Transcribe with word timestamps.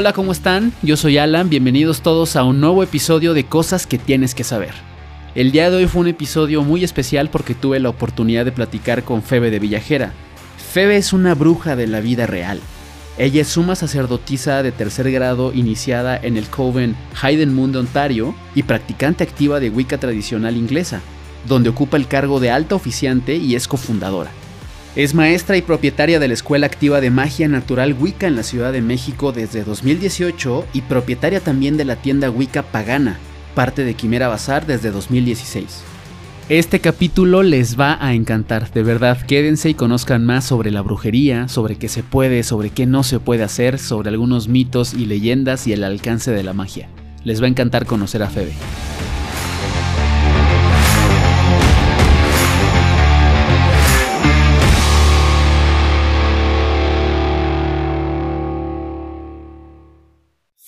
Hola, 0.00 0.14
¿cómo 0.14 0.32
están? 0.32 0.72
Yo 0.80 0.96
soy 0.96 1.18
Alan, 1.18 1.50
bienvenidos 1.50 2.00
todos 2.00 2.34
a 2.34 2.42
un 2.42 2.58
nuevo 2.58 2.82
episodio 2.82 3.34
de 3.34 3.44
Cosas 3.44 3.86
que 3.86 3.98
tienes 3.98 4.34
que 4.34 4.44
saber. 4.44 4.72
El 5.34 5.52
día 5.52 5.70
de 5.70 5.76
hoy 5.76 5.86
fue 5.88 6.00
un 6.00 6.08
episodio 6.08 6.62
muy 6.62 6.84
especial 6.84 7.28
porque 7.28 7.54
tuve 7.54 7.80
la 7.80 7.90
oportunidad 7.90 8.46
de 8.46 8.50
platicar 8.50 9.04
con 9.04 9.22
Febe 9.22 9.50
de 9.50 9.58
Villajera. 9.58 10.14
Febe 10.72 10.96
es 10.96 11.12
una 11.12 11.34
bruja 11.34 11.76
de 11.76 11.86
la 11.86 12.00
vida 12.00 12.26
real. 12.26 12.60
Ella 13.18 13.42
es 13.42 13.48
suma 13.48 13.76
sacerdotisa 13.76 14.62
de 14.62 14.72
tercer 14.72 15.12
grado 15.12 15.52
iniciada 15.52 16.16
en 16.16 16.38
el 16.38 16.48
Coven 16.48 16.96
Hayden 17.20 17.54
Moon 17.54 17.70
de 17.70 17.80
Ontario 17.80 18.34
y 18.54 18.62
practicante 18.62 19.22
activa 19.22 19.60
de 19.60 19.68
Wicca 19.68 19.98
tradicional 19.98 20.56
inglesa, 20.56 21.02
donde 21.46 21.68
ocupa 21.68 21.98
el 21.98 22.08
cargo 22.08 22.40
de 22.40 22.50
alta 22.50 22.74
oficiante 22.74 23.36
y 23.36 23.54
es 23.54 23.68
cofundadora. 23.68 24.30
Es 24.96 25.14
maestra 25.14 25.56
y 25.56 25.62
propietaria 25.62 26.18
de 26.18 26.26
la 26.26 26.34
Escuela 26.34 26.66
Activa 26.66 27.00
de 27.00 27.10
Magia 27.10 27.46
Natural 27.46 27.94
Wicca 27.94 28.26
en 28.26 28.34
la 28.34 28.42
Ciudad 28.42 28.72
de 28.72 28.82
México 28.82 29.30
desde 29.30 29.62
2018 29.62 30.66
y 30.72 30.80
propietaria 30.80 31.38
también 31.38 31.76
de 31.76 31.84
la 31.84 31.94
tienda 31.94 32.28
Wicca 32.28 32.64
Pagana, 32.64 33.20
parte 33.54 33.84
de 33.84 33.94
Quimera 33.94 34.26
Bazar 34.26 34.66
desde 34.66 34.90
2016. 34.90 35.82
Este 36.48 36.80
capítulo 36.80 37.44
les 37.44 37.78
va 37.78 38.04
a 38.04 38.14
encantar, 38.14 38.72
de 38.72 38.82
verdad, 38.82 39.24
quédense 39.24 39.70
y 39.70 39.74
conozcan 39.74 40.26
más 40.26 40.44
sobre 40.44 40.72
la 40.72 40.80
brujería, 40.80 41.46
sobre 41.46 41.76
qué 41.76 41.86
se 41.86 42.02
puede, 42.02 42.42
sobre 42.42 42.70
qué 42.70 42.86
no 42.86 43.04
se 43.04 43.20
puede 43.20 43.44
hacer, 43.44 43.78
sobre 43.78 44.08
algunos 44.08 44.48
mitos 44.48 44.92
y 44.92 45.06
leyendas 45.06 45.68
y 45.68 45.72
el 45.72 45.84
alcance 45.84 46.32
de 46.32 46.42
la 46.42 46.52
magia. 46.52 46.88
Les 47.22 47.40
va 47.40 47.44
a 47.46 47.50
encantar 47.50 47.86
conocer 47.86 48.24
a 48.24 48.28
Febe. 48.28 48.54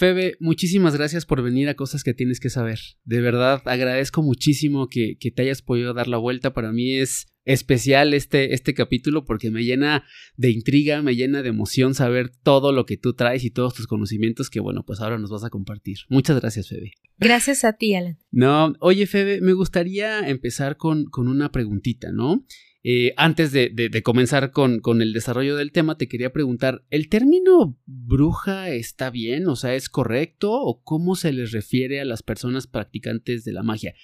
Febe, 0.03 0.35
muchísimas 0.41 0.97
gracias 0.97 1.27
por 1.27 1.43
venir 1.43 1.69
a 1.69 1.77
Cosas 1.77 2.03
que 2.03 2.13
tienes 2.13 2.41
que 2.41 2.51
saber. 2.51 2.81
De 3.05 3.21
verdad, 3.21 3.63
agradezco 3.67 4.21
muchísimo 4.21 4.89
que, 4.89 5.17
te 5.17 5.43
hayas 5.43 5.63
podido 5.63 5.95
dar 5.95 6.09
la 6.09 6.17
vuelta. 6.17 6.53
Para 6.53 6.73
mí 6.73 6.95
es 6.95 7.29
especial 7.45 8.13
este, 8.13 8.53
este 8.53 8.75
capítulo 8.75 9.25
porque 9.25 9.53
me 9.53 9.63
llena 9.63 10.05
de 10.37 10.51
intriga, 10.51 11.03
me 11.03 11.15
llena 11.15 11.43
de 11.43 11.51
emoción 11.51 11.95
saber 11.95 12.31
todo 12.31 12.73
lo 12.73 12.85
que 12.85 12.97
tú 12.97 13.15
traes 13.15 13.45
y 13.45 13.53
todos 13.53 13.75
tus 13.75 13.87
conocimientos 13.87 14.51
que, 14.51 14.59
bueno, 14.59 14.83
pues 14.85 14.99
ahora 14.99 15.19
nos 15.19 15.31
vas 15.31 15.45
a 15.45 15.51
compartir. 15.51 15.99
Muchas 16.09 16.41
gracias, 16.41 16.69
Febe. 16.69 16.95
Gracias 17.19 17.63
a 17.63 17.75
ti, 17.75 17.95
Alan. 17.95 18.19
No, 18.33 18.75
oye, 18.81 19.07
Febe, 19.07 19.41
me 19.41 19.53
gustaría 19.53 20.29
empezar 20.29 20.79
con, 20.79 21.05
con 21.05 21.29
una 21.29 21.53
preguntita, 21.53 22.11
¿no? 22.11 22.45
Eh, 22.85 23.15
antes 23.17 23.53
de, 23.53 24.03
comenzar 24.03 24.51
con, 24.51 24.81
con, 24.81 25.03
el 25.03 25.13
desarrollo 25.13 25.57
del 25.57 25.71
tema, 25.71 25.97
te 25.97 26.09
quería 26.09 26.33
preguntar, 26.33 26.85
¿el 26.91 27.09
término 27.09 27.79
bruja 27.87 28.71
está 28.71 29.11
bien? 29.11 29.47
O 29.47 29.55
sea, 29.55 29.75
¿es 29.75 29.89
correcto? 29.89 30.53
¿O 30.53 30.83
cómo 30.83 31.15
se 31.15 31.33
les 31.33 31.53
refiere 31.53 32.01
a 32.01 32.05
las 32.05 32.23
personas 32.25 32.67
practicantes 32.67 33.45
de 33.45 33.53
la 33.53 33.63
magia? 33.63 33.95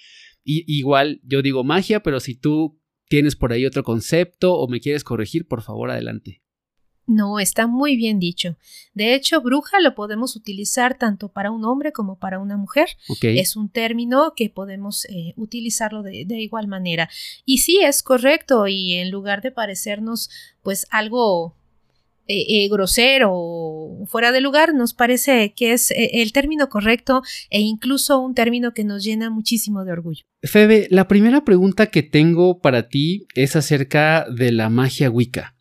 Y, 0.43 0.63
igual, 0.67 1.19
yo 1.23 1.41
digo 1.41 1.63
magia, 1.63 2.01
pero 2.01 2.19
si 2.19 2.35
tú 2.35 2.79
tienes 3.09 3.35
por 3.35 3.51
ahí 3.51 3.65
otro 3.65 3.83
concepto 3.83 4.53
o 4.53 4.69
me 4.69 4.79
quieres 4.79 5.03
corregir, 5.03 5.45
por 5.47 5.61
favor, 5.61 5.91
adelante. 5.91 6.38
No, 7.09 7.39
está 7.39 7.65
muy 7.65 7.95
bien 7.95 8.19
dicho. 8.19 8.55
De 8.93 9.15
hecho, 9.15 9.41
bruja 9.41 9.79
lo 9.79 9.95
podemos 9.95 10.35
utilizar 10.35 10.95
tanto 10.95 11.29
para 11.29 11.49
un 11.49 11.65
hombre 11.65 11.91
como 11.91 12.19
para 12.19 12.37
una 12.37 12.55
mujer. 12.55 12.87
Es 13.23 13.55
un 13.55 13.67
término 13.67 14.33
que 14.35 14.51
podemos 14.51 15.05
eh, 15.05 15.33
utilizarlo 15.35 16.03
de, 16.03 16.27
igual 16.39 16.67
manera. 16.67 17.09
Y 17.45 17.57
sí, 17.59 17.79
es 17.81 18.03
correcto. 18.03 18.67
Y 18.67 18.93
en 18.93 19.09
lugar 19.09 19.41
de 19.41 19.49
parecernos 19.49 20.29
pues 20.61 20.85
algo 20.91 21.55
eh, 22.27 22.45
eh, 22.47 22.69
grosero 22.69 23.31
o 23.33 24.05
fuera 24.05 24.31
de 24.31 24.41
lugar, 24.41 24.75
nos 24.75 24.93
parece 24.93 25.51
que 25.55 25.73
es 25.73 25.91
el 25.91 26.31
término 26.31 26.69
correcto 26.69 27.23
e 27.49 27.59
incluso 27.59 28.19
un 28.19 28.35
término 28.35 28.71
que 28.75 28.83
nos 28.83 29.03
llena 29.03 29.31
muchísimo 29.31 29.83
de 29.83 29.93
orgullo. 29.93 30.25
Febe, 30.43 30.85
la 30.91 31.07
primera 31.07 31.43
pregunta 31.43 31.87
que 31.87 32.03
tengo 32.03 32.59
para 32.59 32.87
ti 32.87 33.25
es 33.33 33.55
acerca 33.55 34.27
de 34.29 34.51
la 34.51 34.69
magia 34.69 35.09
Wicca. 35.09 35.55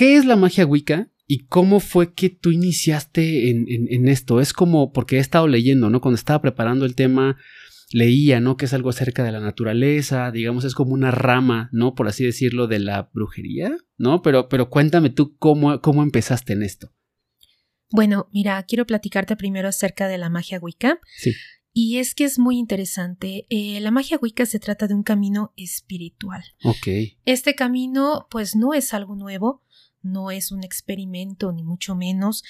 ¿Qué 0.00 0.16
es 0.16 0.24
la 0.24 0.36
magia 0.36 0.64
Wicca? 0.64 1.10
¿Y 1.26 1.40
cómo 1.40 1.78
fue 1.78 2.14
que 2.14 2.30
tú 2.30 2.52
iniciaste 2.52 3.50
en, 3.50 4.08
esto? 4.08 4.40
Es 4.40 4.54
como, 4.54 4.94
porque 4.94 5.16
he 5.16 5.18
estado 5.18 5.46
leyendo, 5.46 5.90
¿no? 5.90 6.00
Cuando 6.00 6.14
estaba 6.14 6.40
preparando 6.40 6.86
el 6.86 6.94
tema, 6.94 7.36
leía, 7.92 8.40
¿no? 8.40 8.56
Que 8.56 8.64
es 8.64 8.72
algo 8.72 8.88
acerca 8.88 9.24
de 9.24 9.32
la 9.32 9.40
naturaleza, 9.40 10.30
digamos, 10.30 10.64
es 10.64 10.74
como 10.74 10.94
una 10.94 11.10
rama, 11.10 11.68
¿no? 11.72 11.94
Por 11.94 12.08
así 12.08 12.24
decirlo, 12.24 12.66
de 12.66 12.78
la 12.78 13.10
brujería, 13.12 13.76
¿no? 13.98 14.22
Pero, 14.22 14.48
pero 14.48 14.70
cuéntame 14.70 15.10
tú 15.10 15.36
cómo, 15.36 15.82
cómo 15.82 16.02
empezaste 16.02 16.54
en 16.54 16.62
esto. 16.62 16.94
Bueno, 17.90 18.30
mira, 18.32 18.62
quiero 18.62 18.86
platicarte 18.86 19.36
primero 19.36 19.68
acerca 19.68 20.08
de 20.08 20.16
la 20.16 20.30
magia 20.30 20.60
Wicca. 20.60 20.98
Sí. 21.18 21.34
Y 21.74 21.98
es 21.98 22.14
que 22.14 22.24
es 22.24 22.38
muy 22.38 22.56
interesante. 22.56 23.46
Eh, 23.50 23.78
la 23.80 23.90
magia 23.90 24.18
Wicca 24.20 24.46
se 24.46 24.60
trata 24.60 24.88
de 24.88 24.94
un 24.94 25.02
camino 25.02 25.52
espiritual. 25.58 26.42
Ok. 26.64 26.88
Este 27.26 27.54
camino, 27.54 28.28
pues, 28.30 28.56
no 28.56 28.72
es 28.72 28.94
algo 28.94 29.14
nuevo 29.14 29.62
no 30.02 30.30
es 30.30 30.52
un 30.52 30.64
experimento, 30.64 31.52
ni 31.52 31.62
mucho 31.62 31.94
menos. 31.94 32.42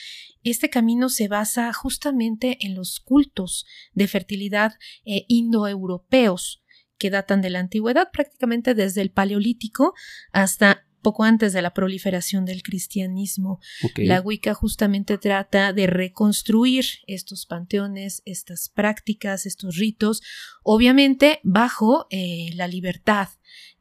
Este 0.42 0.70
camino 0.70 1.08
se 1.08 1.28
basa 1.28 1.72
justamente 1.72 2.58
en 2.66 2.74
los 2.74 3.00
cultos 3.00 3.66
de 3.92 4.08
fertilidad 4.08 4.74
eh, 5.04 5.24
indoeuropeos 5.28 6.62
que 6.98 7.10
datan 7.10 7.40
de 7.40 7.50
la 7.50 7.60
antigüedad, 7.60 8.10
prácticamente 8.12 8.74
desde 8.74 9.00
el 9.00 9.10
Paleolítico 9.10 9.94
hasta 10.32 10.86
poco 11.00 11.24
antes 11.24 11.52
de 11.52 11.62
la 11.62 11.72
proliferación 11.72 12.44
del 12.44 12.62
cristianismo. 12.62 13.60
La 13.96 14.20
Wicca 14.20 14.54
justamente 14.54 15.18
trata 15.18 15.72
de 15.72 15.86
reconstruir 15.86 16.84
estos 17.06 17.46
panteones, 17.46 18.22
estas 18.26 18.68
prácticas, 18.68 19.46
estos 19.46 19.76
ritos, 19.76 20.22
obviamente 20.62 21.40
bajo 21.42 22.06
eh, 22.10 22.50
la 22.54 22.68
libertad 22.68 23.28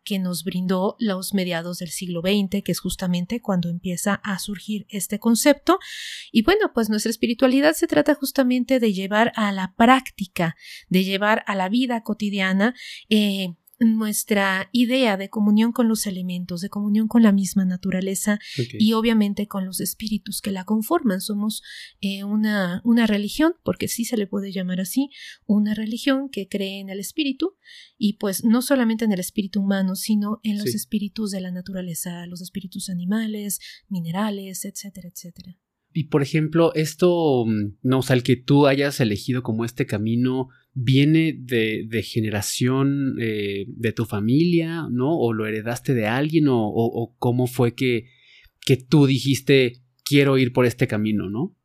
que 0.09 0.18
nos 0.18 0.44
brindó 0.44 0.96
los 0.97 1.36
mediados 1.36 1.78
del 1.78 1.90
siglo 1.90 2.22
XX, 2.22 2.64
que 2.64 2.72
es 2.72 2.80
justamente 2.80 3.44
cuando 3.44 3.70
empieza 3.70 4.16
a 4.16 4.40
surgir 4.40 4.88
este 4.90 5.20
concepto. 5.20 5.78
Y 6.31 6.42
bueno, 6.42 6.72
pues 6.74 6.90
nuestra 6.90 7.12
espiritualidad 7.12 7.74
se 7.74 7.86
trata 7.86 8.16
justamente 8.16 8.80
de 8.80 8.92
llevar 8.92 9.31
a 9.36 9.52
la 9.52 9.75
práctica, 9.78 10.56
de 10.88 11.03
llevar 11.03 11.44
a 11.46 11.53
la 11.53 11.69
vida 11.69 12.02
cotidiana 12.02 12.74
eh, 13.09 13.53
nuestra 13.80 14.70
idea 14.72 15.18
de 15.18 15.30
comunión 15.30 15.72
con 15.72 15.88
los 15.88 16.06
elementos, 16.06 16.62
de 16.62 16.70
comunión 16.70 17.08
con 17.08 17.24
la 17.24 17.32
misma 17.32 17.66
naturaleza 17.66 18.40
y 18.74 18.94
obviamente 18.94 19.48
con 19.48 19.66
los 19.66 19.80
espíritus 19.80 20.42
que 20.42 20.52
la 20.52 20.66
conforman. 20.66 21.22
Somos 21.22 21.64
eh, 22.02 22.24
una, 22.24 22.82
una 22.84 23.08
religión, 23.08 23.54
porque 23.64 23.88
sí 23.88 24.06
se 24.06 24.18
le 24.18 24.28
puede 24.28 24.52
llamar 24.52 24.82
así, 24.82 25.10
una 25.46 25.74
religión 25.74 26.30
que 26.30 26.48
cree 26.48 26.80
en 26.80 26.90
el 26.90 27.00
espíritu 27.00 27.56
y 27.98 28.14
pues 28.14 28.44
no 28.44 28.62
solamente 28.62 29.06
en 29.06 29.12
el 29.12 29.20
espíritu 29.20 29.62
humano, 29.62 29.96
sino 29.96 30.40
en 30.44 30.58
los 30.58 30.68
espíritus 30.68 31.32
de 31.32 31.42
la 31.42 31.52
naturaleza, 31.52 32.26
los 32.28 32.42
espíritus 32.42 32.90
animales, 32.90 33.60
minerales, 33.88 34.66
etcétera, 34.66 35.10
etcétera. 35.10 35.58
Y 35.92 36.06
por 36.06 36.22
ejemplo, 36.22 36.74
esto, 36.76 37.46
mm, 37.46 37.78
no, 37.82 38.00
o 38.00 38.02
sea, 38.02 38.16
el 38.16 38.24
que 38.24 38.36
tú 38.36 38.68
hayas 38.68 39.00
elegido 39.00 39.42
como 39.42 39.66
este 39.66 39.86
camino, 39.86 40.50
viene 40.82 41.36
de, 41.38 41.84
de 41.88 42.04
generación 42.04 43.16
eh, 43.20 43.66
de 43.68 43.92
tu 43.92 44.06
familia, 44.06 44.88
¿no? 44.90 45.18
O 45.18 45.34
lo 45.34 45.46
heredaste 45.46 45.94
de 45.94 46.08
alguien, 46.08 46.48
o, 46.48 46.58
o, 46.58 47.16
cómo 47.18 47.48
fue 47.48 47.76
que, 47.76 48.06
que 48.62 48.78
tú 48.78 49.06
dijiste, 49.06 49.82
quiero 50.06 50.38
ir 50.38 50.54
por 50.54 50.66
este 50.66 50.88
camino, 50.88 51.30
¿no? 51.30 51.56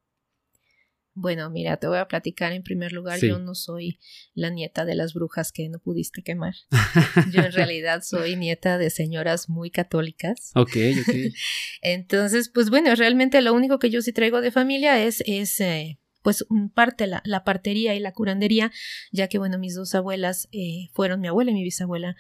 Bueno, 1.17 1.49
mira, 1.49 1.77
te 1.77 1.87
voy 1.87 1.99
a 1.99 2.09
platicar 2.09 2.53
en 2.53 2.65
primer 2.65 2.93
lugar, 2.93 3.21
yo 3.21 3.39
no 3.39 3.55
soy 3.55 4.01
la 4.35 4.51
nieta 4.51 4.85
de 4.85 4.97
las 4.97 5.15
brujas 5.15 5.53
que 5.53 5.69
no 5.69 5.79
pudiste 5.79 6.25
quemar. 6.25 6.55
Yo 7.33 7.41
en 7.41 7.53
realidad 7.53 8.03
soy 8.03 8.35
nieta 8.35 8.79
de 8.79 8.91
señoras 8.91 9.49
muy 9.49 9.71
católicas. 9.71 10.51
Ok, 10.57 10.77
ok. 11.03 11.15
Entonces, 11.83 12.49
pues 12.49 12.69
bueno, 12.69 12.93
realmente 12.97 13.41
lo 13.43 13.55
único 13.55 13.79
que 13.79 13.91
yo 13.91 14.03
sí 14.03 14.13
traigo 14.13 14.41
de 14.41 14.51
familia 14.51 15.05
es, 15.05 15.23
es 15.25 15.61
eh, 15.61 16.01
pues 16.25 16.47
parte 16.73 17.07
la, 17.07 17.23
la, 17.27 17.45
partería 17.45 17.95
y 17.95 18.01
la 18.01 18.13
curandería, 18.13 18.73
ya 19.13 19.29
que 19.29 19.37
bueno, 19.37 19.59
mis 19.59 19.75
dos 19.75 19.95
abuelas 19.95 20.49
eh, 20.53 20.89
fueron, 20.95 21.21
mi 21.21 21.29
abuela 21.29 21.51
y 21.51 21.55
mi 21.55 21.63
bisabuela, 21.63 22.17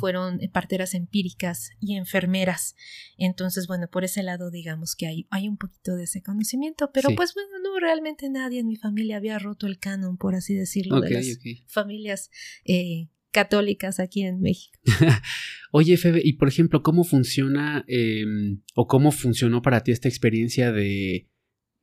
fueron 0.00 0.40
eh, 0.40 0.48
parteras 0.48 0.94
empíricas 0.94 1.70
y 1.78 1.96
enfermeras. 1.96 2.74
Entonces, 3.18 3.66
bueno, 3.66 3.88
por 3.88 4.04
ese 4.04 4.22
lado 4.22 4.50
digamos 4.50 4.96
que 4.96 5.06
hay, 5.06 5.26
hay 5.28 5.48
un 5.48 5.58
poquito 5.58 5.94
de 5.96 6.04
ese 6.04 6.22
conocimiento, 6.22 6.90
pero 6.94 7.10
pues 7.14 7.34
bueno, 7.34 7.50
no, 7.62 7.78
realmente 7.78 8.30
nadie 8.30 8.60
en 8.60 8.68
mi 8.68 8.76
familia 8.76 9.18
había 9.18 9.38
roto 9.38 9.66
el 9.66 9.78
canon, 9.78 10.16
por 10.16 10.34
así 10.34 10.54
decirlo, 10.54 11.02
de 11.02 11.10
las 11.10 11.38
familias 11.66 12.30
eh, 12.64 13.10
católicas 13.32 14.00
aquí 14.00 14.22
en 14.22 14.40
México. 14.40 14.78
Oye, 15.72 15.98
Febe, 15.98 16.22
y 16.24 16.34
por 16.34 16.48
ejemplo, 16.48 16.82
¿cómo 16.82 17.04
funciona 17.04 17.84
em, 17.86 18.62
o 18.74 18.86
cómo 18.86 19.12
funcionó 19.12 19.60
para 19.60 19.82
ti 19.82 19.92
esta 19.92 20.08
experiencia 20.08 20.72
de 20.72 21.28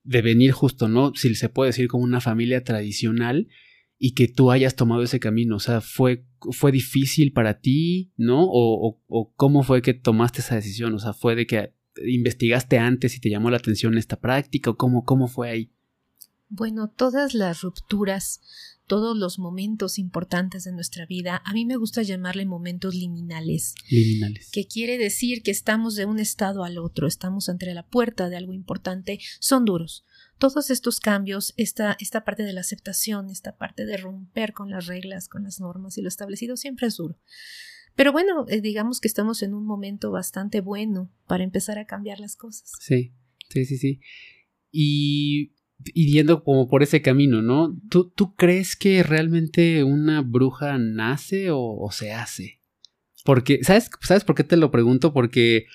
de 0.03 0.21
venir 0.21 0.51
justo, 0.51 0.87
¿no? 0.87 1.13
Si 1.15 1.35
se 1.35 1.49
puede 1.49 1.69
decir 1.69 1.87
como 1.87 2.03
una 2.03 2.21
familia 2.21 2.63
tradicional 2.63 3.47
y 3.97 4.13
que 4.13 4.27
tú 4.27 4.51
hayas 4.51 4.75
tomado 4.75 5.03
ese 5.03 5.19
camino, 5.19 5.57
o 5.57 5.59
sea, 5.59 5.81
fue, 5.81 6.25
fue 6.51 6.71
difícil 6.71 7.33
para 7.33 7.59
ti, 7.59 8.11
¿no? 8.15 8.43
O, 8.43 9.01
o, 9.07 9.33
cómo 9.35 9.63
fue 9.63 9.81
que 9.81 9.93
tomaste 9.93 10.41
esa 10.41 10.55
decisión, 10.55 10.93
o 10.93 10.99
sea, 10.99 11.13
fue 11.13 11.35
de 11.35 11.45
que 11.45 11.73
investigaste 12.05 12.77
antes 12.77 13.15
y 13.15 13.19
te 13.19 13.29
llamó 13.29 13.49
la 13.49 13.57
atención 13.57 13.97
esta 13.97 14.19
práctica, 14.19 14.69
o 14.69 14.77
cómo, 14.77 15.03
cómo 15.03 15.27
fue 15.27 15.49
ahí. 15.49 15.71
Bueno, 16.47 16.89
todas 16.89 17.33
las 17.33 17.61
rupturas, 17.61 18.41
todos 18.89 19.15
los 19.15 19.37
momentos 19.37 19.99
importantes 19.99 20.63
de 20.63 20.71
nuestra 20.71 21.05
vida, 21.05 21.43
a 21.45 21.53
mí 21.53 21.63
me 21.63 21.77
gusta 21.77 22.01
llamarle 22.01 22.47
momentos 22.47 22.95
liminales. 22.95 23.75
Liminales. 23.87 24.49
Que 24.51 24.65
quiere 24.65 24.97
decir 24.97 25.43
que 25.43 25.51
estamos 25.51 25.95
de 25.95 26.05
un 26.05 26.17
estado 26.19 26.63
al 26.63 26.79
otro, 26.79 27.05
estamos 27.05 27.49
entre 27.49 27.75
la 27.75 27.85
puerta 27.85 28.29
de 28.29 28.37
algo 28.37 28.51
importante, 28.51 29.19
son 29.39 29.63
duros. 29.63 30.05
Todos 30.39 30.71
estos 30.71 30.99
cambios, 30.99 31.53
esta, 31.55 31.97
esta 31.99 32.25
parte 32.25 32.41
de 32.41 32.51
la 32.51 32.61
aceptación, 32.61 33.29
esta 33.29 33.57
parte 33.57 33.85
de 33.85 33.95
romper 33.95 34.53
con 34.53 34.71
las 34.71 34.87
reglas, 34.87 35.29
con 35.29 35.43
las 35.43 35.59
normas 35.59 35.99
y 35.99 36.01
lo 36.01 36.07
establecido, 36.07 36.57
siempre 36.57 36.87
es 36.87 36.97
duro. 36.97 37.15
Pero 37.95 38.11
bueno, 38.11 38.45
eh, 38.47 38.59
digamos 38.59 38.99
que 38.99 39.07
estamos 39.07 39.43
en 39.43 39.53
un 39.53 39.67
momento 39.67 40.09
bastante 40.09 40.61
bueno 40.61 41.13
para 41.27 41.43
empezar 41.43 41.77
a 41.77 41.85
cambiar 41.85 42.19
las 42.19 42.35
cosas. 42.35 42.71
Sí, 42.79 43.13
sí, 43.49 43.65
sí, 43.65 43.77
sí. 43.77 44.01
Y 44.71 45.53
y 45.85 46.11
yendo 46.11 46.43
como 46.43 46.67
por 46.67 46.83
ese 46.83 47.01
camino, 47.01 47.41
¿no? 47.41 47.77
¿Tú, 47.89 48.09
tú 48.09 48.35
crees 48.35 48.75
que 48.75 49.03
realmente 49.03 49.83
una 49.83 50.21
bruja 50.21 50.77
nace 50.77 51.49
o, 51.51 51.89
se 51.91 52.11
hace? 52.11 52.61
Porque, 53.23 53.63
¿sabes, 53.63 53.89
¿sabes 54.01 54.23
por 54.23 54.35
qué 54.35 54.43
te 54.43 54.57
lo 54.57 54.71
pregunto? 54.71 55.13
Porque, 55.13 55.65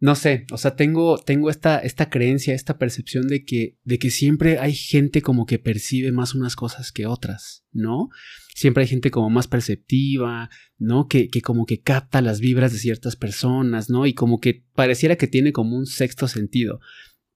no 0.00 0.14
sé, 0.14 0.46
o 0.52 0.58
sea, 0.58 0.76
tengo, 0.76 1.18
tengo 1.18 1.50
esta, 1.50 1.78
esta 1.78 2.10
creencia, 2.10 2.54
esta 2.54 2.78
percepción 2.78 3.28
de 3.28 3.44
que, 3.44 3.78
de 3.84 3.98
que 3.98 4.10
siempre 4.10 4.58
hay 4.58 4.74
gente 4.74 5.22
como 5.22 5.46
que 5.46 5.58
percibe 5.58 6.12
más 6.12 6.34
unas 6.34 6.56
cosas 6.56 6.92
que 6.92 7.06
otras, 7.06 7.64
¿no? 7.72 8.10
Siempre 8.54 8.82
hay 8.82 8.88
gente 8.88 9.10
como 9.10 9.30
más 9.30 9.48
perceptiva, 9.48 10.50
¿no? 10.78 11.08
Que, 11.08 11.28
que 11.28 11.40
como 11.42 11.64
que 11.66 11.80
capta 11.80 12.20
las 12.20 12.40
vibras 12.40 12.72
de 12.72 12.78
ciertas 12.78 13.16
personas, 13.16 13.88
¿no? 13.88 14.06
Y 14.06 14.14
como 14.14 14.40
que 14.40 14.64
pareciera 14.74 15.16
que 15.16 15.26
tiene 15.26 15.52
como 15.52 15.76
un 15.76 15.86
sexto 15.86 16.28
sentido 16.28 16.80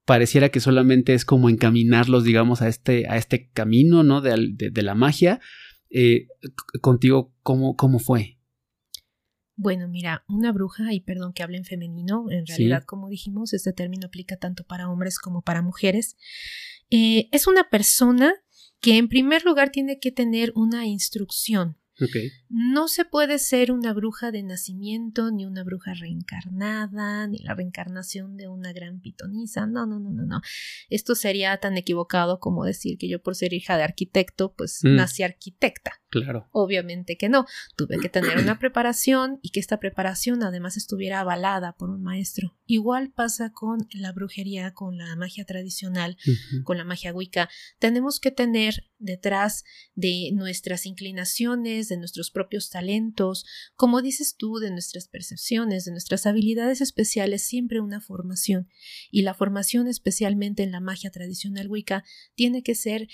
pareciera 0.08 0.48
que 0.48 0.60
solamente 0.60 1.12
es 1.12 1.26
como 1.26 1.50
encaminarlos, 1.50 2.24
digamos, 2.24 2.62
a 2.62 2.68
este, 2.68 3.06
a 3.10 3.18
este 3.18 3.50
camino, 3.50 4.02
¿no? 4.02 4.22
De, 4.22 4.82
la 4.82 4.94
magia. 4.94 5.38
Eh, 5.90 6.28
contigo, 6.80 7.34
¿cómo, 7.42 7.76
¿cómo 7.76 7.98
fue? 7.98 8.38
Bueno, 9.54 9.86
mira, 9.86 10.24
una 10.26 10.50
bruja, 10.50 10.94
y 10.94 11.00
perdón 11.00 11.34
que 11.34 11.42
hable 11.42 11.58
en 11.58 11.66
femenino, 11.66 12.24
en 12.30 12.46
realidad, 12.46 12.84
como 12.84 13.10
dijimos, 13.10 13.52
este 13.52 13.74
término 13.74 14.06
aplica 14.06 14.38
tanto 14.38 14.64
para 14.64 14.88
hombres 14.88 15.18
como 15.18 15.42
para 15.42 15.60
mujeres, 15.60 16.16
eh, 16.88 17.28
es 17.30 17.46
una 17.46 17.68
persona 17.68 18.32
que 18.80 18.96
en 18.96 19.08
primer 19.08 19.44
lugar 19.44 19.68
tiene 19.68 19.98
que 19.98 20.10
tener 20.10 20.52
una 20.54 20.86
instrucción, 20.86 21.76
no 22.50 22.88
se 22.88 23.04
puede 23.04 23.38
ser 23.38 23.72
una 23.72 23.92
bruja 23.92 24.30
de 24.30 24.42
nacimiento, 24.42 25.30
ni 25.30 25.44
una 25.44 25.64
bruja 25.64 25.94
reencarnada, 25.94 27.26
ni 27.26 27.38
la 27.38 27.54
reencarnación 27.54 28.36
de 28.36 28.48
una 28.48 28.72
gran 28.72 29.00
pitonisa. 29.00 29.66
No, 29.66 29.86
no, 29.86 29.98
no, 29.98 30.10
no, 30.10 30.24
no. 30.24 30.40
Esto 30.88 31.14
sería 31.14 31.56
tan 31.58 31.76
equivocado 31.76 32.40
como 32.40 32.64
decir 32.64 32.98
que 32.98 33.08
yo 33.08 33.22
por 33.22 33.34
ser 33.34 33.52
hija 33.52 33.76
de 33.76 33.84
arquitecto, 33.84 34.54
pues 34.54 34.80
mm. 34.82 34.96
nací 34.96 35.22
arquitecta. 35.22 35.92
Claro. 36.10 36.48
Obviamente 36.52 37.18
que 37.18 37.28
no. 37.28 37.44
Tuve 37.76 37.98
que 37.98 38.08
tener 38.08 38.38
una 38.38 38.58
preparación 38.58 39.38
y 39.42 39.50
que 39.50 39.60
esta 39.60 39.78
preparación 39.78 40.42
además 40.42 40.76
estuviera 40.76 41.20
avalada 41.20 41.76
por 41.76 41.90
un 41.90 42.02
maestro. 42.02 42.56
Igual 42.66 43.12
pasa 43.12 43.52
con 43.52 43.86
la 43.92 44.12
brujería, 44.12 44.72
con 44.72 44.96
la 44.96 45.14
magia 45.16 45.44
tradicional, 45.44 46.16
con 46.64 46.78
la 46.78 46.84
magia 46.84 47.12
wicca. 47.12 47.50
Tenemos 47.78 48.20
que 48.20 48.30
tener 48.30 48.88
detrás 48.98 49.64
de 49.94 50.30
nuestras 50.32 50.86
inclinaciones, 50.86 51.88
de 51.88 51.98
nuestros 51.98 52.30
propios 52.38 52.70
talentos, 52.70 53.44
como 53.74 54.00
dices 54.00 54.36
tú, 54.36 54.58
de 54.58 54.70
nuestras 54.70 55.08
percepciones, 55.08 55.84
de 55.84 55.90
nuestras 55.90 56.24
habilidades 56.24 56.80
especiales, 56.80 57.42
siempre 57.42 57.80
una 57.80 58.00
formación. 58.00 58.68
Y 59.10 59.22
la 59.22 59.34
formación, 59.34 59.88
especialmente 59.88 60.62
en 60.62 60.70
la 60.70 60.78
magia 60.78 61.10
tradicional 61.10 61.66
wicca, 61.68 62.04
tiene 62.36 62.62
que 62.62 62.76
ser 62.76 63.08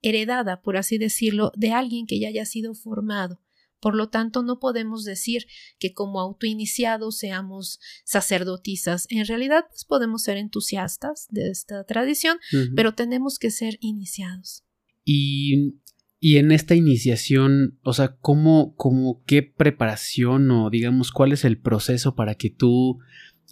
heredada, 0.00 0.62
por 0.62 0.76
así 0.76 0.96
decirlo, 0.96 1.50
de 1.56 1.72
alguien 1.72 2.06
que 2.06 2.20
ya 2.20 2.28
haya 2.28 2.46
sido 2.46 2.72
formado. 2.74 3.42
Por 3.80 3.96
lo 3.96 4.10
tanto, 4.10 4.44
no 4.44 4.60
podemos 4.60 5.02
decir 5.02 5.46
que 5.80 5.92
como 5.92 6.20
autoiniciados 6.20 7.18
seamos 7.18 7.80
sacerdotisas. 8.04 9.06
En 9.10 9.26
realidad, 9.26 9.64
pues 9.70 9.84
podemos 9.84 10.22
ser 10.22 10.36
entusiastas 10.36 11.26
de 11.30 11.50
esta 11.50 11.82
tradición, 11.82 12.38
pero 12.76 12.94
tenemos 12.94 13.40
que 13.40 13.50
ser 13.50 13.76
iniciados. 13.80 14.64
Y, 15.04 15.80
y 16.20 16.38
en 16.38 16.50
esta 16.50 16.74
iniciación, 16.74 17.78
o 17.82 17.92
sea, 17.92 18.16
¿cómo, 18.20 18.74
cómo, 18.76 19.22
qué 19.24 19.42
preparación 19.42 20.50
o 20.50 20.68
digamos, 20.68 21.12
cuál 21.12 21.32
es 21.32 21.44
el 21.44 21.58
proceso 21.58 22.16
para 22.16 22.34
que 22.34 22.50
tú, 22.50 22.98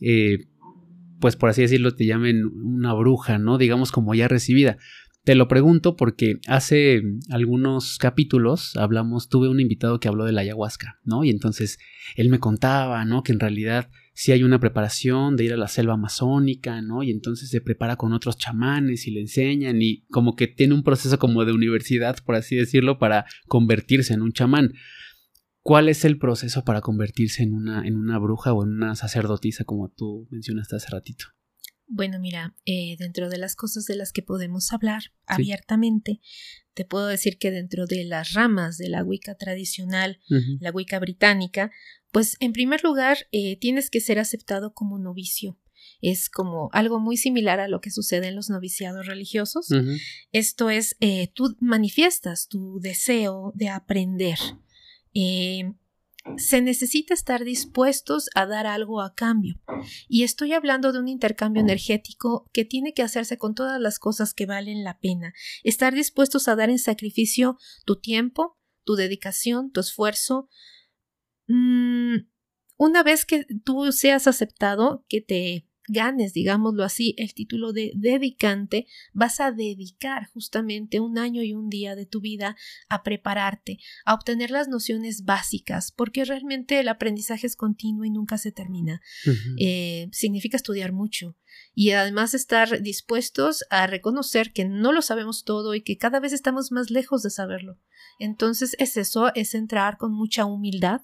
eh, 0.00 0.48
pues 1.20 1.36
por 1.36 1.50
así 1.50 1.62
decirlo, 1.62 1.94
te 1.94 2.06
llamen 2.06 2.44
una 2.44 2.92
bruja, 2.92 3.38
¿no? 3.38 3.56
Digamos 3.56 3.92
como 3.92 4.14
ya 4.14 4.26
recibida. 4.26 4.78
Te 5.26 5.34
lo 5.34 5.48
pregunto 5.48 5.96
porque 5.96 6.38
hace 6.46 7.02
algunos 7.30 7.98
capítulos 7.98 8.76
hablamos, 8.76 9.28
tuve 9.28 9.48
un 9.48 9.58
invitado 9.58 9.98
que 9.98 10.06
habló 10.06 10.24
de 10.24 10.30
la 10.30 10.42
ayahuasca, 10.42 11.00
¿no? 11.02 11.24
Y 11.24 11.30
entonces 11.30 11.80
él 12.14 12.28
me 12.28 12.38
contaba, 12.38 13.04
¿no? 13.04 13.24
Que 13.24 13.32
en 13.32 13.40
realidad 13.40 13.90
sí 14.14 14.30
hay 14.30 14.44
una 14.44 14.60
preparación 14.60 15.34
de 15.34 15.46
ir 15.46 15.52
a 15.52 15.56
la 15.56 15.66
selva 15.66 15.94
amazónica, 15.94 16.80
¿no? 16.80 17.02
Y 17.02 17.10
entonces 17.10 17.50
se 17.50 17.60
prepara 17.60 17.96
con 17.96 18.12
otros 18.12 18.38
chamanes 18.38 19.08
y 19.08 19.10
le 19.10 19.20
enseñan 19.22 19.82
y 19.82 20.06
como 20.12 20.36
que 20.36 20.46
tiene 20.46 20.74
un 20.74 20.84
proceso 20.84 21.18
como 21.18 21.44
de 21.44 21.54
universidad, 21.54 22.18
por 22.24 22.36
así 22.36 22.54
decirlo, 22.54 23.00
para 23.00 23.26
convertirse 23.48 24.14
en 24.14 24.22
un 24.22 24.30
chamán. 24.30 24.74
¿Cuál 25.60 25.88
es 25.88 26.04
el 26.04 26.18
proceso 26.18 26.62
para 26.62 26.82
convertirse 26.82 27.42
en 27.42 27.52
una, 27.52 27.84
en 27.84 27.96
una 27.96 28.20
bruja 28.20 28.52
o 28.52 28.62
en 28.62 28.74
una 28.74 28.94
sacerdotisa, 28.94 29.64
como 29.64 29.88
tú 29.88 30.28
mencionaste 30.30 30.76
hace 30.76 30.88
ratito? 30.88 31.24
Bueno, 31.88 32.18
mira, 32.18 32.54
eh, 32.64 32.96
dentro 32.98 33.28
de 33.28 33.38
las 33.38 33.54
cosas 33.54 33.86
de 33.86 33.94
las 33.94 34.12
que 34.12 34.22
podemos 34.22 34.72
hablar 34.72 35.12
abiertamente, 35.26 36.20
te 36.74 36.84
puedo 36.84 37.06
decir 37.06 37.38
que 37.38 37.50
dentro 37.50 37.86
de 37.86 38.04
las 38.04 38.32
ramas 38.32 38.76
de 38.76 38.88
la 38.88 39.04
Wicca 39.04 39.36
tradicional, 39.36 40.20
la 40.60 40.70
Wicca 40.70 40.98
británica, 40.98 41.70
pues 42.12 42.36
en 42.40 42.52
primer 42.52 42.82
lugar 42.82 43.28
eh, 43.32 43.56
tienes 43.58 43.88
que 43.88 44.00
ser 44.00 44.18
aceptado 44.18 44.74
como 44.74 44.98
novicio. 44.98 45.58
Es 46.02 46.28
como 46.28 46.68
algo 46.72 46.98
muy 46.98 47.16
similar 47.16 47.60
a 47.60 47.68
lo 47.68 47.80
que 47.80 47.90
sucede 47.90 48.28
en 48.28 48.36
los 48.36 48.50
noviciados 48.50 49.06
religiosos. 49.06 49.68
Esto 50.32 50.70
es, 50.70 50.96
eh, 51.00 51.28
tú 51.34 51.56
manifiestas 51.60 52.48
tu 52.48 52.80
deseo 52.80 53.52
de 53.54 53.68
aprender 53.68 54.38
se 56.36 56.60
necesita 56.60 57.14
estar 57.14 57.44
dispuestos 57.44 58.28
a 58.34 58.46
dar 58.46 58.66
algo 58.66 59.00
a 59.00 59.14
cambio. 59.14 59.60
Y 60.08 60.24
estoy 60.24 60.52
hablando 60.52 60.92
de 60.92 60.98
un 60.98 61.08
intercambio 61.08 61.62
energético 61.62 62.48
que 62.52 62.64
tiene 62.64 62.94
que 62.94 63.02
hacerse 63.02 63.38
con 63.38 63.54
todas 63.54 63.80
las 63.80 63.98
cosas 63.98 64.34
que 64.34 64.46
valen 64.46 64.84
la 64.84 64.98
pena. 64.98 65.32
Estar 65.64 65.94
dispuestos 65.94 66.48
a 66.48 66.56
dar 66.56 66.70
en 66.70 66.78
sacrificio 66.78 67.58
tu 67.84 68.00
tiempo, 68.00 68.58
tu 68.84 68.96
dedicación, 68.96 69.70
tu 69.70 69.80
esfuerzo. 69.80 70.48
Mm, 71.46 72.28
una 72.76 73.02
vez 73.02 73.24
que 73.24 73.46
tú 73.64 73.92
seas 73.92 74.26
aceptado, 74.26 75.04
que 75.08 75.20
te 75.20 75.65
ganes, 75.88 76.32
digámoslo 76.32 76.84
así, 76.84 77.14
el 77.18 77.34
título 77.34 77.72
de 77.72 77.92
dedicante, 77.94 78.86
vas 79.12 79.40
a 79.40 79.52
dedicar 79.52 80.26
justamente 80.26 81.00
un 81.00 81.18
año 81.18 81.42
y 81.42 81.54
un 81.54 81.68
día 81.68 81.94
de 81.94 82.06
tu 82.06 82.20
vida 82.20 82.56
a 82.88 83.02
prepararte, 83.02 83.78
a 84.04 84.14
obtener 84.14 84.50
las 84.50 84.68
nociones 84.68 85.24
básicas, 85.24 85.92
porque 85.92 86.24
realmente 86.24 86.78
el 86.80 86.88
aprendizaje 86.88 87.46
es 87.46 87.56
continuo 87.56 88.04
y 88.04 88.10
nunca 88.10 88.38
se 88.38 88.52
termina. 88.52 89.00
Eh, 89.58 90.08
significa 90.12 90.56
estudiar 90.56 90.92
mucho 90.92 91.36
y 91.74 91.90
además 91.90 92.34
estar 92.34 92.80
dispuestos 92.82 93.64
a 93.70 93.86
reconocer 93.86 94.52
que 94.52 94.64
no 94.64 94.92
lo 94.92 95.02
sabemos 95.02 95.44
todo 95.44 95.74
y 95.74 95.82
que 95.82 95.98
cada 95.98 96.20
vez 96.20 96.32
estamos 96.32 96.72
más 96.72 96.90
lejos 96.90 97.22
de 97.22 97.30
saberlo. 97.30 97.78
Entonces 98.18 98.76
es 98.78 98.96
eso, 98.96 99.34
es 99.34 99.54
entrar 99.54 99.98
con 99.98 100.12
mucha 100.12 100.46
humildad 100.46 101.02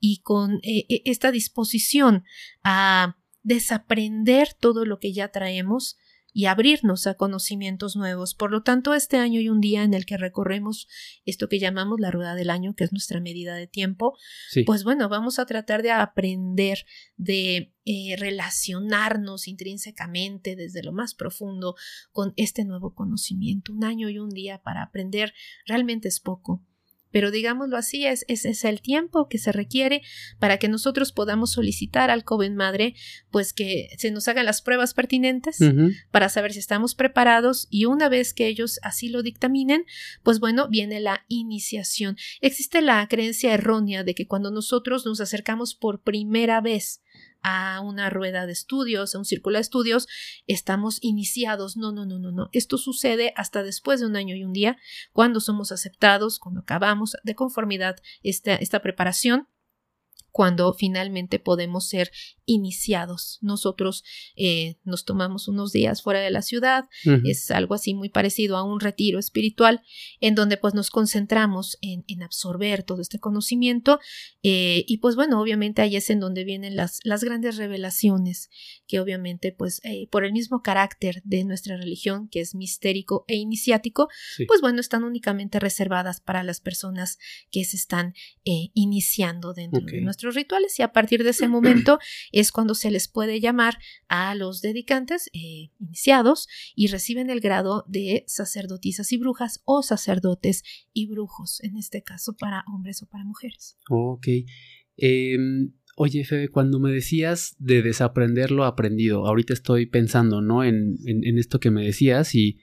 y 0.00 0.20
con 0.22 0.60
eh, 0.62 0.86
e, 0.88 1.02
esta 1.04 1.30
disposición 1.30 2.24
a 2.62 3.16
desaprender 3.48 4.52
todo 4.52 4.84
lo 4.84 4.98
que 4.98 5.14
ya 5.14 5.28
traemos 5.28 5.96
y 6.34 6.44
abrirnos 6.44 7.06
a 7.06 7.14
conocimientos 7.14 7.96
nuevos. 7.96 8.34
Por 8.34 8.50
lo 8.50 8.62
tanto, 8.62 8.92
este 8.92 9.16
año 9.16 9.40
y 9.40 9.48
un 9.48 9.62
día 9.62 9.82
en 9.82 9.94
el 9.94 10.04
que 10.04 10.18
recorremos 10.18 10.86
esto 11.24 11.48
que 11.48 11.58
llamamos 11.58 11.98
la 11.98 12.10
rueda 12.10 12.34
del 12.34 12.50
año, 12.50 12.74
que 12.76 12.84
es 12.84 12.92
nuestra 12.92 13.20
medida 13.20 13.54
de 13.54 13.66
tiempo, 13.66 14.18
pues 14.66 14.84
bueno, 14.84 15.08
vamos 15.08 15.38
a 15.38 15.46
tratar 15.46 15.82
de 15.82 15.90
aprender, 15.90 16.84
de 17.16 17.72
eh, 17.86 18.16
relacionarnos 18.18 19.48
intrínsecamente 19.48 20.54
desde 20.54 20.82
lo 20.82 20.92
más 20.92 21.14
profundo 21.14 21.74
con 22.12 22.34
este 22.36 22.66
nuevo 22.66 22.94
conocimiento. 22.94 23.72
Un 23.72 23.84
año 23.84 24.10
y 24.10 24.18
un 24.18 24.28
día 24.28 24.60
para 24.62 24.82
aprender 24.82 25.32
realmente 25.66 26.08
es 26.08 26.20
poco 26.20 26.67
pero 27.10 27.30
digámoslo 27.30 27.76
así, 27.76 28.06
es, 28.06 28.24
es, 28.28 28.64
el 28.64 28.80
tiempo 28.80 29.28
que 29.28 29.38
se 29.38 29.52
requiere 29.52 30.02
para 30.38 30.58
que 30.58 30.68
nosotros 30.68 31.12
podamos 31.12 31.52
solicitar 31.52 32.10
al 32.10 32.24
joven 32.24 32.56
madre, 32.56 32.94
pues 33.30 33.52
que 33.52 33.88
se 33.98 34.10
nos 34.10 34.28
hagan 34.28 34.44
las 34.44 34.62
pruebas 34.62 34.94
pertinentes 34.94 35.58
para 36.10 36.28
saber 36.28 36.52
si 36.52 36.58
estamos 36.58 36.94
preparados 36.94 37.66
y 37.70 37.84
una 37.86 38.08
vez 38.08 38.34
que 38.34 38.46
ellos 38.46 38.78
así 38.82 39.08
lo 39.08 39.22
dictaminen, 39.22 39.84
pues 40.22 40.40
bueno, 40.40 40.68
viene 40.68 41.00
la 41.00 41.24
iniciación. 41.28 42.16
Existe 42.40 42.80
la 42.82 43.06
creencia 43.08 43.54
errónea 43.54 44.04
de 44.04 44.14
que 44.14 44.26
cuando 44.26 44.50
nosotros 44.50 45.06
nos 45.06 45.20
acercamos 45.20 45.74
por 45.74 46.02
primera 46.02 46.60
vez 46.60 47.02
a 47.42 47.80
una 47.80 48.10
rueda 48.10 48.46
de 48.46 48.52
estudios, 48.52 49.14
a 49.14 49.18
un 49.18 49.24
círculo 49.24 49.56
de 49.56 49.62
estudios, 49.62 50.06
estamos 50.46 50.98
iniciados. 51.00 51.76
No, 51.76 51.92
no, 51.92 52.06
no, 52.06 52.18
no, 52.18 52.32
no. 52.32 52.48
Esto 52.52 52.78
sucede 52.78 53.32
hasta 53.36 53.62
después 53.62 54.00
de 54.00 54.06
un 54.06 54.16
año 54.16 54.34
y 54.34 54.44
un 54.44 54.52
día, 54.52 54.76
cuando 55.12 55.40
somos 55.40 55.72
aceptados, 55.72 56.38
cuando 56.38 56.60
acabamos 56.60 57.16
de 57.22 57.34
conformidad 57.34 57.96
esta, 58.22 58.54
esta 58.54 58.80
preparación 58.80 59.48
cuando 60.30 60.72
finalmente 60.72 61.38
podemos 61.38 61.88
ser 61.88 62.10
iniciados. 62.48 63.38
Nosotros 63.42 64.04
eh, 64.34 64.76
nos 64.84 65.04
tomamos 65.04 65.48
unos 65.48 65.70
días 65.70 66.02
fuera 66.02 66.20
de 66.20 66.30
la 66.30 66.42
ciudad, 66.42 66.84
es 67.24 67.50
algo 67.50 67.74
así 67.74 67.94
muy 67.94 68.08
parecido 68.08 68.56
a 68.56 68.62
un 68.62 68.80
retiro 68.80 69.18
espiritual, 69.18 69.82
en 70.20 70.34
donde 70.34 70.56
pues 70.56 70.74
nos 70.74 70.90
concentramos 70.90 71.78
en, 71.82 72.04
absorber 72.22 72.82
todo 72.82 73.00
este 73.00 73.20
conocimiento 73.20 74.00
eh, 74.42 74.84
y 74.88 74.98
pues 74.98 75.14
bueno, 75.14 75.40
obviamente 75.40 75.82
ahí 75.82 75.94
es 75.94 76.10
en 76.10 76.20
donde 76.20 76.44
vienen 76.44 76.74
las, 76.74 77.00
las 77.04 77.22
grandes 77.22 77.56
revelaciones, 77.56 78.50
que 78.86 78.98
obviamente 78.98 79.52
pues 79.52 79.80
eh, 79.84 80.08
por 80.10 80.24
el 80.24 80.32
mismo 80.32 80.62
carácter 80.62 81.22
de 81.24 81.44
nuestra 81.44 81.76
religión, 81.76 82.28
que 82.28 82.40
es 82.40 82.54
mistérico 82.54 83.24
e 83.28 83.36
iniciático, 83.36 84.08
pues 84.46 84.60
bueno, 84.60 84.80
están 84.80 85.04
únicamente 85.04 85.60
reservadas 85.60 86.20
para 86.20 86.42
las 86.42 86.60
personas 86.60 87.18
que 87.50 87.64
se 87.64 87.76
están 87.76 88.14
iniciando 88.44 89.52
dentro 89.52 89.82
de 89.82 90.00
rituales 90.34 90.78
y 90.78 90.82
a 90.82 90.92
partir 90.92 91.24
de 91.24 91.30
ese 91.30 91.48
momento 91.48 91.98
es 92.32 92.52
cuando 92.52 92.74
se 92.74 92.90
les 92.90 93.08
puede 93.08 93.40
llamar 93.40 93.78
a 94.08 94.34
los 94.34 94.60
dedicantes 94.60 95.30
eh, 95.32 95.70
iniciados 95.78 96.48
y 96.74 96.88
reciben 96.88 97.30
el 97.30 97.40
grado 97.40 97.84
de 97.88 98.24
sacerdotisas 98.26 99.12
y 99.12 99.18
brujas 99.18 99.62
o 99.64 99.82
sacerdotes 99.82 100.62
y 100.92 101.06
brujos, 101.06 101.62
en 101.62 101.76
este 101.76 102.02
caso 102.02 102.36
para 102.36 102.64
hombres 102.72 103.02
o 103.02 103.06
para 103.06 103.24
mujeres. 103.24 103.76
Ok. 103.88 104.28
Em, 104.96 105.72
oye, 105.96 106.24
Febe, 106.24 106.48
cuando 106.48 106.80
me 106.80 106.90
decías 106.90 107.56
de 107.58 107.82
desaprender 107.82 108.50
lo 108.50 108.64
aprendido, 108.64 109.26
ahorita 109.26 109.52
estoy 109.52 109.86
pensando, 109.86 110.40
¿no? 110.40 110.64
En, 110.64 110.96
en, 111.06 111.38
esto 111.38 111.60
que 111.60 111.70
me 111.70 111.84
decías 111.84 112.34
y 112.34 112.58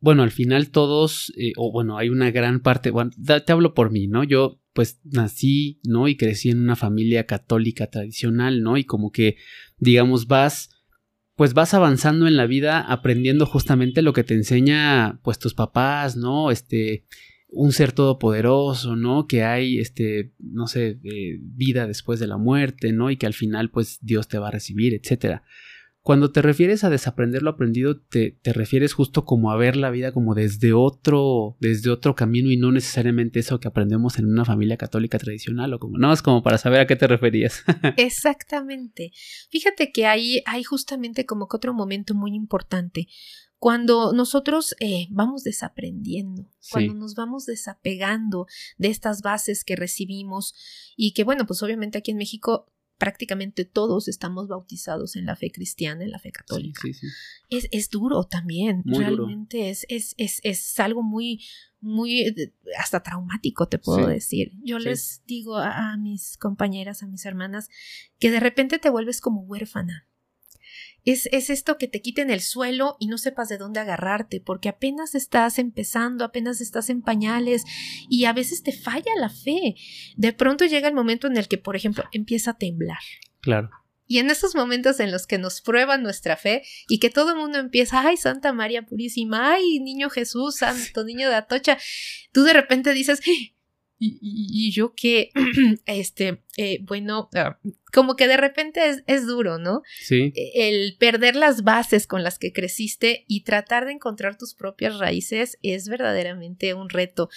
bueno, 0.00 0.22
al 0.22 0.30
final 0.30 0.70
todos, 0.70 1.32
eh, 1.36 1.52
o 1.56 1.70
bueno, 1.70 1.98
hay 1.98 2.08
una 2.08 2.30
gran 2.30 2.60
parte, 2.60 2.90
bueno, 2.90 3.10
te 3.24 3.52
hablo 3.52 3.74
por 3.74 3.90
mí, 3.90 4.08
¿no? 4.08 4.24
Yo 4.24 4.60
pues 4.72 5.00
nací, 5.04 5.80
¿no? 5.84 6.08
Y 6.08 6.16
crecí 6.16 6.50
en 6.50 6.60
una 6.60 6.76
familia 6.76 7.26
católica 7.26 7.88
tradicional, 7.88 8.62
¿no? 8.62 8.76
Y 8.76 8.84
como 8.84 9.12
que, 9.12 9.36
digamos, 9.78 10.26
vas, 10.26 10.70
pues 11.34 11.54
vas 11.54 11.74
avanzando 11.74 12.26
en 12.26 12.36
la 12.36 12.46
vida 12.46 12.80
aprendiendo 12.80 13.46
justamente 13.46 14.02
lo 14.02 14.12
que 14.12 14.24
te 14.24 14.34
enseña, 14.34 15.20
pues 15.22 15.38
tus 15.38 15.54
papás, 15.54 16.16
¿no? 16.16 16.50
Este, 16.50 17.04
un 17.48 17.72
ser 17.72 17.92
todopoderoso, 17.92 18.96
¿no? 18.96 19.26
Que 19.26 19.42
hay, 19.42 19.80
este, 19.80 20.32
no 20.38 20.66
sé, 20.66 21.00
eh, 21.02 21.38
vida 21.40 21.86
después 21.86 22.20
de 22.20 22.28
la 22.28 22.36
muerte, 22.36 22.92
¿no? 22.92 23.10
Y 23.10 23.16
que 23.16 23.26
al 23.26 23.34
final, 23.34 23.70
pues 23.70 23.98
Dios 24.00 24.28
te 24.28 24.38
va 24.38 24.48
a 24.48 24.52
recibir, 24.52 24.94
etcétera. 24.94 25.42
Cuando 26.02 26.32
te 26.32 26.40
refieres 26.40 26.82
a 26.82 26.90
desaprender 26.90 27.42
lo 27.42 27.50
aprendido, 27.50 28.00
te, 28.00 28.38
te, 28.42 28.54
refieres 28.54 28.94
justo 28.94 29.26
como 29.26 29.50
a 29.52 29.56
ver 29.56 29.76
la 29.76 29.90
vida 29.90 30.12
como 30.12 30.34
desde 30.34 30.72
otro, 30.72 31.58
desde 31.60 31.90
otro 31.90 32.14
camino 32.14 32.50
y 32.50 32.56
no 32.56 32.72
necesariamente 32.72 33.40
eso 33.40 33.60
que 33.60 33.68
aprendemos 33.68 34.18
en 34.18 34.26
una 34.26 34.46
familia 34.46 34.78
católica 34.78 35.18
tradicional 35.18 35.74
o 35.74 35.78
como, 35.78 35.98
no, 35.98 36.10
es 36.10 36.22
como 36.22 36.42
para 36.42 36.56
saber 36.56 36.80
a 36.80 36.86
qué 36.86 36.96
te 36.96 37.06
referías. 37.06 37.62
Exactamente. 37.98 39.12
Fíjate 39.50 39.92
que 39.92 40.06
ahí 40.06 40.42
hay 40.46 40.64
justamente 40.64 41.26
como 41.26 41.48
que 41.48 41.56
otro 41.56 41.74
momento 41.74 42.14
muy 42.14 42.34
importante. 42.34 43.06
Cuando 43.58 44.14
nosotros 44.14 44.74
eh, 44.80 45.06
vamos 45.10 45.44
desaprendiendo, 45.44 46.48
cuando 46.70 46.94
nos 46.94 47.14
vamos 47.14 47.44
desapegando 47.44 48.46
de 48.78 48.88
estas 48.88 49.20
bases 49.20 49.64
que 49.64 49.76
recibimos 49.76 50.54
y 50.96 51.12
que, 51.12 51.24
bueno, 51.24 51.44
pues 51.46 51.62
obviamente 51.62 51.98
aquí 51.98 52.10
en 52.10 52.16
México 52.16 52.72
prácticamente 53.00 53.64
todos 53.64 54.08
estamos 54.08 54.46
bautizados 54.46 55.16
en 55.16 55.24
la 55.24 55.34
fe 55.34 55.50
cristiana, 55.50 56.04
en 56.04 56.10
la 56.10 56.18
fe 56.18 56.30
católica. 56.30 56.82
Es, 57.48 57.66
es, 57.72 57.88
duro 57.88 58.24
también, 58.24 58.82
realmente 58.84 59.70
Es, 59.70 59.86
es, 59.88 60.14
es, 60.18 60.40
es, 60.44 60.78
algo 60.78 61.02
muy, 61.02 61.42
muy, 61.80 62.20
eh, 62.20 62.54
hasta 62.78 63.02
traumático, 63.02 63.66
te 63.68 63.78
puedo 63.78 64.06
decir. 64.06 64.52
Yo 64.62 64.78
les 64.78 65.22
digo 65.24 65.56
a, 65.56 65.92
a 65.92 65.96
mis 65.96 66.36
compañeras, 66.36 67.02
a 67.02 67.06
mis 67.06 67.24
hermanas, 67.24 67.70
que 68.18 68.30
de 68.30 68.38
repente 68.38 68.78
te 68.78 68.90
vuelves 68.90 69.22
como 69.22 69.40
huérfana 69.40 70.09
es, 71.04 71.26
esto 71.26 71.78
que 71.78 71.88
te 71.88 72.00
quiten 72.00 72.30
el 72.30 72.40
suelo 72.40 72.96
y 72.98 73.06
no 73.06 73.18
sepas 73.18 73.48
de 73.48 73.58
dónde 73.58 73.80
agarrarte, 73.80 74.40
porque 74.40 74.68
apenas 74.68 75.14
estás 75.14 75.58
empezando, 75.58 76.24
apenas 76.24 76.60
estás 76.60 76.90
en 76.90 77.02
pañales 77.02 77.64
y 78.08 78.24
a 78.24 78.32
veces 78.32 78.62
te 78.62 78.72
falla 78.72 79.12
la 79.18 79.30
fe. 79.30 79.74
De 80.16 80.32
pronto 80.32 80.64
llega 80.66 80.88
el 80.88 80.94
momento 80.94 81.26
en 81.26 81.36
el 81.36 81.48
que, 81.48 81.58
por 81.58 81.76
ejemplo, 81.76 82.04
empieza 82.12 82.52
a 82.52 82.58
temblar. 82.58 83.00
Claro. 83.40 83.70
Y 84.06 84.18
en 84.18 84.28
esos 84.28 84.56
momentos 84.56 84.98
en 84.98 85.12
los 85.12 85.28
que 85.28 85.38
nos 85.38 85.60
prueban 85.60 86.02
nuestra 86.02 86.36
fe 86.36 86.64
y 86.88 86.98
que 86.98 87.10
todo 87.10 87.30
el 87.30 87.38
mundo 87.38 87.58
empieza, 87.58 88.00
ay, 88.00 88.16
Santa 88.16 88.52
María 88.52 88.82
Purísima, 88.82 89.52
ay, 89.52 89.78
Niño 89.78 90.10
Jesús, 90.10 90.56
Santo 90.56 91.04
Niño 91.04 91.28
de 91.28 91.36
Atocha, 91.36 91.78
tú 92.32 92.42
de 92.42 92.52
repente 92.52 92.92
dices, 92.92 93.20
y, 94.02 94.72
yo 94.72 94.94
que, 94.94 95.30
este, 95.86 96.42
eh, 96.56 96.78
bueno, 96.82 97.28
ah, 97.34 97.58
como 97.92 98.16
que 98.16 98.28
de 98.28 98.38
repente 98.38 98.80
es, 99.06 99.26
duro, 99.26 99.58
¿no? 99.58 99.82
Sí. 100.00 100.32
E, 100.34 100.68
el 100.68 100.96
perder 100.96 101.36
las 101.36 101.62
bases 101.62 102.06
con 102.06 102.22
las 102.22 102.38
que 102.38 102.52
creciste 102.52 103.24
y 103.28 103.44
tratar 103.44 103.84
de 103.84 103.92
encontrar 103.92 104.38
tus 104.38 104.54
propias 104.54 104.98
raíces 104.98 105.58
es 105.62 105.88
verdaderamente 105.88 106.72
un 106.72 106.88
reto. 106.88 107.28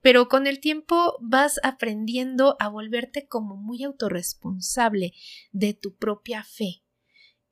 Pero 0.00 0.28
con 0.28 0.46
el 0.46 0.60
tiempo 0.60 1.18
vas 1.20 1.58
aprendiendo 1.64 2.56
a 2.60 2.68
volverte 2.68 3.26
como 3.26 3.56
muy 3.56 3.82
autorresponsable 3.82 5.14
de 5.50 5.74
tu 5.74 5.96
propia 5.96 6.44
fe. 6.44 6.81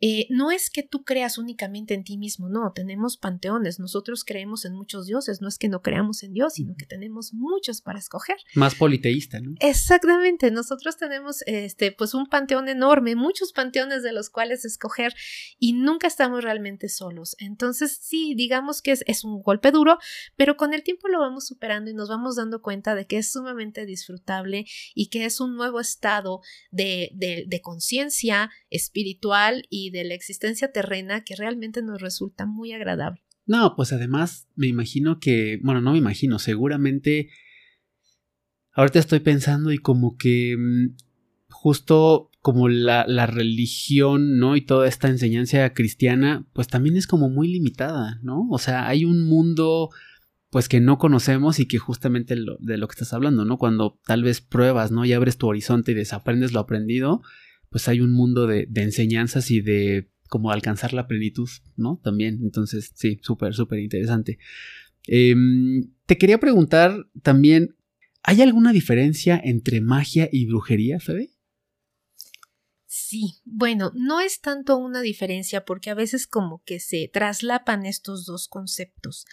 Eh, 0.00 0.26
no 0.30 0.50
es 0.50 0.70
que 0.70 0.82
tú 0.82 1.04
creas 1.04 1.36
únicamente 1.36 1.94
en 1.94 2.04
ti 2.04 2.16
mismo, 2.16 2.48
no, 2.48 2.72
tenemos 2.74 3.18
panteones, 3.18 3.78
nosotros 3.78 4.24
creemos 4.24 4.64
en 4.64 4.74
muchos 4.74 5.06
dioses, 5.06 5.42
no 5.42 5.48
es 5.48 5.58
que 5.58 5.68
no 5.68 5.82
creamos 5.82 6.22
en 6.22 6.32
Dios, 6.32 6.54
sino 6.54 6.74
que 6.74 6.86
tenemos 6.86 7.34
muchos 7.34 7.82
para 7.82 7.98
escoger. 7.98 8.36
Más 8.54 8.74
politeísta, 8.74 9.40
¿no? 9.40 9.54
Exactamente, 9.60 10.50
nosotros 10.50 10.96
tenemos 10.96 11.42
este 11.46 11.92
pues 11.92 12.14
un 12.14 12.26
panteón 12.26 12.68
enorme, 12.68 13.14
muchos 13.14 13.52
panteones 13.52 14.02
de 14.02 14.12
los 14.12 14.30
cuales 14.30 14.64
escoger 14.64 15.14
y 15.58 15.74
nunca 15.74 16.06
estamos 16.06 16.42
realmente 16.42 16.88
solos. 16.88 17.36
Entonces, 17.38 17.98
sí, 18.00 18.34
digamos 18.34 18.80
que 18.80 18.92
es, 18.92 19.04
es 19.06 19.24
un 19.24 19.42
golpe 19.42 19.70
duro, 19.70 19.98
pero 20.36 20.56
con 20.56 20.72
el 20.72 20.82
tiempo 20.82 21.08
lo 21.08 21.20
vamos 21.20 21.46
superando 21.46 21.90
y 21.90 21.94
nos 21.94 22.08
vamos 22.08 22.36
dando 22.36 22.62
cuenta 22.62 22.94
de 22.94 23.06
que 23.06 23.18
es 23.18 23.30
sumamente 23.30 23.84
disfrutable 23.84 24.66
y 24.94 25.08
que 25.08 25.26
es 25.26 25.40
un 25.40 25.56
nuevo 25.56 25.80
estado 25.80 26.40
de, 26.70 27.10
de, 27.14 27.44
de 27.46 27.60
conciencia 27.60 28.50
espiritual 28.70 29.66
y 29.68 29.89
de 29.90 30.04
la 30.04 30.14
existencia 30.14 30.72
terrena 30.72 31.24
que 31.24 31.36
realmente 31.36 31.82
nos 31.82 32.00
resulta 32.00 32.46
muy 32.46 32.72
agradable. 32.72 33.22
No, 33.46 33.74
pues 33.76 33.92
además 33.92 34.48
me 34.54 34.68
imagino 34.68 35.18
que, 35.18 35.58
bueno, 35.62 35.80
no 35.80 35.92
me 35.92 35.98
imagino, 35.98 36.38
seguramente 36.38 37.30
ahorita 38.72 38.98
estoy 38.98 39.20
pensando 39.20 39.72
y 39.72 39.78
como 39.78 40.16
que 40.16 40.56
mm, 40.56 40.96
justo 41.48 42.30
como 42.40 42.68
la, 42.68 43.04
la, 43.06 43.26
religión, 43.26 44.38
¿no? 44.38 44.56
Y 44.56 44.62
toda 44.62 44.88
esta 44.88 45.08
enseñanza 45.08 45.74
cristiana, 45.74 46.46
pues 46.54 46.68
también 46.68 46.96
es 46.96 47.06
como 47.06 47.28
muy 47.28 47.48
limitada, 47.48 48.18
¿no? 48.22 48.48
O 48.50 48.58
sea, 48.58 48.88
hay 48.88 49.04
un 49.04 49.24
mundo 49.24 49.90
pues 50.50 50.68
que 50.68 50.80
no 50.80 50.98
conocemos 50.98 51.60
y 51.60 51.66
que 51.66 51.78
justamente 51.78 52.34
de 52.34 52.76
lo 52.76 52.88
que 52.88 52.92
estás 52.92 53.12
hablando, 53.12 53.44
¿no? 53.44 53.56
Cuando 53.56 54.00
tal 54.04 54.24
vez 54.24 54.40
pruebas, 54.40 54.90
¿no? 54.90 55.04
Y 55.04 55.12
abres 55.12 55.38
tu 55.38 55.46
horizonte 55.46 55.92
y 55.92 55.94
desaprendes 55.94 56.52
lo 56.52 56.60
aprendido, 56.60 57.22
pues 57.70 57.88
hay 57.88 58.00
un 58.00 58.12
mundo 58.12 58.46
de, 58.46 58.68
enseñanzas 58.74 59.50
y 59.50 59.60
de 59.60 60.10
cómo 60.28 60.50
alcanzar 60.50 60.92
la 60.92 61.06
plenitud, 61.06 61.48
¿no? 61.76 62.00
También, 62.02 62.40
entonces, 62.42 62.92
sí, 62.94 63.18
súper, 63.22 63.54
súper 63.54 63.78
interesante. 63.78 64.38
Em, 65.06 65.92
te 66.06 66.18
quería 66.18 66.38
preguntar 66.38 67.06
también, 67.22 67.76
¿hay 68.22 68.42
alguna 68.42 68.72
diferencia 68.72 69.40
entre 69.42 69.80
magia 69.80 70.28
y 70.30 70.46
brujería, 70.46 71.00
Febe? 71.00 71.30
Sí, 72.92 73.34
bueno, 73.44 73.92
no 73.94 74.20
es 74.20 74.40
tanto 74.40 74.76
una 74.76 75.00
diferencia 75.00 75.64
porque 75.64 75.90
a 75.90 75.94
veces 75.94 76.26
como 76.26 76.62
que 76.64 76.80
se 76.80 77.08
traslapan 77.12 77.86
estos 77.86 78.24
dos 78.24 78.48
conceptos. 78.48 79.26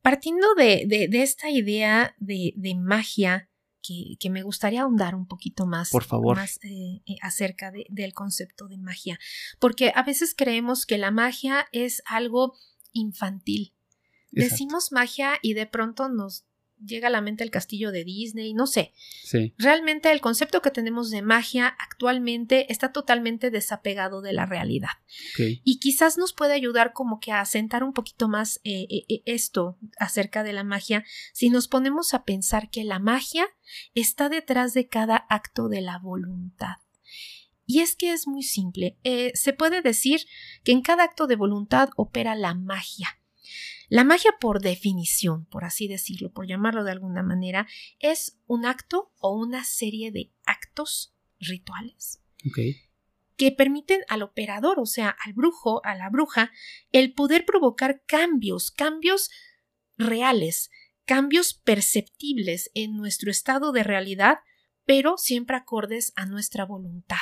Partiendo 0.00 0.54
de, 0.54 0.86
de, 0.86 1.22
esta 1.22 1.50
idea 1.50 2.14
de, 2.18 2.54
de 2.56 2.74
magia, 2.74 3.49
que, 3.82 4.30
me 4.30 4.42
gustaría 4.42 4.82
ahondar 4.82 5.14
un 5.14 5.26
poquito 5.26 5.66
más, 5.66 5.90
Por 5.90 6.04
favor. 6.04 6.38
Eh, 6.38 7.02
eh, 7.06 7.16
acerca 7.22 7.70
del 7.70 8.12
concepto 8.12 8.68
de 8.68 8.78
magia, 8.78 9.18
porque 9.58 9.92
a 9.94 10.02
veces 10.02 10.34
creemos 10.36 10.86
que 10.86 10.98
la 10.98 11.10
magia 11.10 11.66
es 11.72 12.02
algo 12.06 12.54
infantil. 12.92 13.74
Decimos 14.32 14.92
magia 14.92 15.38
y 15.42 15.54
de 15.54 15.66
pronto 15.66 16.08
nos 16.08 16.46
llega 16.84 17.08
a 17.08 17.10
la 17.10 17.20
mente 17.20 17.44
el 17.44 17.50
castillo 17.50 17.92
de 17.92 18.04
Disney, 18.04 18.54
no 18.54 18.66
sé. 18.66 18.92
Sí. 19.24 19.54
Realmente 19.58 20.10
el 20.10 20.20
concepto 20.20 20.62
que 20.62 20.70
tenemos 20.70 21.10
de 21.10 21.22
magia 21.22 21.68
actualmente 21.78 22.72
está 22.72 22.92
totalmente 22.92 23.50
desapegado 23.50 24.20
de 24.22 24.32
la 24.32 24.46
realidad. 24.46 24.90
Y 25.38 25.78
quizás 25.78 26.18
nos 26.18 26.32
puede 26.32 26.54
ayudar 26.54 26.92
como 26.92 27.20
que 27.20 27.32
a 27.32 27.40
asentar 27.40 27.84
un 27.84 27.92
poquito 27.92 28.28
más 28.28 28.60
eh, 28.64 28.86
eh, 28.90 29.04
eh, 29.08 29.22
esto 29.26 29.78
acerca 29.98 30.42
de 30.42 30.52
la 30.52 30.64
magia 30.64 31.04
si 31.32 31.50
nos 31.50 31.68
ponemos 31.68 32.14
a 32.14 32.24
pensar 32.24 32.70
que 32.70 32.84
la 32.84 32.98
magia 32.98 33.46
está 33.94 34.28
detrás 34.28 34.74
de 34.74 34.88
cada 34.88 35.16
acto 35.16 35.68
de 35.68 35.80
la 35.80 35.98
voluntad. 35.98 36.76
Y 37.70 37.82
es 37.82 37.94
que 37.94 38.12
es 38.12 38.26
muy 38.26 38.42
simple. 38.42 38.98
Eh, 39.04 39.30
se 39.34 39.52
puede 39.52 39.80
decir 39.80 40.22
que 40.64 40.72
en 40.72 40.82
cada 40.82 41.04
acto 41.04 41.28
de 41.28 41.36
voluntad 41.36 41.90
opera 41.94 42.34
la 42.34 42.52
magia. 42.52 43.19
La 43.90 44.04
magia, 44.04 44.36
por 44.40 44.60
definición, 44.60 45.46
por 45.46 45.64
así 45.64 45.88
decirlo, 45.88 46.32
por 46.32 46.46
llamarlo 46.46 46.84
de 46.84 46.92
alguna 46.92 47.24
manera, 47.24 47.66
es 47.98 48.38
un 48.46 48.64
acto 48.64 49.12
o 49.18 49.36
una 49.36 49.64
serie 49.64 50.12
de 50.12 50.32
actos 50.46 51.12
rituales 51.40 52.22
que 53.36 53.50
permiten 53.50 54.02
al 54.08 54.22
operador, 54.22 54.78
o 54.78 54.86
sea, 54.86 55.16
al 55.24 55.32
brujo, 55.32 55.84
a 55.84 55.96
la 55.96 56.08
bruja, 56.08 56.52
el 56.92 57.14
poder 57.14 57.44
provocar 57.44 58.04
cambios, 58.06 58.70
cambios 58.70 59.28
reales, 59.98 60.70
cambios 61.04 61.54
perceptibles 61.54 62.70
en 62.74 62.96
nuestro 62.96 63.28
estado 63.28 63.72
de 63.72 63.82
realidad, 63.82 64.38
pero 64.84 65.18
siempre 65.18 65.56
acordes 65.56 66.12
a 66.14 66.26
nuestra 66.26 66.64
voluntad 66.64 67.18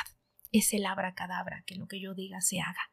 es 0.51 0.73
el 0.73 0.85
abracadabra, 0.85 1.63
que 1.65 1.75
lo 1.75 1.87
que 1.87 1.99
yo 1.99 2.13
diga 2.13 2.41
se 2.41 2.59
haga. 2.59 2.91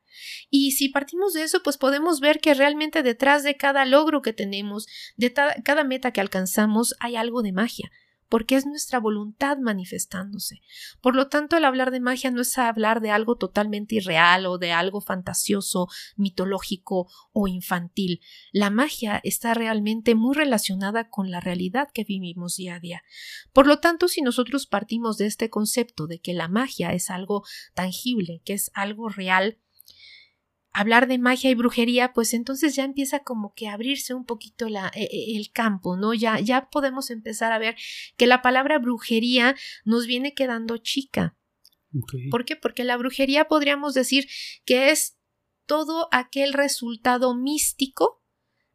Y 0.50 0.73
si 0.73 0.88
partimos 0.88 1.32
de 1.32 1.42
eso, 1.42 1.62
pues 1.62 1.78
podemos 1.78 2.20
ver 2.20 2.40
que 2.40 2.54
realmente 2.54 3.02
detrás 3.02 3.42
de 3.42 3.56
cada 3.56 3.85
logro 3.85 4.23
que 4.23 4.32
tenemos, 4.32 4.87
de 5.16 5.32
cada 5.32 5.85
meta 5.85 6.12
que 6.12 6.20
alcanzamos, 6.20 6.94
hay 7.00 7.16
algo 7.16 7.42
de 7.42 7.52
magia 7.52 7.90
porque 8.28 8.56
es 8.56 8.66
nuestra 8.66 8.99
voluntad 8.99 9.58
manifestándose. 9.58 10.61
Por 11.00 11.14
lo 11.14 11.28
tanto, 11.28 11.56
el 11.56 11.64
hablar 11.64 11.90
de 11.90 12.00
magia 12.00 12.30
no 12.30 12.42
es 12.42 12.56
hablar 12.58 13.00
de 13.00 13.11
algo 13.11 13.37
totalmente 13.37 13.96
irreal 13.96 14.46
o 14.46 14.58
de 14.58 14.73
algo 14.73 15.00
fantasioso, 15.00 15.88
mitológico 16.16 17.08
o 17.32 17.49
infantil. 17.49 18.20
La 18.52 18.70
magia 18.70 19.20
está 19.23 19.54
realmente 19.54 20.14
muy 20.14 20.35
relacionada 20.35 21.08
con 21.08 21.30
la 21.30 21.40
realidad 21.40 21.88
que 21.92 22.04
vivimos 22.04 22.56
día 22.56 22.76
a 22.76 22.80
día. 22.80 23.02
Por 23.52 23.66
lo 23.66 23.78
tanto, 23.78 24.08
si 24.08 24.23
nosotros 24.23 24.66
partimos 24.66 25.18
de 25.18 25.26
este 25.26 25.50
concepto 25.50 26.06
de 26.06 26.20
que 26.20 26.35
la 26.35 26.49
magia 26.49 26.92
es 26.92 27.11
algo 27.11 27.44
tangible, 27.75 28.42
que 28.44 28.54
es 28.54 28.70
algo 28.75 29.08
real, 29.08 29.58
hablar 30.76 31.09
de 31.09 31.16
magia 31.16 31.49
y 31.49 31.54
brujería, 31.54 32.12
pues 32.12 32.35
entonces 32.35 32.76
ya 32.76 32.85
empieza 32.85 33.21
como 33.21 33.54
que 33.54 33.66
a 33.66 33.73
abrirse 33.73 34.12
un 34.12 34.26
poquito 34.26 34.68
la, 34.68 34.92
e, 34.95 35.04
e, 35.04 35.37
el 35.38 35.50
campo, 35.50 35.97
¿no? 35.97 36.12
Ya, 36.12 36.38
ya 36.38 36.68
podemos 36.68 37.11
empezar 37.11 37.50
a 37.50 37.59
ver 37.59 37.76
que 38.18 38.26
la 38.26 38.42
palabra 38.42 38.78
brujería 38.78 39.56
nos 39.87 40.06
viene 40.06 40.35
quedando 40.35 40.76
chica. 40.76 41.35
¿Por 42.30 42.45
qué? 42.45 42.56
Porque 42.56 42.85
la 42.85 42.99
brujería 42.99 43.49
podríamos 43.49 43.95
decir 43.95 44.28
que 44.66 44.90
es 44.90 45.16
todo 45.64 46.09
aquel 46.12 46.52
resultado 46.52 47.35
místico 47.35 48.23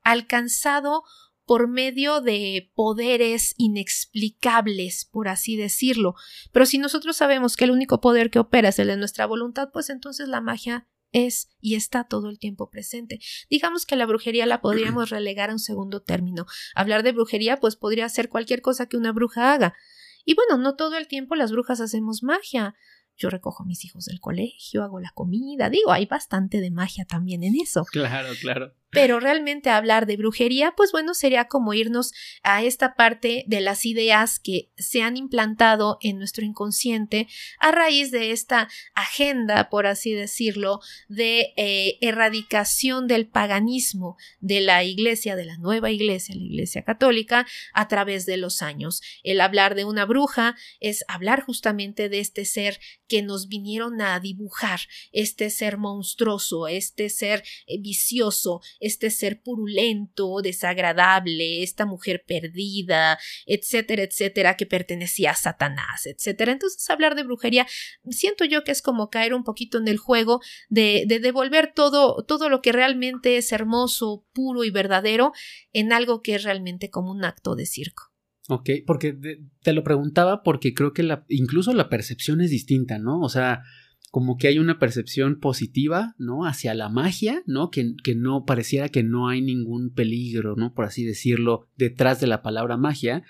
alcanzado 0.01 1.03
por 1.45 1.67
medio 1.67 2.19
de 2.19 2.71
poderes 2.73 3.53
inexplicables, 3.57 5.05
por 5.05 5.27
así 5.27 5.55
decirlo. 5.55 6.15
Pero 6.51 6.65
si 6.65 6.79
nosotros 6.79 7.15
sabemos 7.15 7.55
que 7.55 7.65
el 7.65 7.71
único 7.71 8.01
poder 8.01 8.31
que 8.31 8.39
opera 8.39 8.69
es 8.69 8.79
el 8.79 8.87
de 8.87 8.97
nuestra 8.97 9.27
voluntad, 9.27 9.69
pues 9.71 9.91
entonces 9.91 10.27
la 10.27 10.41
magia 10.41 10.87
es 11.11 11.49
y 11.59 11.75
está 11.75 12.03
todo 12.05 12.29
el 12.29 12.39
tiempo 12.39 12.69
presente. 12.69 13.19
Digamos 13.49 13.85
que 13.85 13.95
la 13.95 14.05
brujería 14.05 14.45
la 14.45 14.61
podríamos 14.61 15.09
relegar 15.09 15.49
a 15.49 15.53
un 15.53 15.59
segundo 15.59 16.01
término. 16.01 16.45
Hablar 16.75 17.03
de 17.03 17.11
brujería 17.11 17.59
pues 17.59 17.75
podría 17.75 18.07
ser 18.09 18.29
cualquier 18.29 18.61
cosa 18.61 18.87
que 18.87 18.97
una 18.97 19.11
bruja 19.11 19.53
haga. 19.53 19.75
Y 20.25 20.35
bueno, 20.35 20.57
no 20.57 20.75
todo 20.75 20.97
el 20.97 21.07
tiempo 21.07 21.35
las 21.35 21.51
brujas 21.51 21.81
hacemos 21.81 22.23
magia. 22.23 22.75
Yo 23.17 23.29
recojo 23.29 23.63
a 23.63 23.65
mis 23.65 23.83
hijos 23.85 24.05
del 24.05 24.19
colegio, 24.19 24.83
hago 24.83 24.99
la 24.99 25.11
comida. 25.13 25.69
Digo, 25.69 25.91
hay 25.91 26.05
bastante 26.05 26.59
de 26.59 26.71
magia 26.71 27.05
también 27.05 27.43
en 27.43 27.55
eso. 27.55 27.85
Claro, 27.91 28.29
claro. 28.39 28.73
Pero 28.91 29.19
realmente 29.19 29.69
hablar 29.69 30.05
de 30.05 30.17
brujería, 30.17 30.73
pues 30.75 30.91
bueno, 30.91 31.13
sería 31.13 31.45
como 31.45 31.73
irnos 31.73 32.11
a 32.43 32.63
esta 32.63 32.95
parte 32.95 33.45
de 33.47 33.61
las 33.61 33.85
ideas 33.85 34.39
que 34.39 34.69
se 34.77 35.01
han 35.01 35.17
implantado 35.17 35.97
en 36.01 36.17
nuestro 36.17 36.45
inconsciente 36.45 37.27
a 37.59 37.71
raíz 37.71 38.11
de 38.11 38.31
esta 38.31 38.67
agenda, 38.93 39.69
por 39.69 39.87
así 39.87 40.13
decirlo, 40.13 40.81
de 41.07 41.53
eh, 41.55 41.97
erradicación 42.01 43.07
del 43.07 43.27
paganismo 43.27 44.17
de 44.39 44.61
la 44.61 44.83
iglesia, 44.83 45.35
de 45.35 45.45
la 45.45 45.57
nueva 45.57 45.91
iglesia, 45.91 46.35
la 46.35 46.43
iglesia 46.43 46.83
católica, 46.83 47.47
a 47.73 47.87
través 47.87 48.25
de 48.25 48.37
los 48.37 48.61
años. 48.61 49.01
El 49.23 49.41
hablar 49.41 49.75
de 49.75 49.85
una 49.85 50.05
bruja 50.05 50.55
es 50.79 51.05
hablar 51.07 51.43
justamente 51.43 52.09
de 52.09 52.19
este 52.19 52.45
ser 52.45 52.79
que 53.07 53.21
nos 53.21 53.47
vinieron 53.47 54.01
a 54.01 54.19
dibujar, 54.19 54.79
este 55.11 55.49
ser 55.49 55.77
monstruoso, 55.77 56.67
este 56.67 57.09
ser 57.09 57.43
eh, 57.67 57.79
vicioso, 57.79 58.61
este 58.81 59.09
ser 59.09 59.41
purulento, 59.41 60.41
desagradable, 60.41 61.63
esta 61.63 61.85
mujer 61.85 62.23
perdida, 62.27 63.17
etcétera, 63.45 64.03
etcétera, 64.03 64.57
que 64.57 64.65
pertenecía 64.65 65.31
a 65.31 65.35
Satanás, 65.35 66.05
etcétera. 66.05 66.51
Entonces, 66.51 66.89
hablar 66.89 67.15
de 67.15 67.23
brujería, 67.23 67.65
siento 68.09 68.43
yo 68.43 68.63
que 68.63 68.71
es 68.71 68.81
como 68.81 69.09
caer 69.09 69.33
un 69.33 69.43
poquito 69.43 69.77
en 69.77 69.87
el 69.87 69.97
juego 69.97 70.41
de, 70.69 71.05
de 71.07 71.19
devolver 71.19 71.71
todo, 71.73 72.23
todo 72.23 72.49
lo 72.49 72.61
que 72.61 72.73
realmente 72.73 73.37
es 73.37 73.51
hermoso, 73.51 74.25
puro 74.33 74.63
y 74.63 74.71
verdadero 74.71 75.31
en 75.71 75.93
algo 75.93 76.21
que 76.21 76.35
es 76.35 76.43
realmente 76.43 76.89
como 76.89 77.11
un 77.11 77.23
acto 77.23 77.55
de 77.55 77.65
circo. 77.65 78.11
Ok, 78.49 78.69
porque 78.85 79.15
te 79.61 79.73
lo 79.73 79.83
preguntaba 79.83 80.41
porque 80.43 80.73
creo 80.73 80.93
que 80.93 81.03
la, 81.03 81.25
incluso 81.29 81.73
la 81.73 81.89
percepción 81.89 82.41
es 82.41 82.49
distinta, 82.49 82.97
¿no? 82.97 83.19
O 83.21 83.29
sea, 83.29 83.61
como 84.11 84.37
que 84.37 84.49
hay 84.49 84.59
una 84.59 84.77
percepción 84.77 85.39
positiva, 85.39 86.15
¿no? 86.17 86.45
Hacia 86.45 86.73
la 86.73 86.89
magia, 86.89 87.43
¿no? 87.47 87.71
Que, 87.71 87.95
que, 88.03 88.13
no 88.13 88.43
pareciera 88.43 88.89
que 88.89 89.03
no 89.03 89.29
hay 89.29 89.41
ningún 89.41 89.93
peligro, 89.93 90.55
¿no? 90.57 90.73
Por 90.73 90.83
así 90.83 91.05
decirlo, 91.05 91.69
detrás 91.77 92.19
de 92.19 92.27
la 92.27 92.41
palabra 92.41 92.75
magia. 92.75 93.23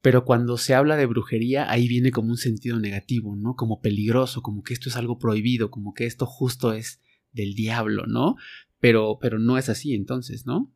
Pero 0.00 0.24
cuando 0.24 0.56
se 0.56 0.74
habla 0.74 0.96
de 0.96 1.04
brujería, 1.04 1.70
ahí 1.70 1.86
viene 1.86 2.12
como 2.12 2.30
un 2.30 2.38
sentido 2.38 2.80
negativo, 2.80 3.36
¿no? 3.36 3.56
Como 3.56 3.80
peligroso, 3.80 4.40
como 4.40 4.62
que 4.62 4.72
esto 4.72 4.88
es 4.88 4.96
algo 4.96 5.18
prohibido, 5.18 5.70
como 5.70 5.92
que 5.92 6.06
esto 6.06 6.24
justo 6.24 6.72
es 6.72 7.02
del 7.32 7.54
diablo, 7.54 8.06
¿no? 8.06 8.36
Pero, 8.80 9.18
pero 9.20 9.38
no 9.38 9.58
es 9.58 9.68
así 9.68 9.94
entonces, 9.94 10.46
¿no? 10.46 10.74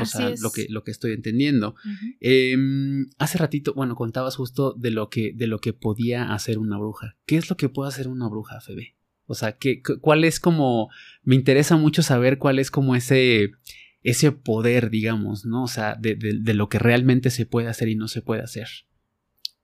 O 0.00 0.06
sea, 0.06 0.32
lo 0.40 0.50
que, 0.50 0.66
lo 0.70 0.84
que 0.84 0.90
estoy 0.90 1.12
entendiendo. 1.12 1.74
Em, 2.20 3.10
hace 3.18 3.38
ratito, 3.38 3.74
bueno, 3.74 3.94
contabas 3.94 4.36
justo 4.36 4.72
de 4.72 4.90
lo, 4.90 5.10
que, 5.10 5.32
de 5.34 5.46
lo 5.46 5.60
que 5.60 5.72
podía 5.72 6.32
hacer 6.32 6.58
una 6.58 6.78
bruja. 6.78 7.16
¿Qué 7.26 7.36
es 7.36 7.50
lo 7.50 7.56
que 7.56 7.68
puede 7.68 7.88
hacer 7.88 8.08
una 8.08 8.28
bruja, 8.28 8.60
Febe? 8.60 8.96
O 9.26 9.34
sea, 9.34 9.52
¿qué, 9.58 9.82
¿cuál 10.00 10.24
es 10.24 10.40
como... 10.40 10.88
Me 11.22 11.34
interesa 11.34 11.76
mucho 11.76 12.02
saber 12.02 12.38
cuál 12.38 12.58
es 12.58 12.70
como 12.70 12.96
ese, 12.96 13.50
ese 14.02 14.32
poder, 14.32 14.90
digamos, 14.90 15.44
¿no? 15.44 15.64
O 15.64 15.68
sea, 15.68 15.94
de, 15.94 16.14
de 16.16 16.54
lo 16.54 16.68
que 16.68 16.78
realmente 16.78 17.30
se 17.30 17.46
puede 17.46 17.68
hacer 17.68 17.88
y 17.88 17.94
no 17.94 18.08
se 18.08 18.22
puede 18.22 18.42
hacer. 18.42 18.68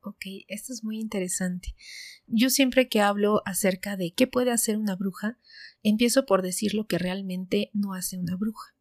Ok, 0.01 0.25
esto 0.49 0.73
es 0.73 0.85
muy 0.85 0.99
interesante. 1.01 1.75
Yo 2.27 2.51
siempre 2.51 2.89
que 2.89 3.01
hablo 3.01 3.43
acerca 3.47 3.97
de 3.97 4.13
qué 4.13 4.27
puede 4.27 4.53
hacer 4.53 4.77
una 4.77 4.95
bruja, 4.95 5.39
empiezo 5.83 6.27
por 6.27 6.43
decir 6.43 6.75
lo 6.75 6.87
que 6.87 6.99
realmente 6.99 7.71
no 7.73 7.95
hace 7.95 8.19
una 8.19 8.37
bruja. 8.37 8.75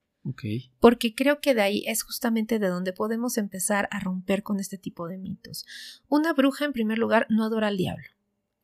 Porque 0.79 1.15
creo 1.15 1.39
que 1.39 1.53
de 1.53 1.61
ahí 1.61 1.83
es 1.87 2.03
justamente 2.03 2.59
de 2.59 2.67
donde 2.67 2.93
podemos 2.93 3.37
empezar 3.37 3.87
a 3.91 3.99
romper 3.99 4.43
con 4.43 4.59
este 4.59 4.77
tipo 4.77 5.07
de 5.07 5.17
mitos. 5.17 5.65
Una 6.07 6.33
bruja, 6.33 6.65
en 6.65 6.73
primer 6.73 6.97
lugar, 6.97 7.27
no 7.29 7.43
adora 7.45 7.67
al 7.67 7.77
diablo. 7.77 8.07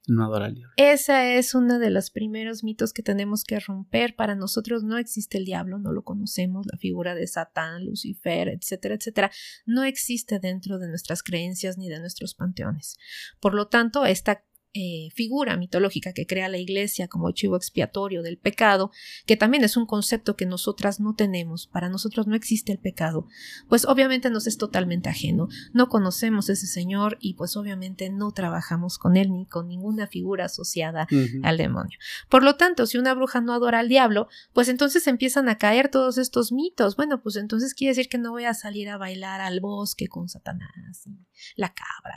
No 0.05 0.25
adora 0.25 0.47
al 0.47 0.55
diablo. 0.55 0.73
Esa 0.75 1.33
es 1.33 1.55
uno 1.55 1.79
de 1.79 1.89
los 1.89 2.09
primeros 2.09 2.63
mitos 2.63 2.91
que 2.91 3.03
tenemos 3.03 3.45
que 3.45 3.59
romper. 3.59 4.15
Para 4.15 4.35
nosotros 4.35 4.83
no 4.83 4.97
existe 4.97 5.37
el 5.37 5.45
diablo, 5.45 5.79
no 5.79 5.93
lo 5.93 6.03
conocemos, 6.03 6.65
la 6.69 6.77
figura 6.77 7.15
de 7.15 7.25
Satán, 7.25 7.85
Lucifer, 7.85 8.49
etcétera, 8.49 8.95
etcétera, 8.95 9.31
no 9.65 9.83
existe 9.83 10.39
dentro 10.39 10.77
de 10.77 10.89
nuestras 10.89 11.23
creencias 11.23 11.77
ni 11.77 11.87
de 11.87 11.99
nuestros 11.99 12.35
panteones. 12.35 12.97
Por 13.39 13.53
lo 13.53 13.67
tanto, 13.67 14.05
esta 14.05 14.43
eh, 14.75 15.09
figura 15.13 15.55
mitológica 15.55 16.13
que 16.13 16.25
crea 16.25 16.49
la 16.49 16.57
iglesia 16.57 17.07
como 17.07 17.31
chivo 17.31 17.55
expiatorio 17.55 18.23
del 18.23 18.37
pecado, 18.37 18.91
que 19.27 19.37
también 19.37 19.63
es 19.63 19.77
un 19.77 19.85
concepto 19.85 20.35
que 20.35 20.47
nosotras 20.47 20.99
no 20.99 21.15
tenemos, 21.15 21.67
para 21.67 21.89
nosotros 21.89 22.25
no 22.25 22.35
existe 22.35 22.71
el 22.71 22.79
pecado, 22.79 23.27
pues 23.69 23.85
obviamente 23.85 24.31
nos 24.31 24.47
es 24.47 24.57
totalmente 24.57 25.09
ajeno, 25.09 25.47
no 25.73 25.89
conocemos 25.89 26.49
ese 26.49 26.65
Señor 26.65 27.17
y 27.21 27.35
pues 27.35 27.55
obviamente 27.55 28.09
no 28.09 28.31
trabajamos 28.31 28.97
con 28.97 29.15
él 29.15 29.31
ni 29.31 29.45
con 29.45 29.67
ninguna 29.67 30.07
figura 30.07 30.45
asociada 30.45 31.07
al 31.43 31.57
demonio. 31.57 31.97
Por 32.29 32.43
lo 32.43 32.55
tanto, 32.55 32.87
si 32.87 32.97
una 32.97 33.13
bruja 33.13 33.41
no 33.41 33.53
adora 33.53 33.79
al 33.79 33.89
diablo, 33.89 34.27
pues 34.53 34.69
entonces 34.69 35.05
empiezan 35.07 35.49
a 35.49 35.57
caer 35.57 35.89
todos 35.89 36.17
estos 36.17 36.51
mitos. 36.51 36.95
Bueno, 36.95 37.21
pues 37.21 37.35
entonces 37.35 37.73
quiere 37.73 37.91
decir 37.91 38.09
que 38.09 38.17
no 38.17 38.31
voy 38.31 38.45
a 38.45 38.53
salir 38.53 38.89
a 38.89 38.97
bailar 38.97 39.41
al 39.41 39.59
bosque 39.59 40.07
con 40.07 40.29
Satanás, 40.29 41.07
la 41.55 41.73
cabra. 41.73 42.15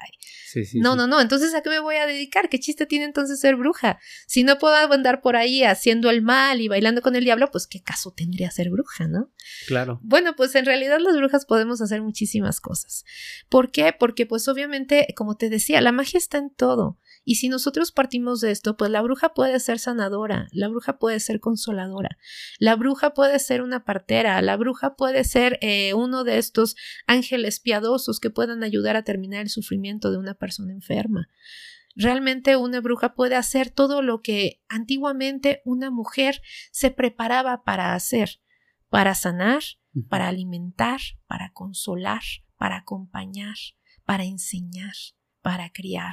no, 0.75 0.97
no, 0.97 1.07
no, 1.07 1.21
entonces 1.21 1.55
a 1.55 1.63
qué 1.63 1.71
me 1.71 1.81
voy 1.81 1.97
a 1.97 2.07
dedicar? 2.07 2.46
¿Qué 2.49 2.59
chiste 2.59 2.87
tiene 2.87 3.05
entonces 3.05 3.41
ser 3.41 3.57
bruja? 3.57 3.99
Si 4.27 4.45
no 4.45 4.59
puedo 4.59 4.75
andar 4.75 5.21
por 5.21 5.37
ahí 5.37 5.65
haciendo 5.65 6.11
el 6.11 6.23
mal 6.23 6.61
y 6.61 6.69
bailando 6.69 7.03
con 7.03 7.17
el 7.17 7.25
diablo, 7.25 7.51
pues 7.51 7.67
qué 7.67 7.83
caso 7.83 8.13
tendría 8.13 8.51
ser 8.51 8.71
bruja, 8.71 9.09
¿no? 9.09 9.31
Claro. 9.67 10.01
Bueno, 10.03 10.35
pues 10.37 10.55
en 10.55 10.67
realidad 10.67 10.99
las 11.01 11.17
brujas 11.17 11.47
podemos 11.47 11.81
hacer 11.81 12.03
muchísimas 12.03 12.61
cosas. 12.61 13.05
¿Por 13.49 13.71
qué? 13.71 13.95
Porque 13.99 14.27
pues 14.27 14.49
obviamente, 14.49 15.07
como 15.17 15.37
te 15.37 15.51
decía, 15.51 15.81
la 15.81 15.93
magia 15.93 16.19
está 16.19 16.39
en 16.39 16.51
todo. 16.51 16.99
Y 17.29 17.35
si 17.37 17.49
nosotros 17.49 17.91
partimos 17.91 18.41
de 18.41 18.53
esto, 18.53 18.77
pues 18.77 18.89
la 18.89 19.03
bruja 19.03 19.35
puede 19.35 19.59
ser 19.59 19.81
sanadora, 19.81 20.47
la 20.53 20.69
bruja 20.69 21.01
puede 21.01 21.19
ser 21.19 21.41
consoladora, 21.41 22.19
la 22.61 22.77
bruja 22.77 23.15
puede 23.15 23.41
ser 23.41 23.63
una 23.63 23.85
partera, 23.85 24.41
la 24.43 24.57
bruja 24.57 24.95
puede 24.95 25.25
ser 25.25 25.59
eh, 25.61 25.93
uno 25.93 26.23
de 26.23 26.39
estos 26.39 26.77
ángeles 27.09 27.59
piadosos 27.59 28.21
que 28.21 28.31
puedan 28.31 28.63
ayudar 28.63 28.95
a 28.95 29.03
terminar 29.03 29.41
el 29.41 29.51
sufrimiento 29.51 30.13
de 30.13 30.19
una 30.19 30.35
persona 30.35 30.73
enferma. 30.73 31.29
Realmente 31.97 32.57
una 32.57 32.81
bruja 32.81 33.15
puede 33.15 33.35
hacer 33.35 33.71
todo 33.71 34.03
lo 34.03 34.21
que 34.21 34.63
antiguamente 34.69 35.63
una 35.65 35.91
mujer 35.91 36.43
se 36.71 36.91
preparaba 36.91 37.65
para 37.65 37.95
hacer, 37.95 38.41
para 38.89 39.15
sanar, 39.15 39.63
para 40.09 40.29
alimentar, 40.29 41.01
para 41.27 41.53
consolar, 41.53 42.23
para 42.57 42.77
acompañar, 42.77 43.57
para 44.05 44.25
enseñar 44.25 44.95
para 45.47 45.71
criar. 45.71 46.13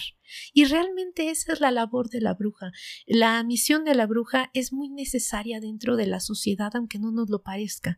Y 0.54 0.66
realmente 0.66 1.32
esa 1.32 1.54
es 1.54 1.60
la 1.60 1.72
labor 1.72 2.08
de 2.08 2.22
la 2.22 2.36
bruja. 2.36 2.72
La 3.08 3.42
misión 3.44 3.84
de 3.84 3.96
la 3.96 4.06
bruja 4.06 4.52
es 4.54 4.72
muy 4.72 4.90
necesaria 4.90 5.60
dentro 5.60 5.96
de 5.96 6.06
la 6.06 6.20
sociedad, 6.20 6.72
aunque 6.76 7.00
no 7.00 7.12
nos 7.12 7.32
lo 7.32 7.42
parezca. 7.42 7.98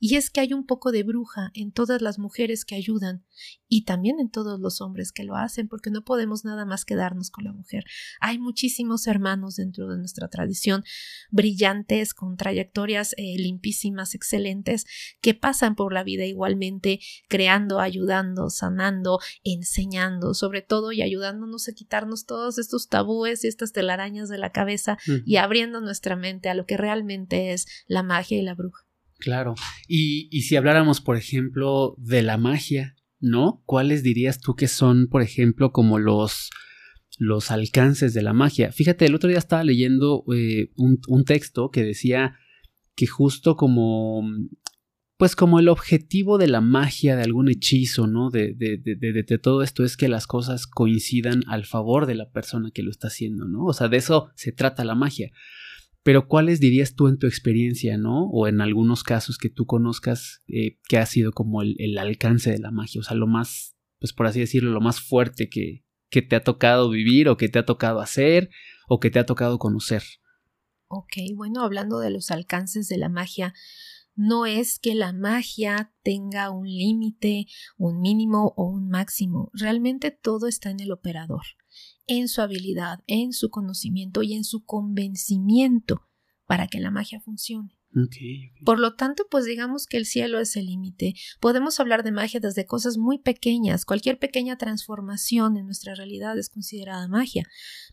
Y 0.00 0.16
es 0.16 0.30
que 0.30 0.40
hay 0.40 0.52
un 0.52 0.64
poco 0.64 0.92
de 0.92 1.02
bruja 1.02 1.50
en 1.54 1.72
todas 1.72 2.00
las 2.02 2.18
mujeres 2.18 2.64
que 2.64 2.76
ayudan 2.76 3.24
y 3.68 3.84
también 3.84 4.20
en 4.20 4.30
todos 4.30 4.60
los 4.60 4.80
hombres 4.80 5.12
que 5.12 5.24
lo 5.24 5.36
hacen, 5.36 5.68
porque 5.68 5.90
no 5.90 6.04
podemos 6.04 6.44
nada 6.44 6.64
más 6.64 6.84
quedarnos 6.84 7.30
con 7.30 7.44
la 7.44 7.52
mujer. 7.52 7.84
Hay 8.20 8.38
muchísimos 8.38 9.06
hermanos 9.06 9.56
dentro 9.56 9.88
de 9.88 9.98
nuestra 9.98 10.28
tradición, 10.28 10.84
brillantes, 11.30 12.14
con 12.14 12.36
trayectorias 12.36 13.14
eh, 13.16 13.36
limpísimas, 13.38 14.14
excelentes, 14.14 14.86
que 15.20 15.34
pasan 15.34 15.74
por 15.74 15.92
la 15.92 16.04
vida 16.04 16.24
igualmente, 16.24 17.00
creando, 17.28 17.80
ayudando, 17.80 18.50
sanando, 18.50 19.18
enseñando, 19.44 20.34
sobre 20.34 20.62
todo 20.62 20.92
y 20.92 21.02
ayudándonos 21.02 21.68
a 21.68 21.72
quitarnos 21.72 22.24
todos 22.24 22.58
estos 22.58 22.88
tabúes 22.88 23.44
y 23.44 23.48
estas 23.48 23.72
telarañas 23.72 24.28
de 24.28 24.38
la 24.38 24.52
cabeza 24.52 24.98
y 25.24 25.36
abriendo 25.36 25.80
nuestra 25.80 26.16
mente 26.16 26.48
a 26.48 26.54
lo 26.54 26.66
que 26.66 26.76
realmente 26.76 27.52
es 27.52 27.66
la 27.86 28.02
magia 28.02 28.38
y 28.38 28.42
la 28.42 28.54
bruja. 28.54 28.87
Claro. 29.18 29.54
Y, 29.86 30.28
y 30.30 30.42
si 30.42 30.56
habláramos, 30.56 31.00
por 31.00 31.16
ejemplo, 31.16 31.94
de 31.98 32.22
la 32.22 32.38
magia, 32.38 32.94
¿no? 33.20 33.62
¿Cuáles 33.66 34.02
dirías 34.02 34.40
tú 34.40 34.54
que 34.54 34.68
son, 34.68 35.08
por 35.08 35.22
ejemplo, 35.22 35.72
como 35.72 35.98
los, 35.98 36.50
los 37.18 37.50
alcances 37.50 38.14
de 38.14 38.22
la 38.22 38.32
magia? 38.32 38.72
Fíjate, 38.72 39.06
el 39.06 39.14
otro 39.14 39.28
día 39.28 39.38
estaba 39.38 39.64
leyendo 39.64 40.24
eh, 40.34 40.70
un, 40.76 41.00
un, 41.08 41.24
texto 41.24 41.70
que 41.70 41.82
decía 41.82 42.36
que 42.94 43.06
justo 43.06 43.56
como, 43.56 44.22
pues 45.16 45.34
como 45.34 45.58
el 45.58 45.68
objetivo 45.68 46.38
de 46.38 46.46
la 46.46 46.60
magia, 46.60 47.16
de 47.16 47.22
algún 47.22 47.48
hechizo, 47.48 48.06
¿no? 48.06 48.30
De, 48.30 48.54
de, 48.54 48.78
de, 48.78 48.96
de, 48.96 49.38
todo 49.38 49.62
esto 49.62 49.84
es 49.84 49.96
que 49.96 50.08
las 50.08 50.28
cosas 50.28 50.66
coincidan 50.68 51.42
al 51.48 51.64
favor 51.64 52.06
de 52.06 52.14
la 52.14 52.30
persona 52.30 52.70
que 52.72 52.84
lo 52.84 52.90
está 52.90 53.08
haciendo, 53.08 53.46
¿no? 53.46 53.64
O 53.64 53.72
sea, 53.72 53.88
de 53.88 53.96
eso 53.96 54.30
se 54.36 54.52
trata 54.52 54.84
la 54.84 54.94
magia. 54.94 55.32
Pero 56.08 56.26
¿cuáles 56.26 56.58
dirías 56.58 56.94
tú 56.94 57.08
en 57.08 57.18
tu 57.18 57.26
experiencia, 57.26 57.98
no? 57.98 58.30
O 58.30 58.46
en 58.46 58.62
algunos 58.62 59.02
casos 59.02 59.36
que 59.36 59.50
tú 59.50 59.66
conozcas 59.66 60.42
eh, 60.48 60.78
que 60.88 60.96
ha 60.96 61.04
sido 61.04 61.32
como 61.32 61.60
el, 61.60 61.98
alcance 61.98 62.50
de 62.50 62.58
la 62.58 62.70
magia, 62.70 63.02
o 63.02 63.04
sea, 63.04 63.14
lo 63.14 63.26
más, 63.26 63.76
pues 63.98 64.14
por 64.14 64.26
así 64.26 64.40
decirlo, 64.40 64.70
lo 64.70 64.80
más 64.80 65.02
fuerte 65.02 65.50
que, 65.50 65.84
que 66.08 66.22
te 66.22 66.34
ha 66.34 66.42
tocado 66.42 66.88
vivir 66.88 67.28
o 67.28 67.36
que 67.36 67.50
te 67.50 67.58
ha 67.58 67.66
tocado 67.66 68.00
hacer 68.00 68.48
o 68.88 69.00
que 69.00 69.10
te 69.10 69.18
ha 69.18 69.26
tocado 69.26 69.58
conocer. 69.58 70.02
Ok, 70.86 71.12
bueno, 71.34 71.62
hablando 71.62 71.98
de 71.98 72.08
los 72.08 72.30
alcances 72.30 72.88
de 72.88 72.96
la 72.96 73.10
magia, 73.10 73.52
no 74.14 74.46
es 74.46 74.78
que 74.78 74.94
la 74.94 75.12
magia 75.12 75.92
tenga 76.02 76.48
un 76.48 76.66
límite, 76.66 77.48
un 77.76 78.00
mínimo 78.00 78.54
o 78.56 78.64
un 78.64 78.88
máximo, 78.88 79.50
realmente 79.52 80.10
todo 80.10 80.48
está 80.48 80.70
en 80.70 80.80
el 80.80 80.90
operador 80.90 81.42
en 82.08 82.28
su 82.28 82.42
habilidad, 82.42 83.00
en 83.06 83.32
su 83.32 83.50
conocimiento 83.50 84.22
y 84.22 84.34
en 84.34 84.44
su 84.44 84.64
convencimiento 84.64 86.02
para 86.46 86.66
que 86.66 86.80
la 86.80 86.90
magia 86.90 87.20
funcione. 87.20 87.78
Por 88.64 88.78
lo 88.78 88.94
tanto, 88.94 89.26
pues 89.30 89.46
digamos 89.46 89.86
que 89.86 89.96
el 89.96 90.04
cielo 90.04 90.38
es 90.38 90.56
el 90.56 90.66
límite. 90.66 91.14
Podemos 91.40 91.80
hablar 91.80 92.04
de 92.04 92.12
magia 92.12 92.38
desde 92.38 92.66
cosas 92.66 92.98
muy 92.98 93.18
pequeñas. 93.18 93.84
Cualquier 93.86 94.18
pequeña 94.18 94.58
transformación 94.58 95.56
en 95.56 95.64
nuestra 95.64 95.94
realidad 95.94 96.38
es 96.38 96.50
considerada 96.50 97.08
magia. 97.08 97.44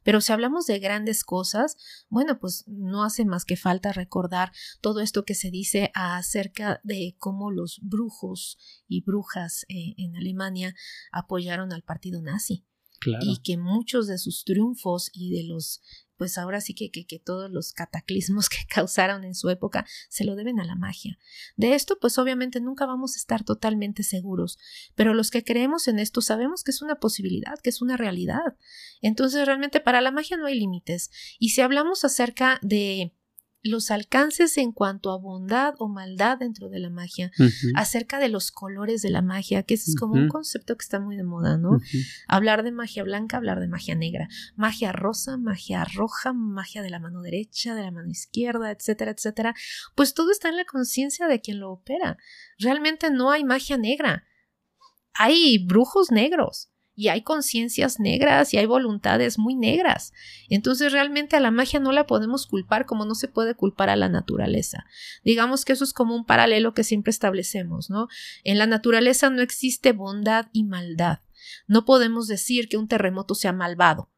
Pero 0.03 0.19
si 0.19 0.33
hablamos 0.33 0.65
de 0.65 0.79
grandes 0.79 1.23
cosas, 1.23 1.77
bueno, 2.09 2.39
pues 2.39 2.65
no 2.67 3.03
hace 3.03 3.25
más 3.25 3.45
que 3.45 3.55
falta 3.55 3.93
recordar 3.93 4.51
todo 4.81 4.99
esto 4.99 5.23
que 5.23 5.33
se 5.33 5.49
dice 5.49 5.91
acerca 5.93 6.81
de 6.83 7.15
cómo 7.17 7.49
los 7.49 7.79
brujos 7.81 8.57
y 8.87 9.01
brujas 9.01 9.65
eh, 9.69 9.95
en 9.97 10.17
Alemania 10.17 10.75
apoyaron 11.11 11.71
al 11.71 11.83
partido 11.83 12.21
nazi 12.21 12.65
y 13.21 13.41
que 13.43 13.57
muchos 13.57 14.07
de 14.07 14.17
sus 14.17 14.43
triunfos 14.43 15.09
y 15.13 15.31
de 15.31 15.43
los 15.43 15.81
pues 16.17 16.37
ahora 16.37 16.61
sí 16.61 16.73
que, 16.73 16.91
que, 16.91 17.05
que, 17.05 17.19
todos 17.19 17.51
los 17.51 17.73
cataclismos 17.73 18.49
que 18.49 18.65
causaron 18.67 19.23
en 19.23 19.35
su 19.35 19.49
época 19.49 19.85
se 20.09 20.23
lo 20.23 20.35
deben 20.35 20.59
a 20.59 20.65
la 20.65 20.75
magia. 20.75 21.17
De 21.55 21.75
esto, 21.75 21.97
pues 21.99 22.17
obviamente 22.17 22.61
nunca 22.61 22.85
vamos 22.85 23.15
a 23.15 23.19
estar 23.19 23.43
totalmente 23.43 24.03
seguros, 24.03 24.57
pero 24.95 25.13
los 25.13 25.29
que 25.29 25.43
creemos 25.43 25.87
en 25.87 25.99
esto 25.99 26.21
sabemos 26.21 26.63
que 26.63 26.71
es 26.71 26.81
una 26.81 26.99
posibilidad, 26.99 27.59
que 27.59 27.69
es 27.69 27.81
una 27.81 27.97
realidad. 27.97 28.57
Entonces, 29.01 29.45
realmente 29.45 29.79
para 29.79 30.01
la 30.01 30.11
magia 30.11 30.37
no 30.37 30.45
hay 30.45 30.57
límites. 30.57 31.11
Y 31.39 31.49
si 31.49 31.61
hablamos 31.61 32.05
acerca 32.05 32.59
de 32.61 33.13
los 33.65 33.89
alcances 33.89 34.57
en 34.57 34.71
cuanto 34.71 35.11
a 35.11 35.17
bondad 35.17 35.73
o 35.79 35.87
maldad 35.87 36.37
dentro 36.37 36.69
de 36.69 36.79
la 36.79 36.91
magia, 36.91 37.31
acerca 37.73 38.19
de 38.19 38.29
los 38.29 38.51
colores 38.51 39.01
de 39.01 39.09
la 39.09 39.23
magia, 39.23 39.63
que 39.63 39.73
ese 39.73 39.89
es 39.89 39.97
como 39.97 40.13
un 40.13 40.27
concepto 40.27 40.77
que 40.77 40.83
está 40.83 40.99
muy 40.99 41.15
de 41.17 41.23
moda, 41.23 41.57
¿no? 41.57 41.79
Hablar 42.27 42.63
de 42.63 42.71
magia 42.71 43.03
blanca, 43.03 43.37
hablar 43.37 43.59
de 43.59 43.67
magia 43.67 43.95
negra, 43.95 44.29
magia 44.55 44.91
rosa, 44.91 45.37
magia 45.37 45.83
roja, 45.83 46.31
magia 46.31 46.83
de 46.83 46.91
la 46.91 46.99
mano 46.99 47.23
derecha, 47.23 47.73
de 47.73 47.81
la 47.81 47.91
mano 47.91 48.09
izquierda, 48.09 48.69
etcétera, 48.69 49.11
etcétera. 49.11 49.55
Pues 49.95 50.13
todo 50.13 50.31
está 50.31 50.49
en 50.49 50.57
la 50.57 50.65
conciencia 50.65 51.27
de 51.27 51.41
quien 51.41 51.59
lo 51.59 51.71
opera. 51.71 52.17
Realmente 52.59 53.09
no 53.09 53.31
hay 53.31 53.43
magia 53.43 53.77
negra. 53.77 54.25
Hay 55.13 55.65
brujos 55.65 56.11
negros 56.11 56.69
y 56.95 57.09
hay 57.09 57.21
conciencias 57.21 57.99
negras 57.99 58.53
y 58.53 58.57
hay 58.57 58.65
voluntades 58.65 59.37
muy 59.37 59.55
negras. 59.55 60.13
Entonces 60.49 60.91
realmente 60.91 61.35
a 61.35 61.39
la 61.39 61.51
magia 61.51 61.79
no 61.79 61.91
la 61.91 62.07
podemos 62.07 62.47
culpar 62.47 62.85
como 62.85 63.05
no 63.05 63.15
se 63.15 63.27
puede 63.27 63.53
culpar 63.53 63.89
a 63.89 63.95
la 63.95 64.09
naturaleza. 64.09 64.85
Digamos 65.23 65.65
que 65.65 65.73
eso 65.73 65.83
es 65.83 65.93
como 65.93 66.15
un 66.15 66.25
paralelo 66.25 66.73
que 66.73 66.83
siempre 66.83 67.11
establecemos, 67.11 67.89
¿no? 67.89 68.07
En 68.43 68.57
la 68.57 68.65
naturaleza 68.65 69.29
no 69.29 69.41
existe 69.41 69.91
bondad 69.91 70.47
y 70.53 70.63
maldad. 70.63 71.19
No 71.67 71.85
podemos 71.85 72.27
decir 72.27 72.69
que 72.69 72.77
un 72.77 72.87
terremoto 72.87 73.35
sea 73.35 73.53
malvado, 73.53 74.11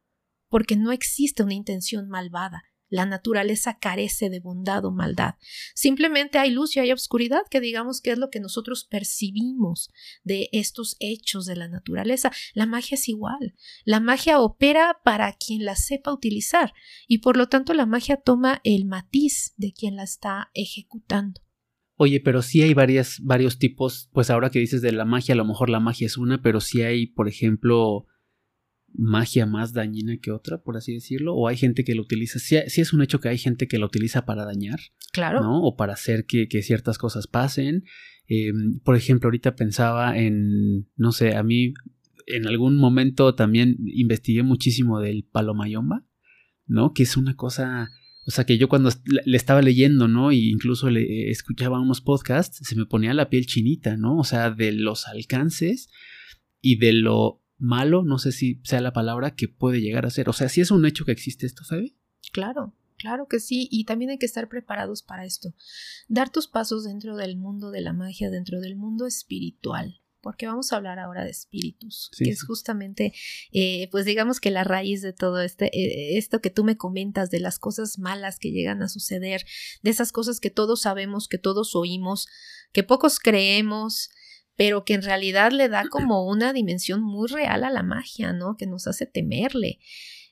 porque 0.49 0.75
no 0.75 0.91
existe 0.91 1.43
una 1.43 1.55
intención 1.55 2.07
malvada. 2.07 2.63
La 2.89 3.05
naturaleza 3.05 3.77
carece 3.79 4.29
de 4.29 4.39
bondad 4.39 4.85
o 4.85 4.91
maldad. 4.91 5.35
Simplemente 5.75 6.37
hay 6.37 6.51
luz 6.51 6.75
y 6.75 6.79
hay 6.79 6.91
oscuridad, 6.91 7.41
que 7.49 7.59
digamos 7.59 8.01
que 8.01 8.11
es 8.11 8.17
lo 8.17 8.29
que 8.29 8.39
nosotros 8.39 8.85
percibimos 8.85 9.91
de 10.23 10.49
estos 10.51 10.95
hechos 10.99 11.45
de 11.45 11.55
la 11.55 11.67
naturaleza. 11.67 12.31
La 12.53 12.65
magia 12.65 12.95
es 12.95 13.09
igual. 13.09 13.55
La 13.83 13.99
magia 13.99 14.39
opera 14.39 14.99
para 15.03 15.33
quien 15.33 15.65
la 15.65 15.75
sepa 15.75 16.13
utilizar 16.13 16.73
y 17.07 17.19
por 17.19 17.37
lo 17.37 17.47
tanto 17.47 17.73
la 17.73 17.85
magia 17.85 18.17
toma 18.17 18.61
el 18.63 18.85
matiz 18.85 19.53
de 19.57 19.73
quien 19.73 19.95
la 19.95 20.03
está 20.03 20.49
ejecutando. 20.53 21.41
Oye, 21.99 22.19
pero 22.19 22.43
sí 22.43 22.61
hay 22.61 22.75
varios 22.75 23.57
tipos, 23.57 24.09
pues 24.13 24.29
ahora 24.29 24.51
que 24.51 24.59
dices 24.59 24.83
de 24.83 24.91
la 24.91 25.03
magia, 25.03 25.33
a 25.33 25.37
lo 25.37 25.45
mejor 25.45 25.71
la 25.71 25.79
magia 25.79 26.05
es 26.05 26.15
una, 26.15 26.43
pero 26.43 26.61
sí 26.61 26.83
hay, 26.83 27.07
por 27.07 27.27
ejemplo, 27.27 28.05
magia 28.97 29.45
más 29.45 29.73
dañina 29.73 30.17
que 30.17 30.31
otra, 30.31 30.63
por 30.63 30.75
así 30.75 30.93
decirlo, 30.93 31.35
o 31.35 31.47
hay 31.47 31.55
gente 31.55 31.83
que 31.83 31.95
lo 31.95 32.01
utiliza, 32.01 32.39
sí, 32.39 32.57
es 32.57 32.93
un 32.93 33.01
hecho 33.01 33.19
que 33.19 33.29
hay 33.29 33.37
gente 33.37 33.67
que 33.67 33.77
lo 33.77 33.85
utiliza 33.85 34.25
para 34.25 34.43
dañar, 34.43 34.79
claro, 35.13 35.41
¿no? 35.41 35.61
O 35.61 35.77
para 35.77 35.93
hacer 35.93 36.25
que, 36.25 36.47
ciertas 36.61 36.97
cosas 36.97 37.27
pasen. 37.27 37.85
Em, 38.27 38.79
por 38.79 38.97
ejemplo, 38.97 39.27
ahorita 39.27 39.55
pensaba 39.55 40.17
en, 40.17 40.89
no 40.95 41.11
sé, 41.11 41.35
a 41.35 41.43
mí 41.43 41.73
en 42.25 42.47
algún 42.47 42.77
momento 42.77 43.35
también 43.35 43.77
investigué 43.85 44.43
muchísimo 44.43 44.99
del 44.99 45.23
palomayomba, 45.23 46.05
¿no? 46.65 46.93
Que 46.93 47.03
es 47.03 47.15
una 47.15 47.35
cosa, 47.35 47.89
o 48.25 48.31
sea, 48.31 48.45
que 48.45 48.57
yo 48.57 48.67
cuando 48.67 48.89
le 49.05 49.37
estaba 49.37 49.61
leyendo, 49.61 50.07
¿no? 50.07 50.31
Y 50.31 50.49
incluso 50.49 50.89
le 50.89 51.29
escuchaba 51.29 51.79
unos 51.79 52.01
podcasts, 52.01 52.59
se 52.67 52.75
me 52.75 52.85
ponía 52.85 53.13
la 53.13 53.29
piel 53.29 53.45
chinita, 53.45 53.95
¿no? 53.95 54.17
O 54.17 54.23
sea, 54.23 54.49
de 54.49 54.73
los 54.73 55.07
alcances 55.07 55.89
y 56.61 56.77
de 56.79 56.93
lo 56.93 57.43
malo, 57.57 58.03
no 58.03 58.19
sé 58.19 58.31
si 58.31 58.61
sea 58.63 58.81
la 58.81 58.93
palabra, 58.93 59.35
que 59.35 59.47
puede 59.47 59.81
llegar 59.81 60.05
a 60.05 60.09
ser. 60.09 60.29
O 60.29 60.33
sea, 60.33 60.49
si 60.49 60.61
es 60.61 60.71
un 60.71 60.85
hecho 60.85 61.05
que 61.05 61.11
existe 61.11 61.45
esto, 61.45 61.63
Febe. 61.63 61.95
Claro, 62.31 62.75
claro 62.97 63.27
que 63.27 63.39
sí, 63.39 63.67
y 63.71 63.85
también 63.85 64.11
hay 64.11 64.17
que 64.17 64.25
estar 64.25 64.49
preparados 64.49 65.03
para 65.03 65.25
esto. 65.25 65.53
Dar 66.07 66.29
tus 66.29 66.47
pasos 66.47 66.83
dentro 66.83 67.15
del 67.15 67.37
mundo 67.37 67.71
de 67.71 67.81
la 67.81 67.93
magia, 67.93 68.29
dentro 68.29 68.59
del 68.59 68.75
mundo 68.75 69.07
espiritual 69.07 70.01
porque 70.27 70.45
vamos 70.45 70.73
a 70.73 70.75
hablar 70.75 70.99
ahora 70.99 71.23
de 71.23 71.29
espíritus, 71.29 72.11
que 72.17 72.29
es 72.29 72.43
justamente, 72.43 73.13
eh, 73.53 73.87
pues 73.91 74.03
digamos 74.03 74.41
que 74.41 74.51
la 74.51 74.65
raíz 74.65 75.01
de 75.01 75.13
todo 75.13 75.39
este, 75.41 75.67
eh, 75.67 76.17
esto 76.17 76.41
que 76.41 76.49
tú 76.49 76.65
me 76.65 76.75
comentas, 76.75 77.29
de 77.29 77.39
las 77.39 77.59
cosas 77.59 77.97
malas 77.97 78.37
que 78.37 78.51
llegan 78.51 78.81
a 78.81 78.89
suceder, 78.89 79.45
de 79.83 79.89
esas 79.89 80.11
cosas 80.11 80.41
que 80.41 80.49
todos 80.49 80.81
sabemos, 80.81 81.29
que 81.29 81.37
todos 81.37 81.77
oímos, 81.77 82.27
que 82.73 82.83
pocos 82.83 83.19
creemos, 83.19 84.09
pero 84.57 84.83
que 84.83 84.95
en 84.95 85.03
realidad 85.03 85.51
le 85.51 85.69
da 85.69 85.87
como 85.87 86.27
una 86.27 86.51
dimensión 86.51 87.01
muy 87.01 87.29
real 87.29 87.63
a 87.63 87.69
la 87.69 87.83
magia, 87.83 88.33
¿no? 88.33 88.57
Que 88.57 88.65
nos 88.65 88.87
hace 88.87 89.05
temerle. 89.05 89.79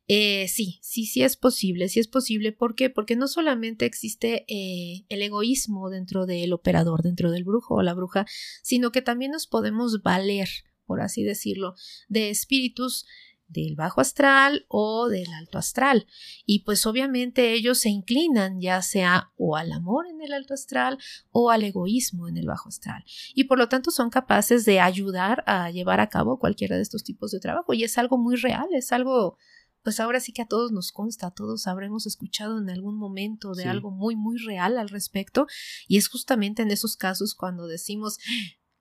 Eh, 0.08 0.48
sí, 0.48 0.80
sí, 0.82 1.06
sí 1.06 1.24
es 1.24 1.38
posible, 1.38 1.88
sí 1.90 2.00
es 2.00 2.08
posible. 2.08 2.52
¿Por 2.52 2.76
qué? 2.76 2.90
Porque 2.90 3.16
no 3.16 3.28
solamente 3.28 3.86
existe 3.86 4.46
eh, 4.48 5.06
el 5.10 5.22
egoísmo 5.22 5.90
dentro 5.90 6.26
del 6.26 6.54
operador, 6.54 7.04
dentro 7.04 7.32
del 7.32 7.44
brujo 7.44 7.76
o 7.76 7.82
la 7.84 7.94
bruja, 7.94 8.26
sino 8.64 8.92
que 8.92 9.02
también 9.02 9.32
nos 9.32 9.48
podemos 9.48 10.02
valer, 10.02 10.50
por 10.86 11.02
así 11.02 11.24
decirlo, 11.24 11.76
de 12.08 12.32
espíritus 12.32 13.06
del 13.48 13.76
bajo 13.76 14.02
astral 14.02 14.66
o 14.68 15.08
del 15.08 15.32
alto 15.34 15.58
astral. 15.58 16.08
Y 16.46 16.60
pues 16.60 16.86
obviamente 16.86 17.54
ellos 17.54 17.80
se 17.80 17.90
inclinan 17.90 18.60
ya 18.60 18.82
sea 18.82 19.32
o 19.38 19.56
al 19.56 19.72
amor 19.72 20.08
en 20.08 20.22
el 20.22 20.34
alto 20.34 20.54
astral 20.54 20.98
o 21.32 21.52
al 21.52 21.64
egoísmo 21.64 22.28
en 22.28 22.38
el 22.38 22.48
bajo 22.48 22.70
astral. 22.70 23.04
Y 23.34 23.46
por 23.46 23.58
lo 23.58 23.70
tanto 23.70 23.92
son 23.92 24.10
capaces 24.10 24.66
de 24.66 24.80
ayudar 24.80 25.44
a 25.48 25.70
llevar 25.72 26.00
a 26.00 26.10
cabo 26.10 26.40
cualquiera 26.40 26.76
de 26.76 26.82
estos 26.82 27.04
tipos 27.04 27.32
de 27.32 27.40
trabajo. 27.40 27.74
Y 27.74 27.84
es 27.84 27.98
algo 27.98 28.18
muy 28.18 28.36
real, 28.36 28.68
es 28.74 28.92
algo 28.92 29.38
pues 29.86 30.00
ahora 30.00 30.20
sí 30.20 30.34
que 30.34 30.42
a 30.42 30.48
todos 30.48 30.72
nos 30.72 30.92
consta, 30.92 31.30
todos 31.30 31.68
habremos 31.68 32.08
escuchado 32.08 32.58
en 32.58 32.72
algún 32.72 32.98
momento 32.98 33.54
de 33.54 33.66
algo 33.66 33.92
muy, 33.92 34.16
muy 34.16 34.40
real 34.40 34.80
al 34.80 34.90
respecto. 34.90 35.46
Y 35.88 35.98
es 35.98 36.08
justamente 36.08 36.64
en 36.64 36.72
esos 36.72 36.98
casos 36.98 37.36
cuando 37.36 37.68
decimos, 37.68 38.18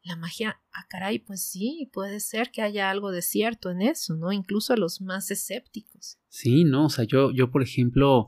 la 0.05 0.17
magia, 0.17 0.61
ah, 0.73 0.87
caray, 0.89 1.19
pues 1.19 1.43
sí, 1.43 1.91
puede 1.93 2.21
ser 2.21 2.51
que 2.51 2.61
haya 2.61 2.91
algo 2.91 3.11
de 3.11 3.23
cierto 3.23 3.71
en 3.71 3.81
eso, 3.81 4.15
¿no? 4.17 4.33
Incluso 4.33 4.77
los 4.77 5.01
más 5.01 5.31
escépticos. 5.31 6.19
Sí, 6.29 6.65
no, 6.65 6.87
o 6.87 6.91
sea, 6.91 7.05
yo, 7.05 7.33
yo, 7.33 7.51
por 7.51 7.63
ejemplo, 7.63 8.27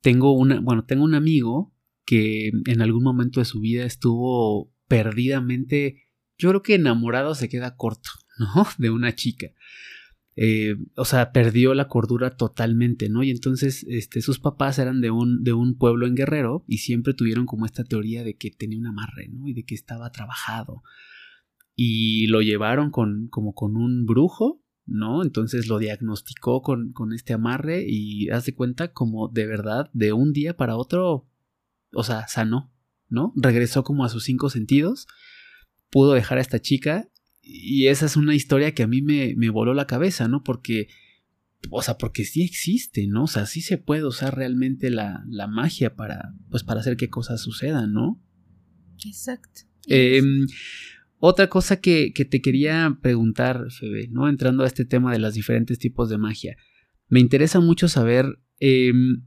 tengo 0.00 0.32
una, 0.32 0.60
bueno, 0.60 0.84
tengo 0.84 1.04
un 1.04 1.14
amigo 1.14 1.72
que 2.04 2.50
en 2.66 2.82
algún 2.82 3.04
momento 3.04 3.40
de 3.40 3.46
su 3.46 3.60
vida 3.60 3.84
estuvo 3.84 4.72
perdidamente, 4.88 6.02
yo 6.38 6.50
creo 6.50 6.62
que 6.62 6.74
enamorado 6.74 7.34
se 7.34 7.48
queda 7.48 7.76
corto, 7.76 8.10
¿no? 8.38 8.66
De 8.78 8.90
una 8.90 9.14
chica. 9.14 9.48
Eh, 10.38 10.76
o 10.96 11.06
sea, 11.06 11.32
perdió 11.32 11.72
la 11.72 11.88
cordura 11.88 12.36
totalmente, 12.36 13.08
¿no? 13.08 13.22
Y 13.22 13.30
entonces, 13.30 13.86
este, 13.88 14.20
sus 14.20 14.38
papás 14.38 14.78
eran 14.78 15.00
de 15.00 15.10
un, 15.10 15.42
de 15.42 15.54
un 15.54 15.78
pueblo 15.78 16.06
en 16.06 16.14
Guerrero 16.14 16.62
y 16.68 16.78
siempre 16.78 17.14
tuvieron 17.14 17.46
como 17.46 17.64
esta 17.64 17.84
teoría 17.84 18.22
de 18.22 18.36
que 18.36 18.50
tenía 18.50 18.78
un 18.78 18.86
amarre, 18.86 19.28
¿no? 19.28 19.48
Y 19.48 19.54
de 19.54 19.64
que 19.64 19.74
estaba 19.74 20.12
trabajado. 20.12 20.82
Y 21.74 22.26
lo 22.26 22.42
llevaron 22.42 22.90
con, 22.90 23.28
como 23.28 23.54
con 23.54 23.76
un 23.76 24.04
brujo, 24.04 24.62
¿no? 24.84 25.22
Entonces 25.22 25.68
lo 25.68 25.78
diagnosticó 25.78 26.60
con, 26.60 26.92
con 26.92 27.14
este 27.14 27.32
amarre 27.32 27.86
y 27.88 28.28
hace 28.28 28.54
cuenta 28.54 28.92
como 28.92 29.28
de 29.28 29.46
verdad, 29.46 29.90
de 29.94 30.12
un 30.12 30.34
día 30.34 30.54
para 30.54 30.76
otro, 30.76 31.30
o 31.92 32.02
sea, 32.04 32.28
sanó, 32.28 32.72
¿no? 33.08 33.32
Regresó 33.36 33.84
como 33.84 34.04
a 34.04 34.10
sus 34.10 34.24
cinco 34.24 34.50
sentidos, 34.50 35.06
pudo 35.90 36.12
dejar 36.12 36.36
a 36.38 36.42
esta 36.42 36.60
chica 36.60 37.08
y 37.48 37.86
esa 37.86 38.06
es 38.06 38.16
una 38.16 38.34
historia 38.34 38.74
que 38.74 38.82
a 38.82 38.88
mí 38.88 39.02
me, 39.02 39.34
me 39.36 39.50
voló 39.50 39.72
la 39.72 39.86
cabeza, 39.86 40.26
¿no? 40.26 40.42
Porque, 40.42 40.88
o 41.70 41.80
sea, 41.80 41.96
porque 41.96 42.24
sí 42.24 42.42
existe, 42.42 43.06
¿no? 43.06 43.24
O 43.24 43.28
sea, 43.28 43.46
sí 43.46 43.60
se 43.60 43.78
puede 43.78 44.04
usar 44.04 44.36
realmente 44.36 44.90
la, 44.90 45.24
la 45.28 45.46
magia 45.46 45.94
para, 45.94 46.34
pues, 46.50 46.64
para 46.64 46.80
hacer 46.80 46.96
que 46.96 47.08
cosas 47.08 47.40
sucedan, 47.40 47.92
¿no? 47.92 48.20
Exacto. 49.06 49.60
Em, 49.86 50.48
otra 51.18 51.48
cosa 51.48 51.80
que, 51.80 52.12
que, 52.12 52.24
te 52.24 52.42
quería 52.42 52.98
preguntar, 53.00 53.70
Febe, 53.70 54.08
¿no? 54.08 54.28
Entrando 54.28 54.64
a 54.64 54.66
este 54.66 54.84
tema 54.84 55.12
de 55.12 55.20
los 55.20 55.34
diferentes 55.34 55.78
tipos 55.78 56.08
de 56.08 56.18
magia. 56.18 56.56
Me 57.06 57.20
interesa 57.20 57.60
mucho 57.60 57.86
saber, 57.86 58.26
em, 58.58 59.22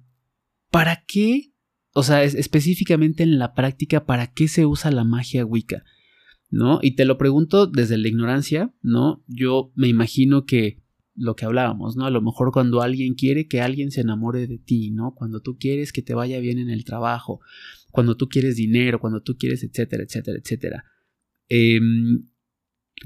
¿para 0.71 1.05
qué? 1.07 1.53
O 1.93 2.03
sea, 2.03 2.25
específicamente 2.25 3.23
en 3.23 3.39
la 3.39 3.53
práctica, 3.53 4.05
¿para 4.05 4.27
qué 4.27 4.49
se 4.49 4.65
usa 4.65 4.91
la 4.91 5.05
magia 5.05 5.45
Wicca? 5.45 5.85
¿No? 6.49 6.79
Y 6.81 6.95
te 6.95 7.05
lo 7.05 7.17
pregunto 7.17 7.67
desde 7.67 7.97
la 7.97 8.07
ignorancia, 8.07 8.73
¿no? 8.81 9.23
Yo 9.27 9.71
me 9.75 9.87
imagino 9.87 10.45
que 10.45 10.81
lo 11.15 11.35
que 11.35 11.45
hablábamos, 11.45 11.95
¿no? 11.97 12.05
A 12.05 12.11
lo 12.11 12.21
mejor 12.21 12.51
cuando 12.51 12.81
alguien 12.81 13.13
quiere 13.13 13.47
que 13.47 13.61
alguien 13.61 13.91
se 13.91 14.01
enamore 14.01 14.47
de 14.47 14.57
ti, 14.57 14.91
¿no? 14.91 15.13
Cuando 15.13 15.41
tú 15.41 15.57
quieres 15.57 15.91
que 15.91 16.01
te 16.01 16.13
vaya 16.13 16.39
bien 16.39 16.59
en 16.59 16.69
el 16.69 16.85
trabajo, 16.85 17.41
cuando 17.91 18.15
tú 18.15 18.29
quieres 18.29 18.55
dinero, 18.55 18.99
cuando 18.99 19.21
tú 19.21 19.37
quieres, 19.37 19.63
etcétera, 19.63 20.03
etcétera, 20.03 20.39
etcétera. 20.41 20.83
Em, 21.49 22.29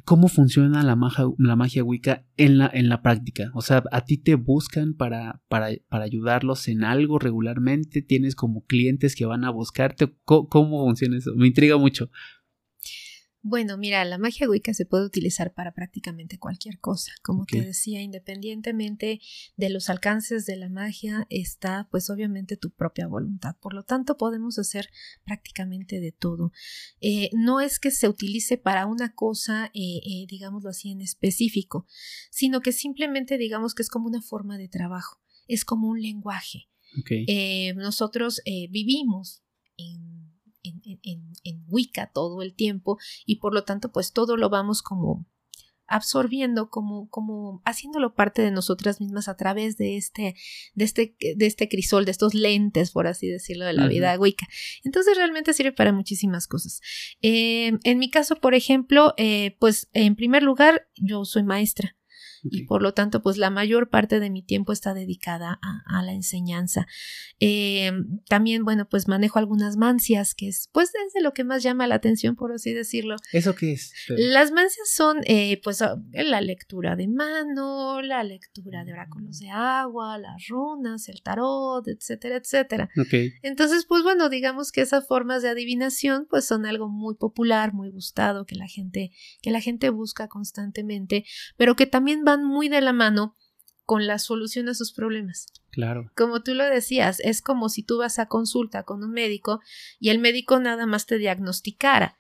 ¿Cómo 0.06 0.27
funciona 0.27 0.82
la 0.82 0.95
magia, 0.95 1.25
la 1.38 1.56
magia 1.56 1.84
Wicca 1.84 2.25
en 2.36 2.58
la, 2.58 2.69
en 2.73 2.89
la 2.89 3.03
práctica? 3.03 3.51
O 3.53 3.62
sea, 3.62 3.84
¿a 3.91 4.06
ti 4.06 4.17
te 4.17 4.36
buscan 4.36 4.95
para, 4.95 5.41
para, 5.49 5.69
para 5.88 6.03
ayudarlos 6.03 6.67
en 6.67 6.84
algo 6.84 7.19
regularmente? 7.19 8.01
¿Tienes 8.01 8.36
como 8.36 8.65
clientes 8.65 9.15
que 9.15 9.25
van 9.25 9.43
a 9.43 9.51
buscarte? 9.51 10.15
¿Cómo 10.25 10.86
funciona 10.86 11.17
eso? 11.17 11.36
Me 11.36 11.47
intriga 11.47 11.77
mucho. 11.77 12.10
Bueno, 13.45 13.77
mira, 13.77 14.06
la 14.06 14.17
magia 14.17 14.49
Wicca 14.49 14.73
se 14.73 14.86
puede 14.86 15.06
utilizar 15.06 15.53
para 15.53 15.73
prácticamente 15.73 16.39
cualquier 16.39 16.79
cosa. 16.79 17.12
Como 17.21 17.45
te 17.45 17.60
decía, 17.60 18.01
independientemente 18.01 19.19
de 19.58 19.69
los 19.69 19.89
alcances 19.89 20.45
de 20.45 20.56
la 20.56 20.69
magia, 20.69 21.27
está 21.29 21.89
pues 21.91 22.10
obviamente 22.10 22.56
tu 22.56 22.71
propia 22.71 23.06
voluntad. 23.06 23.58
Por 23.60 23.73
lo 23.73 23.84
tanto, 23.84 24.15
podemos 24.15 24.60
hacer 24.60 24.88
prácticamente 25.25 25.99
de 25.99 26.13
todo. 26.13 26.53
Eh, 27.01 27.32
no 27.34 27.60
es 27.60 27.79
que 27.79 27.91
se 27.91 28.08
utilice 28.08 28.58
para 28.58 28.86
una 28.86 29.13
cosa, 29.13 29.65
eh, 29.73 29.99
eh, 30.06 30.25
digámoslo 30.25 30.69
así, 30.69 30.91
en 30.91 31.01
específico, 31.01 31.86
sino 32.32 32.62
que 32.62 32.71
simplemente 32.71 33.38
digamos 33.38 33.75
que 33.75 33.82
es 33.82 33.89
como 33.89 34.08
una 34.08 34.21
forma 34.21 34.58
de 34.58 34.69
trabajo, 34.69 35.19
es 35.49 35.65
como 35.65 35.89
un 35.89 36.01
lenguaje. 36.01 36.69
nosotros 37.75 38.41
vivimos 38.45 39.43
en 39.75 40.12
en, 40.63 41.65
Wicca 41.67 42.12
todo 42.12 42.41
el 42.41 42.54
tiempo 42.54 42.97
y 43.26 43.38
por 43.38 43.54
lo 43.54 43.63
tanto 43.63 43.91
pues 43.91 44.13
todo 44.13 44.38
lo 44.38 44.49
vamos 44.49 44.82
como 44.82 45.26
absorbiendo 45.88 46.69
como, 46.69 47.10
como 47.10 47.62
haciéndolo 47.65 48.15
parte 48.15 48.41
de 48.41 48.52
nosotras 48.52 49.02
mismas 49.02 49.28
a 49.28 49.36
través 49.36 49.78
de 49.78 49.97
este, 49.97 50.36
de 50.73 50.86
este, 50.86 51.15
de 51.36 51.45
este 51.45 51.67
crisol, 51.67 52.06
de 52.06 52.12
estos 52.12 52.34
lentes, 52.34 52.91
por 52.91 53.06
así 53.06 53.28
decirlo, 53.28 53.65
de 53.65 53.73
la 53.73 53.88
vida 53.88 54.17
Wicca. 54.17 54.47
Entonces 54.84 55.17
realmente 55.17 55.54
sirve 55.54 55.73
para 55.73 55.91
muchísimas 55.91 56.47
cosas. 56.47 56.82
Eh, 57.21 57.73
en 57.84 57.99
mi 57.99 58.10
caso, 58.10 58.38
por 58.38 58.56
ejemplo, 58.56 59.13
eh, 59.17 59.56
pues 59.60 59.89
en 59.93 60.15
primer 60.15 60.41
lugar, 60.41 60.88
yo 60.95 61.26
soy 61.26 61.43
maestra 61.43 61.95
y 62.43 62.63
por 62.65 62.82
lo 62.82 62.93
tanto 62.93 63.21
pues 63.21 63.38
la 63.38 63.49
mayor 63.49 63.89
parte 63.89 64.19
de 64.19 64.29
mi 64.29 64.41
tiempo 64.41 64.73
está 64.73 64.93
dedicada 64.93 65.60
a, 65.62 66.03
la 66.03 66.13
enseñanza. 66.13 66.88
Eh, 67.39 67.91
también 68.27 68.65
bueno 68.65 68.88
pues 68.89 69.08
manejo 69.08 69.39
algunas 69.39 69.77
mancias 69.77 70.36
que 70.36 70.47
es 70.49 70.69
pues 70.71 70.89
es 70.89 71.13
de 71.13 71.21
lo 71.21 71.34
que 71.34 71.43
más 71.43 71.63
llama 71.63 71.88
la 71.88 71.95
atención 71.95 72.36
por 72.36 72.51
así 72.51 72.73
decirlo. 72.73 73.15
¿Eso 73.32 73.56
qué 73.56 73.73
es? 73.73 73.93
Las 74.10 74.51
mancias 74.51 74.89
son 74.89 75.21
eh, 75.25 75.62
pues 75.63 75.82
ah, 75.82 76.01
la 76.12 76.41
lectura 76.41 76.95
de 76.95 77.08
mano, 77.08 78.01
la 78.01 78.23
lectura 78.23 78.84
de 78.84 78.93
oráculos 78.93 79.39
de 79.39 79.49
agua, 79.49 80.17
las 80.17 80.47
runas, 80.47 81.08
el 81.10 81.21
tarot, 81.21 81.88
etcétera, 81.88 82.38
etcétera. 82.38 82.89
Entonces 83.41 83.86
pues 83.88 84.03
bueno 84.03 84.29
digamos 84.29 84.71
que 84.71 84.82
esas 84.82 85.08
formas 85.08 85.41
de 85.41 85.49
adivinación 85.49 86.27
pues 86.29 86.45
son 86.45 86.65
algo 86.65 86.89
muy 86.89 87.15
popular, 87.15 87.73
muy 87.73 87.89
gustado 87.89 88.45
que 88.45 88.56
la 88.56 88.67
gente 88.67 89.12
que 89.41 89.51
la 89.51 89.62
gente 89.62 89.89
busca 89.89 90.27
constantemente, 90.27 91.25
pero 91.58 91.75
que 91.75 91.86
también 91.86 92.23
va 92.27 92.33
muy 92.38 92.69
de 92.69 92.82
la 92.82 92.93
mano 92.93 93.36
con 93.86 94.08
la 94.08 94.17
solución 94.19 94.69
a 94.69 94.74
sus 94.74 94.93
problemas. 94.93 95.48
Claro. 95.72 96.12
Como 96.15 96.41
tú 96.43 96.54
lo 96.54 96.65
decías, 96.65 97.19
es 97.19 97.41
como 97.41 97.67
si 97.67 97.84
tú 97.84 97.98
vas 97.98 98.19
a 98.19 98.28
consulta 98.28 98.84
con 98.84 99.04
un 99.04 99.12
médico 99.12 99.60
y 100.00 100.10
el 100.10 100.19
médico 100.19 100.60
nada 100.60 100.86
más 100.86 101.06
te 101.06 101.17
diagnosticara. 101.17 102.17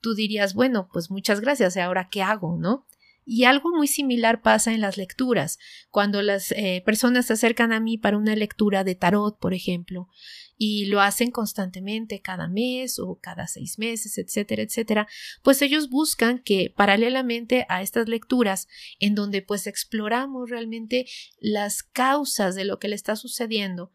Tú 0.00 0.14
dirías, 0.14 0.54
bueno, 0.54 0.88
pues 0.92 1.10
muchas 1.10 1.40
gracias, 1.40 1.76
ahora 1.76 2.08
qué 2.10 2.22
hago, 2.22 2.56
¿no? 2.58 2.86
Y 3.26 3.44
algo 3.44 3.70
muy 3.70 3.86
similar 3.86 4.42
pasa 4.42 4.72
en 4.72 4.80
las 4.80 4.96
lecturas. 4.98 5.58
Cuando 5.90 6.20
las 6.20 6.52
eh, 6.52 6.82
personas 6.84 7.26
se 7.26 7.32
acercan 7.34 7.72
a 7.72 7.80
mí 7.80 7.96
para 7.96 8.18
una 8.18 8.36
lectura 8.36 8.84
de 8.84 8.94
tarot, 8.94 9.38
por 9.38 9.54
ejemplo, 9.54 10.08
y 10.56 10.86
lo 10.86 11.00
hacen 11.00 11.30
constantemente 11.30 12.20
cada 12.20 12.48
mes 12.48 12.98
o 12.98 13.18
cada 13.20 13.46
seis 13.46 13.78
meses, 13.78 14.18
etcétera, 14.18 14.62
etcétera, 14.62 15.08
pues 15.42 15.62
ellos 15.62 15.90
buscan 15.90 16.38
que 16.38 16.72
paralelamente 16.74 17.66
a 17.68 17.82
estas 17.82 18.08
lecturas, 18.08 18.68
en 19.00 19.14
donde 19.14 19.42
pues 19.42 19.66
exploramos 19.66 20.50
realmente 20.50 21.06
las 21.38 21.82
causas 21.82 22.54
de 22.54 22.64
lo 22.64 22.78
que 22.78 22.88
le 22.88 22.94
está 22.94 23.16
sucediendo, 23.16 23.92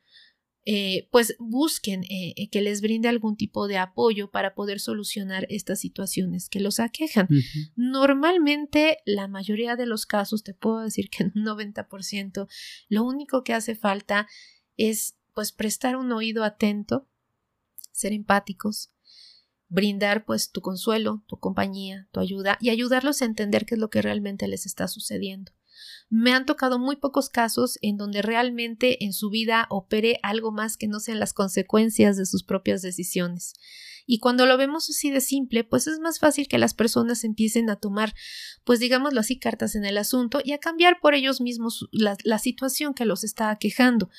eh, 0.66 1.08
pues 1.10 1.36
busquen 1.40 2.04
eh, 2.04 2.50
que 2.52 2.62
les 2.62 2.82
brinde 2.82 3.08
algún 3.08 3.38
tipo 3.38 3.68
de 3.68 3.78
apoyo 3.78 4.30
para 4.30 4.54
poder 4.54 4.80
solucionar 4.80 5.48
estas 5.50 5.80
situaciones 5.80 6.50
que 6.50 6.60
los 6.60 6.80
aquejan. 6.80 7.28
Normalmente, 7.76 8.98
la 9.06 9.28
mayoría 9.28 9.76
de 9.76 9.86
los 9.86 10.06
casos, 10.06 10.44
te 10.44 10.54
puedo 10.54 10.82
decir 10.82 11.10
que 11.10 11.24
en 11.24 11.32
un 11.34 11.46
90%, 11.46 12.48
lo 12.90 13.04
único 13.04 13.44
que 13.44 13.54
hace 13.54 13.74
falta 13.74 14.28
es 14.76 15.16
pues 15.40 15.54
prestar 15.54 15.96
un 15.96 16.12
oído 16.12 16.44
atento, 16.44 17.08
ser 17.94 18.12
empáticos, 18.12 18.92
brindar 19.70 20.26
pues 20.26 20.52
tu 20.52 20.60
consuelo, 20.60 21.24
tu 21.28 21.40
compañía, 21.40 22.10
tu 22.12 22.20
ayuda 22.20 22.58
y 22.60 22.72
ayudarlos 22.72 23.22
a 23.22 23.26
entender 23.26 23.66
qué 23.66 23.76
es 23.76 23.80
lo 23.80 23.90
que 23.90 24.02
realmente 24.02 24.50
les 24.50 24.66
está 24.66 24.90
sucediendo. 24.90 25.54
Me 26.10 26.34
han 26.34 26.46
tocado 26.46 26.80
muy 26.80 26.96
pocos 26.96 27.30
casos 27.30 27.78
en 27.82 27.98
donde 27.98 28.22
realmente 28.22 29.04
en 29.04 29.14
su 29.14 29.30
vida 29.30 29.68
opere 29.70 30.20
algo 30.24 30.52
más 30.52 30.76
que 30.76 30.88
no 30.88 31.00
sean 31.00 31.20
las 31.20 31.34
consecuencias 31.34 32.18
de 32.18 32.26
sus 32.26 32.44
propias 32.44 32.82
decisiones. 32.82 33.54
Y 34.12 34.18
cuando 34.18 34.48
lo 34.48 34.58
vemos 34.58 34.90
así 34.90 35.12
de 35.12 35.22
simple, 35.22 35.64
pues 35.64 35.86
es 35.86 36.00
más 36.00 36.18
fácil 36.18 36.48
que 36.48 36.58
las 36.58 36.74
personas 36.74 37.24
empiecen 37.24 37.70
a 37.70 37.76
tomar, 37.76 38.16
pues 38.64 38.80
digámoslo 38.80 39.20
así, 39.20 39.38
cartas 39.38 39.76
en 39.76 39.86
el 39.86 40.00
asunto 40.00 40.42
y 40.44 40.54
a 40.54 40.58
cambiar 40.58 40.98
por 41.00 41.14
ellos 41.14 41.42
mismos 41.42 41.88
la, 41.92 42.40
situación 42.40 42.96
que 42.96 43.06
los 43.06 43.24
está 43.24 43.56
quejando. 43.58 44.10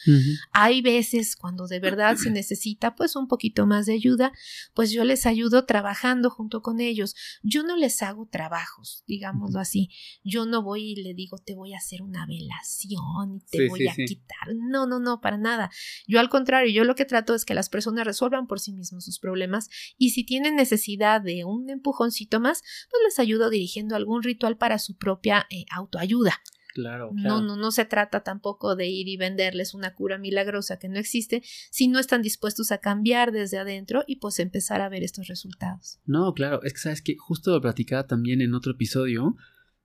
Hay 0.53 0.81
veces 0.81 1.35
cuando 1.35 1.67
de 1.67 1.81
verdad 1.81 2.17
se 2.17 2.31
necesita 2.31 2.95
pues 2.95 3.17
un 3.17 3.27
poquito 3.27 3.67
más 3.67 3.87
de 3.87 3.95
ayuda, 3.95 4.31
pues 4.75 4.93
yo 4.93 5.03
les 5.03 5.27
ayudo 5.27 5.67
trabajando 5.67 6.31
junto 6.31 6.63
con 6.63 6.81
ellos. 6.81 7.17
Yo 7.43 7.65
no 7.65 7.75
les 7.75 8.01
hago 8.01 8.29
trabajos, 8.31 9.03
digámoslo 9.09 9.59
así. 9.59 9.91
Yo 10.23 10.47
no 10.47 10.63
voy 10.63 10.93
y 10.93 11.03
le 11.03 11.15
digo 11.15 11.39
te 11.39 11.57
voy 11.57 11.75
a 11.75 11.79
hacer 11.81 12.03
una 12.03 12.27
velación 12.27 13.37
y 13.37 13.41
te 13.51 13.69
voy 13.69 13.89
a 13.89 13.95
quitar. 13.95 14.55
No, 14.55 14.87
no, 14.87 15.01
no, 15.01 15.21
para 15.21 15.39
nada. 15.39 15.71
Yo 16.07 16.21
al 16.21 16.29
contrario, 16.29 16.73
yo 16.73 16.85
lo 16.85 16.95
que 16.95 17.05
trato 17.05 17.35
es 17.35 17.45
que 17.45 17.55
las 17.55 17.69
personas 17.69 18.07
resuelvan 18.07 18.47
por 18.47 18.61
sí 18.61 18.73
mismos 18.73 19.05
sus 19.05 19.19
problemas 19.19 19.69
y 19.99 20.11
si 20.11 20.25
tienen 20.25 20.57
necesidad 20.57 21.21
de 21.21 21.45
un 21.45 21.69
empujoncito 21.71 22.41
más, 22.41 22.63
pues 22.91 23.03
les 23.05 23.19
ayudo 23.19 23.51
dirigiendo 23.51 23.97
algún 23.97 24.23
ritual 24.23 24.57
para 24.57 24.79
su 24.79 24.97
propia 24.97 25.47
eh, 25.51 25.65
autoayuda. 25.71 26.41
Claro, 26.75 27.11
No, 27.13 27.41
no, 27.43 27.57
no 27.57 27.73
se 27.73 27.85
trata 27.85 28.23
tampoco 28.23 28.77
de 28.77 28.89
ir 28.89 29.09
y 29.09 29.17
venderles 29.17 29.75
una 29.75 29.95
cura 29.95 30.19
milagrosa 30.19 30.79
que 30.79 30.89
no 30.89 30.99
existe 30.99 31.43
si 31.71 31.89
no 31.89 31.99
están 31.99 32.23
dispuestos 32.23 32.71
a 32.71 32.79
cambiar 32.79 33.33
desde 33.33 33.59
adentro 33.59 34.05
y 34.07 34.17
pues 34.17 34.39
empezar 34.39 34.81
a 34.81 34.89
ver 34.89 35.03
estos 35.03 35.27
resultados. 35.27 35.99
No, 36.05 36.33
claro, 36.33 36.63
es 36.63 36.73
que 36.73 36.79
sabes 36.79 37.03
que 37.03 37.17
justo 37.17 37.51
lo 37.51 37.61
platicaba 37.61 38.07
también 38.07 38.41
en 38.41 38.55
otro 38.55 38.73
episodio. 38.73 39.37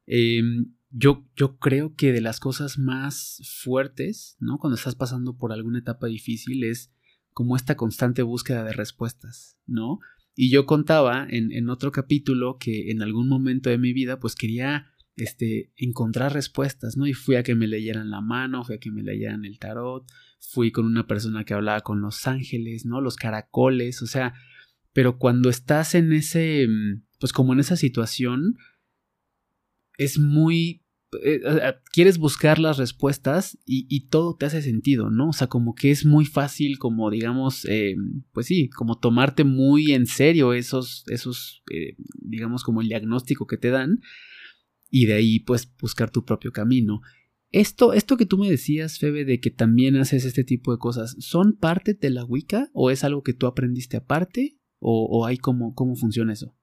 Em, 0.05 0.75
yo, 0.97 1.27
yo 1.35 1.57
creo 1.57 1.95
que 1.95 2.13
de 2.13 2.21
las 2.21 2.39
cosas 2.39 2.77
más 2.77 3.41
fuertes, 3.63 4.37
¿no? 4.39 4.57
Cuando 4.57 4.75
estás 4.75 4.95
pasando 4.95 5.37
por 5.37 5.51
alguna 5.51 5.79
etapa 5.79 6.07
difícil 6.07 6.63
es 6.63 6.93
como 7.33 7.55
esta 7.55 7.75
constante 7.75 8.21
búsqueda 8.21 8.63
de 8.63 8.71
respuestas, 8.71 9.57
¿no? 9.65 9.99
Y 10.35 10.49
yo 10.49 10.65
contaba 10.65 11.27
en, 11.29 11.51
en 11.51 11.69
otro 11.69 11.91
capítulo 11.91 12.57
que 12.57 12.91
en 12.91 13.01
algún 13.01 13.27
momento 13.27 13.69
de 13.69 13.77
mi 13.77 13.91
vida 13.91 14.19
pues 14.19 14.35
quería 14.35 14.87
este, 15.17 15.73
encontrar 15.75 16.33
respuestas, 16.33 16.95
¿no? 16.95 17.07
Y 17.07 17.13
fui 17.13 17.35
a 17.35 17.43
que 17.43 17.55
me 17.55 17.67
leyeran 17.67 18.09
la 18.09 18.21
mano, 18.21 18.63
fui 18.63 18.75
a 18.75 18.79
que 18.79 18.91
me 18.91 19.03
leyeran 19.03 19.43
el 19.43 19.59
tarot, 19.59 20.05
fui 20.39 20.71
con 20.71 20.85
una 20.85 21.07
persona 21.07 21.43
que 21.43 21.53
hablaba 21.53 21.81
con 21.81 22.01
los 22.01 22.25
ángeles, 22.25 22.85
¿no? 22.85 23.01
Los 23.01 23.17
caracoles, 23.17 24.01
o 24.01 24.07
sea, 24.07 24.33
pero 24.93 25.17
cuando 25.17 25.49
estás 25.49 25.93
en 25.93 26.13
ese, 26.13 26.67
mm, 26.69 27.03
pues 27.19 27.33
como 27.33 27.51
en 27.51 27.59
esa 27.59 27.75
situación, 27.75 28.55
es 29.97 30.19
muy... 30.19 30.84
Eh, 31.23 31.41
quieres 31.91 32.17
buscar 32.17 32.59
las 32.59 32.77
respuestas 32.77 33.57
y, 33.65 34.07
todo 34.07 34.35
te 34.35 34.45
hace 34.45 34.61
sentido, 34.61 35.09
¿no? 35.09 35.29
O 35.29 35.33
sea, 35.33 35.47
como 35.47 35.75
que 35.75 35.91
es 35.91 36.05
muy 36.05 36.25
fácil, 36.25 36.77
como 36.77 37.09
digamos, 37.09 37.65
eh, 37.65 37.95
pues 38.31 38.47
sí, 38.47 38.69
como 38.69 38.97
tomarte 38.97 39.43
muy 39.43 39.93
en 39.93 40.05
serio 40.05 40.53
esos, 40.53 41.03
esos, 41.07 41.63
eh, 41.71 41.95
digamos, 42.21 42.63
como 42.63 42.81
el 42.81 42.87
diagnóstico 42.87 43.47
que 43.47 43.57
te 43.57 43.69
dan 43.69 44.01
y 44.89 45.05
de 45.05 45.13
ahí 45.13 45.39
pues 45.39 45.71
buscar 45.79 46.11
tu 46.11 46.25
propio 46.25 46.51
camino. 46.51 47.01
Esto, 47.51 47.93
esto 47.93 48.17
que 48.17 48.25
tú 48.25 48.37
me 48.37 48.49
decías, 48.49 48.99
Febe, 48.99 49.23
de 49.23 49.39
que 49.39 49.49
también 49.49 49.95
haces 49.95 50.25
este 50.25 50.43
tipo 50.43 50.71
de 50.71 50.77
cosas, 50.77 51.15
¿son 51.19 51.57
parte 51.57 51.93
de 51.93 52.09
la 52.09 52.25
Wicca 52.25 52.69
o 52.73 52.91
es 52.91 53.03
algo 53.03 53.23
que 53.23 53.33
tú 53.33 53.47
aprendiste 53.47 53.97
aparte 53.97 54.57
o, 54.79 55.05
o 55.05 55.25
hay 55.25 55.37
cómo, 55.37 55.73
cómo 55.73 55.95
funciona 55.95 56.33
eso? 56.33 56.55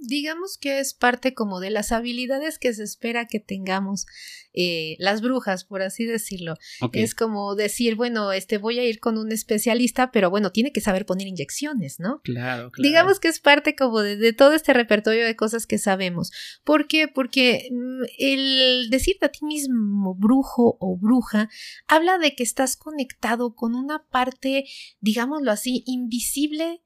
Digamos 0.00 0.58
que 0.58 0.80
es 0.80 0.94
parte 0.94 1.34
como 1.34 1.60
de 1.60 1.70
las 1.70 1.92
habilidades 1.92 2.58
que 2.58 2.72
se 2.72 2.82
espera 2.82 3.26
que 3.26 3.40
tengamos 3.40 4.06
eh, 4.52 4.96
las 4.98 5.20
brujas, 5.20 5.64
por 5.64 5.82
así 5.82 6.04
decirlo. 6.04 6.56
Es 6.92 7.14
como 7.14 7.54
decir, 7.54 7.94
bueno, 7.94 8.32
este 8.32 8.58
voy 8.58 8.78
a 8.78 8.84
ir 8.84 8.98
con 8.98 9.16
un 9.16 9.30
especialista, 9.30 10.10
pero 10.10 10.30
bueno, 10.30 10.50
tiene 10.50 10.72
que 10.72 10.80
saber 10.80 11.06
poner 11.06 11.28
inyecciones, 11.28 12.00
¿no? 12.00 12.20
Claro, 12.22 12.70
claro. 12.70 12.88
Digamos 12.88 13.20
que 13.20 13.28
es 13.28 13.38
parte 13.38 13.76
como 13.76 14.00
de, 14.00 14.32
todo 14.32 14.54
este 14.54 14.72
repertorio 14.72 15.24
de 15.24 15.36
cosas 15.36 15.66
que 15.66 15.78
sabemos. 15.78 16.32
¿Por 16.64 16.88
qué? 16.88 17.06
Porque 17.06 17.68
mm, 17.70 18.02
el 18.18 18.90
decirte 18.90 19.26
a 19.26 19.32
ti 19.32 19.44
mismo 19.44 20.14
brujo 20.14 20.76
o 20.80 20.96
bruja 20.96 21.48
habla 21.86 22.18
de 22.18 22.34
que 22.34 22.42
estás 22.42 22.76
conectado 22.76 23.54
con 23.54 23.74
una 23.74 24.06
parte, 24.08 24.64
digámoslo 25.00 25.52
así, 25.52 25.84
invisible 25.86 26.82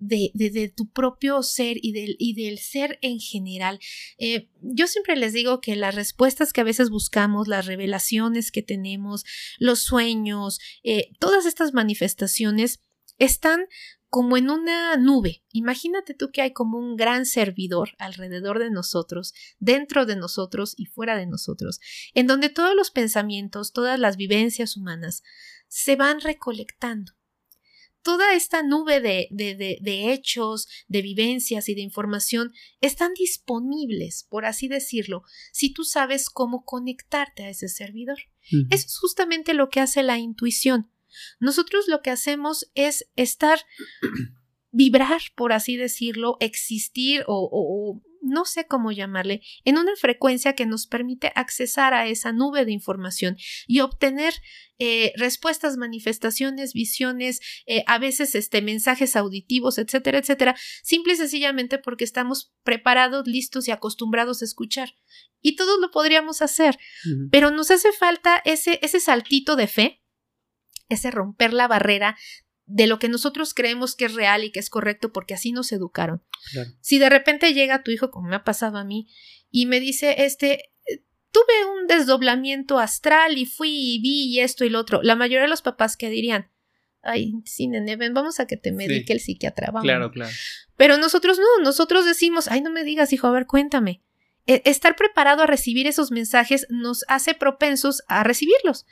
de, 0.00 0.72
tu 0.74 0.90
propio 0.90 1.42
ser 1.42 1.76
y 1.80 1.92
del, 1.92 2.16
y 2.18 2.34
del 2.34 2.58
ser 2.58 2.98
en 3.02 3.20
general. 3.20 3.78
Eh, 4.18 4.48
yo 4.60 4.86
siempre 4.86 5.16
les 5.16 5.32
digo 5.32 5.60
que 5.60 5.76
las 5.76 5.94
respuestas 5.94 6.52
que 6.52 6.62
a 6.62 6.64
veces 6.64 6.90
buscamos, 6.90 7.46
las 7.46 7.66
revelaciones 7.66 8.50
que 8.50 8.62
tenemos, 8.62 9.24
los 9.58 9.80
sueños, 9.80 10.58
eh, 10.82 11.10
todas 11.20 11.46
estas 11.46 11.72
manifestaciones 11.72 12.80
están 13.18 13.66
como 14.08 14.36
en 14.36 14.50
una 14.50 14.96
nube. 14.96 15.44
Imagínate 15.52 16.14
tú 16.14 16.32
que 16.32 16.42
hay 16.42 16.52
como 16.52 16.78
un 16.78 16.96
gran 16.96 17.26
servidor 17.26 17.90
alrededor 17.98 18.58
de 18.58 18.70
nosotros, 18.70 19.32
dentro 19.60 20.04
de 20.04 20.16
nosotros 20.16 20.74
y 20.76 20.86
fuera 20.86 21.16
de 21.16 21.26
nosotros, 21.26 21.78
en 22.14 22.26
donde 22.26 22.48
todos 22.48 22.74
los 22.74 22.90
pensamientos, 22.90 23.72
todas 23.72 24.00
las 24.00 24.16
vivencias 24.16 24.76
humanas 24.76 25.22
se 25.68 25.94
van 25.94 26.20
recolectando 26.20 27.12
toda 28.02 28.34
esta 28.34 28.62
nube 28.62 29.00
de, 29.00 29.28
de, 29.30 30.12
hechos, 30.12 30.68
de 30.88 31.02
vivencias 31.02 31.68
y 31.68 31.74
de 31.74 31.82
información 31.82 32.52
están 32.80 33.12
disponibles, 33.14 34.26
por 34.28 34.44
así 34.44 34.68
decirlo, 34.68 35.22
si 35.52 35.72
tú 35.72 35.84
sabes 35.84 36.30
cómo 36.30 36.64
conectarte 36.64 37.44
a 37.44 37.50
ese 37.50 37.68
servidor. 37.68 38.18
Eso 38.70 38.86
es 38.86 38.98
justamente 38.98 39.54
lo 39.54 39.68
que 39.68 39.80
hace 39.80 40.02
la 40.02 40.18
intuición. 40.18 40.90
Nosotros 41.38 41.88
lo 41.88 42.02
que 42.02 42.10
hacemos 42.10 42.70
es 42.74 43.08
estar, 43.16 43.60
vibrar, 44.70 45.20
por 45.36 45.52
así 45.52 45.76
decirlo, 45.76 46.36
existir 46.40 47.24
o 47.26 48.00
no 48.20 48.44
sé 48.44 48.66
cómo 48.66 48.92
llamarle, 48.92 49.42
en 49.64 49.78
una 49.78 49.96
frecuencia 49.96 50.54
que 50.54 50.66
nos 50.66 50.86
permite 50.86 51.32
accesar 51.34 51.94
a 51.94 52.06
esa 52.06 52.32
nube 52.32 52.64
de 52.64 52.72
información 52.72 53.36
y 53.66 53.80
obtener 53.80 54.34
eh, 54.78 55.12
respuestas, 55.16 55.76
manifestaciones, 55.76 56.72
visiones, 56.72 57.40
eh, 57.66 57.84
a 57.86 57.98
veces 57.98 58.34
este, 58.34 58.62
mensajes 58.62 59.16
auditivos, 59.16 59.78
etcétera, 59.78 60.18
etcétera, 60.18 60.56
simple 60.82 61.12
y 61.12 61.16
sencillamente 61.16 61.78
porque 61.78 62.04
estamos 62.04 62.52
preparados, 62.62 63.26
listos 63.26 63.68
y 63.68 63.72
acostumbrados 63.72 64.42
a 64.42 64.46
escuchar. 64.46 64.94
Y 65.42 65.56
todos 65.56 65.80
lo 65.80 65.90
podríamos 65.90 66.42
hacer, 66.42 66.78
pero 67.30 67.50
nos 67.50 67.70
hace 67.70 67.92
falta 67.92 68.42
ese, 68.44 68.78
ese 68.82 69.00
saltito 69.00 69.56
de 69.56 69.66
fe, 69.66 70.02
ese 70.88 71.10
romper 71.10 71.54
la 71.54 71.66
barrera 71.66 72.16
de 72.72 72.86
lo 72.86 72.98
que 72.98 73.08
nosotros 73.08 73.52
creemos 73.52 73.96
que 73.96 74.04
es 74.04 74.14
real 74.14 74.44
y 74.44 74.52
que 74.52 74.60
es 74.60 74.70
correcto 74.70 75.12
porque 75.12 75.34
así 75.34 75.52
nos 75.52 75.72
educaron. 75.72 76.22
Si 76.80 76.98
de 76.98 77.10
repente 77.10 77.52
llega 77.52 77.82
tu 77.82 77.90
hijo, 77.90 78.10
como 78.10 78.28
me 78.28 78.36
ha 78.36 78.44
pasado 78.44 78.78
a 78.78 78.84
mí, 78.84 79.08
y 79.50 79.66
me 79.66 79.80
dice, 79.80 80.24
este, 80.24 80.70
tuve 81.32 81.64
un 81.78 81.88
desdoblamiento 81.88 82.78
astral 82.78 83.38
y 83.38 83.46
fui 83.46 83.70
y 83.70 84.00
vi 84.00 84.26
y 84.28 84.40
esto 84.40 84.64
y 84.64 84.70
lo 84.70 84.78
otro, 84.78 85.02
la 85.02 85.16
mayoría 85.16 85.42
de 85.42 85.48
los 85.48 85.62
papás 85.62 85.96
que 85.96 86.10
dirían, 86.10 86.48
ay, 87.02 87.34
sí, 87.44 87.66
nene, 87.66 87.96
ven, 87.96 88.14
vamos 88.14 88.38
a 88.38 88.46
que 88.46 88.56
te 88.56 88.70
medique 88.70 89.12
el 89.12 89.20
psiquiatra, 89.20 89.72
vamos. 89.72 89.82
Claro, 89.82 90.12
claro. 90.12 90.30
Pero 90.76 90.96
nosotros 90.96 91.38
no, 91.38 91.64
nosotros 91.64 92.04
decimos, 92.04 92.46
ay, 92.46 92.60
no 92.60 92.70
me 92.70 92.84
digas, 92.84 93.12
hijo, 93.12 93.26
a 93.26 93.32
ver, 93.32 93.46
cuéntame. 93.46 94.02
E, 94.46 94.62
estar 94.64 94.94
preparado 94.94 95.42
a 95.42 95.46
recibir 95.46 95.86
esos 95.88 96.10
mensajes 96.12 96.66
nos 96.70 97.04
hace 97.08 97.34
propensos 97.34 98.02
a 98.06 98.22
recibirlos. 98.22 98.86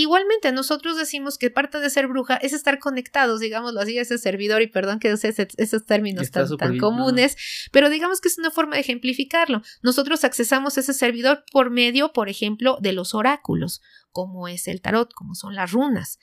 Igualmente, 0.00 0.50
nosotros 0.52 0.96
decimos 0.96 1.38
que 1.38 1.50
parte 1.50 1.78
de 1.78 1.90
ser 1.90 2.06
bruja 2.06 2.36
es 2.36 2.52
estar 2.52 2.78
conectados, 2.78 3.40
digámoslo 3.40 3.80
así, 3.80 3.98
a 3.98 4.02
ese 4.02 4.18
servidor, 4.18 4.62
y 4.62 4.66
perdón 4.66 4.98
que 4.98 5.12
use 5.12 5.34
esos 5.56 5.84
términos 5.84 6.30
tan, 6.30 6.78
comunes, 6.78 7.36
pero 7.70 7.90
digamos 7.90 8.20
que 8.20 8.28
es 8.28 8.38
una 8.38 8.50
forma 8.50 8.76
de 8.76 8.80
ejemplificarlo. 8.80 9.62
Nosotros 9.82 10.24
accesamos 10.24 10.78
ese 10.78 10.94
servidor 10.94 11.44
por 11.52 11.70
medio, 11.70 12.12
por 12.12 12.28
ejemplo, 12.28 12.78
de 12.80 12.92
los 12.92 13.14
oráculos, 13.14 13.82
como 14.10 14.48
es 14.48 14.68
el 14.68 14.80
tarot, 14.80 15.12
como 15.12 15.34
son 15.34 15.54
las 15.54 15.72
runas. 15.72 16.18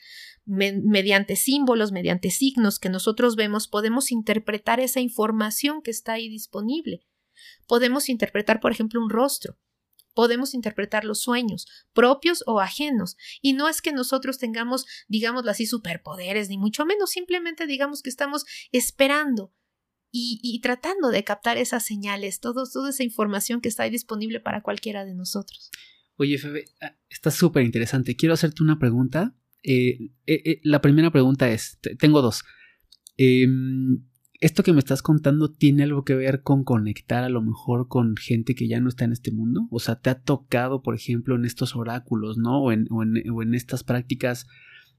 mediante 0.46 1.36
símbolos, 1.36 1.92
mediante 1.92 2.32
signos 2.32 2.80
que 2.80 2.90
nosotros 2.90 3.36
vemos, 3.36 3.68
podemos 3.68 4.12
interpretar 4.12 4.80
esa 4.80 5.00
información 5.00 5.82
que 5.82 5.92
está 5.92 6.14
ahí 6.14 6.30
disponible. 6.30 7.02
Podemos 7.68 8.10
interpretar, 8.10 8.60
por 8.60 8.72
ejemplo, 8.72 9.02
un 9.02 9.10
rostro. 9.10 9.58
Podemos 10.14 10.54
interpretar 10.54 11.06
los 11.06 11.22
sueños, 11.22 11.68
propios 11.94 12.44
o 12.46 12.60
ajenos. 12.60 13.18
Y 13.42 13.54
no 13.54 13.68
es 13.70 13.82
que 13.82 13.92
nosotros 13.92 14.38
tengamos, 14.38 14.86
digámoslo 15.08 15.52
así, 15.52 15.66
superpoderes, 15.66 16.50
ni 16.50 16.58
mucho 16.58 16.86
menos, 16.86 17.12
simplemente 17.12 17.68
digamos 17.68 18.02
que 18.02 18.10
estamos 18.10 18.46
esperando 18.72 19.54
y, 20.12 20.60
tratando 20.62 21.10
de 21.10 21.24
captar 21.24 21.58
esas 21.58 21.86
señales, 21.86 22.40
todo, 22.40 22.64
toda 22.72 22.90
esa 22.90 23.04
información 23.04 23.62
que 23.62 23.70
está 23.70 23.84
disponible 23.86 24.40
para 24.40 24.62
cualquiera 24.62 25.06
de 25.06 25.14
nosotros. 25.14 25.72
Oye, 26.18 26.38
Febe, 26.38 26.66
ah, 26.82 26.96
está 27.10 27.32
súper 27.32 27.64
interesante. 27.64 28.16
Quiero 28.16 28.34
hacerte 28.34 28.62
una 28.62 28.78
pregunta. 28.78 29.36
Eh, 29.64 30.12
eh, 30.26 30.42
eh, 30.46 30.60
la 30.64 30.82
primera 30.82 31.12
pregunta 31.12 31.50
es, 31.50 31.80
tengo 31.98 32.22
dos. 32.22 32.44
¿Esto 34.42 34.64
que 34.64 34.74
me 34.74 34.80
estás 34.80 35.04
contando 35.04 35.52
tiene 35.52 35.84
algo 35.84 36.04
que 36.04 36.16
ver 36.16 36.42
con 36.42 36.64
conectar 36.64 37.24
a 37.24 37.30
lo 37.30 37.44
mejor 37.44 37.88
con 37.88 38.18
gente 38.18 38.56
que 38.56 38.68
ya 38.68 38.80
no 38.80 38.90
está 38.90 39.06
en 39.06 39.12
este 39.12 39.32
mundo? 39.32 39.68
O 39.70 39.80
sea, 39.80 40.00
¿te 40.02 40.10
ha 40.10 40.20
tocado, 40.20 40.82
por 40.82 40.96
ejemplo, 40.96 41.36
en 41.36 41.46
estos 41.46 41.76
oráculos, 41.76 42.40
¿no? 42.40 42.64
O 42.64 42.72
en, 42.72 43.54
estas 43.54 43.84
prácticas 43.84 44.48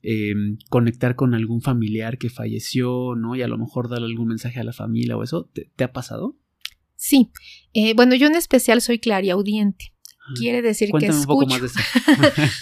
em, 0.03 0.59
conectar 0.71 1.17
con 1.17 1.35
algún 1.35 1.61
familiar 1.61 2.19
que 2.19 2.31
falleció, 2.31 3.17
¿no? 3.17 3.35
Y 3.35 3.43
a 3.43 3.49
lo 3.49 3.59
mejor 3.59 3.89
darle 3.89 4.07
algún 4.07 4.29
mensaje 4.29 4.61
a 4.61 4.65
la 4.65 4.73
familia 4.73 5.17
o 5.17 5.25
eso. 5.25 5.51
¿Te, 5.53 5.83
ha 5.83 5.93
pasado? 5.93 6.39
Sí. 6.95 7.33
Eh, 7.73 7.95
bueno, 7.95 8.15
yo 8.15 8.29
en 8.29 8.37
especial 8.37 8.81
soy 8.81 9.01
clariaudiente. 9.01 9.93
Ah, 10.21 10.35
Quiere 10.37 10.63
decir 10.63 10.91
que 10.97 11.07
escucho. 11.07 11.21
un 11.21 11.27
poco 11.27 11.47
más 11.47 11.61
de 11.61 11.67
eso. 11.67 11.81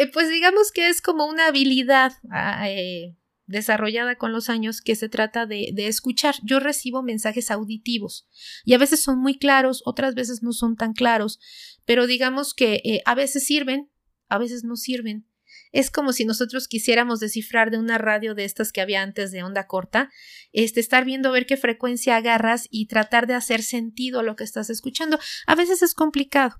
Eh, 0.00 0.08
pues 0.12 0.30
digamos 0.30 0.70
que 0.70 0.88
es 0.88 1.02
como 1.02 1.26
una 1.26 1.48
habilidad. 1.48 2.12
Ah, 2.30 2.70
eh, 2.70 3.16
desarrollada 3.48 4.16
con 4.16 4.30
los 4.32 4.48
años 4.48 4.80
que 4.80 4.94
se 4.94 5.08
trata 5.08 5.46
de, 5.46 5.70
de, 5.74 5.88
escuchar. 5.88 6.36
Yo 6.44 6.60
recibo 6.60 7.02
mensajes 7.02 7.50
auditivos 7.50 8.28
y 8.64 8.74
a 8.74 8.78
veces 8.78 9.00
son 9.00 9.18
muy 9.18 9.38
claros, 9.38 9.82
otras 9.84 10.14
veces 10.14 10.42
no 10.42 10.52
son 10.52 10.76
tan 10.76 10.92
claros, 10.92 11.40
pero 11.84 12.06
digamos 12.06 12.54
que 12.54 12.82
eh, 12.84 13.00
a 13.06 13.14
veces 13.14 13.44
sirven, 13.44 13.90
a 14.28 14.38
veces 14.38 14.62
no 14.62 14.76
sirven. 14.76 15.26
Es 15.72 15.90
como 15.90 16.12
si 16.12 16.24
nosotros 16.24 16.68
quisiéramos 16.68 17.20
descifrar 17.20 17.70
de 17.70 17.78
una 17.78 17.98
radio 17.98 18.34
de 18.34 18.44
estas 18.44 18.72
que 18.72 18.80
había 18.80 19.02
antes 19.02 19.30
de 19.30 19.42
onda 19.42 19.66
corta, 19.66 20.10
este, 20.52 20.80
estar 20.80 21.04
viendo 21.04 21.32
ver 21.32 21.46
qué 21.46 21.56
frecuencia 21.56 22.16
agarras 22.16 22.66
y 22.70 22.86
tratar 22.86 23.26
de 23.26 23.34
hacer 23.34 23.62
sentido 23.62 24.20
a 24.20 24.22
lo 24.22 24.36
que 24.36 24.44
estás 24.44 24.70
escuchando. 24.70 25.18
A 25.46 25.54
veces 25.54 25.82
es 25.82 25.94
complicado, 25.94 26.56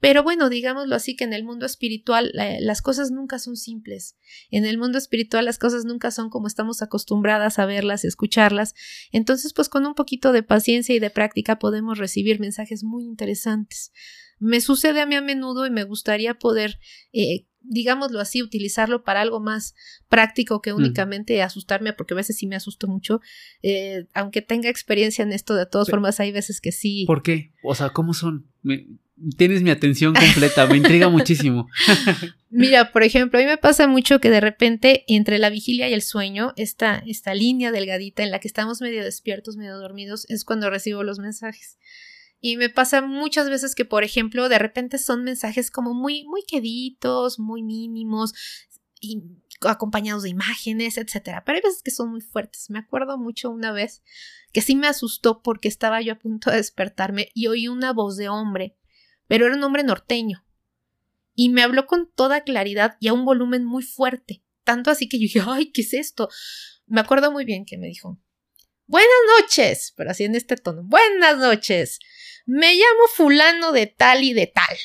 pero 0.00 0.22
bueno, 0.22 0.48
digámoslo 0.48 0.94
así 0.94 1.16
que 1.16 1.24
en 1.24 1.32
el 1.32 1.44
mundo 1.44 1.66
espiritual 1.66 2.32
las 2.34 2.82
cosas 2.82 3.10
nunca 3.10 3.38
son 3.38 3.56
simples. 3.56 4.16
En 4.50 4.64
el 4.64 4.78
mundo 4.78 4.98
espiritual 4.98 5.44
las 5.44 5.58
cosas 5.58 5.84
nunca 5.84 6.10
son 6.10 6.30
como 6.30 6.46
estamos 6.46 6.82
acostumbradas 6.82 7.58
a 7.58 7.66
verlas 7.66 8.04
escucharlas. 8.04 8.74
Entonces, 9.12 9.52
pues 9.52 9.68
con 9.68 9.86
un 9.86 9.94
poquito 9.94 10.32
de 10.32 10.42
paciencia 10.42 10.94
y 10.94 10.98
de 10.98 11.10
práctica 11.10 11.58
podemos 11.58 11.98
recibir 11.98 12.40
mensajes 12.40 12.84
muy 12.84 13.04
interesantes. 13.04 13.92
Me 14.38 14.60
sucede 14.60 15.00
a 15.00 15.06
mí 15.06 15.14
a 15.16 15.20
menudo 15.20 15.66
y 15.66 15.70
me 15.70 15.84
gustaría 15.84 16.34
poder 16.34 16.78
eh, 17.12 17.46
digámoslo 17.62 18.20
así, 18.20 18.42
utilizarlo 18.42 19.04
para 19.04 19.20
algo 19.20 19.40
más 19.40 19.74
práctico 20.08 20.60
que 20.62 20.72
únicamente 20.72 21.42
asustarme, 21.42 21.92
porque 21.92 22.14
a 22.14 22.16
veces 22.16 22.36
sí 22.36 22.46
me 22.46 22.56
asusto 22.56 22.88
mucho. 22.88 23.20
Eh, 23.62 24.06
aunque 24.14 24.42
tenga 24.42 24.68
experiencia 24.68 25.22
en 25.22 25.32
esto, 25.32 25.54
de 25.54 25.66
todas 25.66 25.88
formas, 25.88 26.20
hay 26.20 26.32
veces 26.32 26.60
que 26.60 26.72
sí. 26.72 27.04
¿Por 27.06 27.22
qué? 27.22 27.52
O 27.62 27.74
sea, 27.74 27.90
¿cómo 27.90 28.14
son? 28.14 28.46
tienes 29.36 29.62
mi 29.62 29.70
atención 29.70 30.14
completa, 30.14 30.66
me 30.66 30.76
intriga 30.76 31.08
muchísimo. 31.10 31.68
Mira, 32.48 32.90
por 32.92 33.02
ejemplo, 33.02 33.38
a 33.38 33.42
mí 33.42 33.48
me 33.48 33.58
pasa 33.58 33.86
mucho 33.86 34.20
que 34.20 34.30
de 34.30 34.40
repente 34.40 35.04
entre 35.08 35.38
la 35.38 35.50
vigilia 35.50 35.88
y 35.88 35.92
el 35.92 36.02
sueño, 36.02 36.52
esta, 36.56 37.02
esta 37.06 37.34
línea 37.34 37.70
delgadita 37.70 38.22
en 38.22 38.30
la 38.30 38.38
que 38.38 38.48
estamos 38.48 38.80
medio 38.80 39.04
despiertos, 39.04 39.56
medio 39.56 39.78
dormidos, 39.78 40.26
es 40.28 40.44
cuando 40.44 40.70
recibo 40.70 41.02
los 41.02 41.18
mensajes. 41.18 41.78
Y 42.40 42.56
me 42.56 42.70
pasa 42.70 43.02
muchas 43.02 43.50
veces 43.50 43.74
que, 43.74 43.84
por 43.84 44.02
ejemplo, 44.02 44.48
de 44.48 44.58
repente 44.58 44.98
son 44.98 45.24
mensajes 45.24 45.70
como 45.70 45.92
muy, 45.92 46.24
muy 46.24 46.42
queditos, 46.42 47.38
muy 47.38 47.62
mínimos, 47.62 48.32
y 49.00 49.22
acompañados 49.62 50.22
de 50.22 50.28
imágenes, 50.28 50.98
etcétera. 50.98 51.42
Pero 51.44 51.56
hay 51.56 51.62
veces 51.62 51.82
que 51.82 51.90
son 51.90 52.10
muy 52.10 52.20
fuertes. 52.20 52.70
Me 52.70 52.78
acuerdo 52.78 53.18
mucho 53.18 53.50
una 53.50 53.72
vez 53.72 54.02
que 54.52 54.60
sí 54.60 54.76
me 54.76 54.86
asustó 54.86 55.42
porque 55.42 55.68
estaba 55.68 56.00
yo 56.00 56.12
a 56.12 56.18
punto 56.18 56.50
de 56.50 56.56
despertarme 56.56 57.30
y 57.34 57.46
oí 57.46 57.68
una 57.68 57.92
voz 57.92 58.16
de 58.16 58.28
hombre, 58.28 58.76
pero 59.26 59.46
era 59.46 59.56
un 59.56 59.64
hombre 59.64 59.82
norteño. 59.82 60.44
Y 61.34 61.48
me 61.48 61.62
habló 61.62 61.86
con 61.86 62.10
toda 62.14 62.42
claridad 62.44 62.96
y 63.00 63.08
a 63.08 63.12
un 63.12 63.24
volumen 63.24 63.64
muy 63.64 63.82
fuerte. 63.82 64.42
Tanto 64.64 64.90
así 64.90 65.08
que 65.08 65.18
yo 65.18 65.22
dije, 65.22 65.42
ay, 65.46 65.72
¿qué 65.72 65.82
es 65.82 65.94
esto? 65.94 66.28
Me 66.86 67.00
acuerdo 67.00 67.32
muy 67.32 67.44
bien 67.44 67.64
que 67.64 67.78
me 67.78 67.86
dijo, 67.86 68.18
Buenas 68.90 69.08
noches, 69.38 69.94
pero 69.96 70.10
así 70.10 70.24
en 70.24 70.34
este 70.34 70.56
tono. 70.56 70.82
Buenas 70.82 71.38
noches. 71.38 72.00
Me 72.44 72.74
llamo 72.74 73.06
fulano 73.14 73.70
de 73.70 73.86
tal 73.86 74.24
y 74.24 74.32
de 74.32 74.48
tal. 74.48 74.76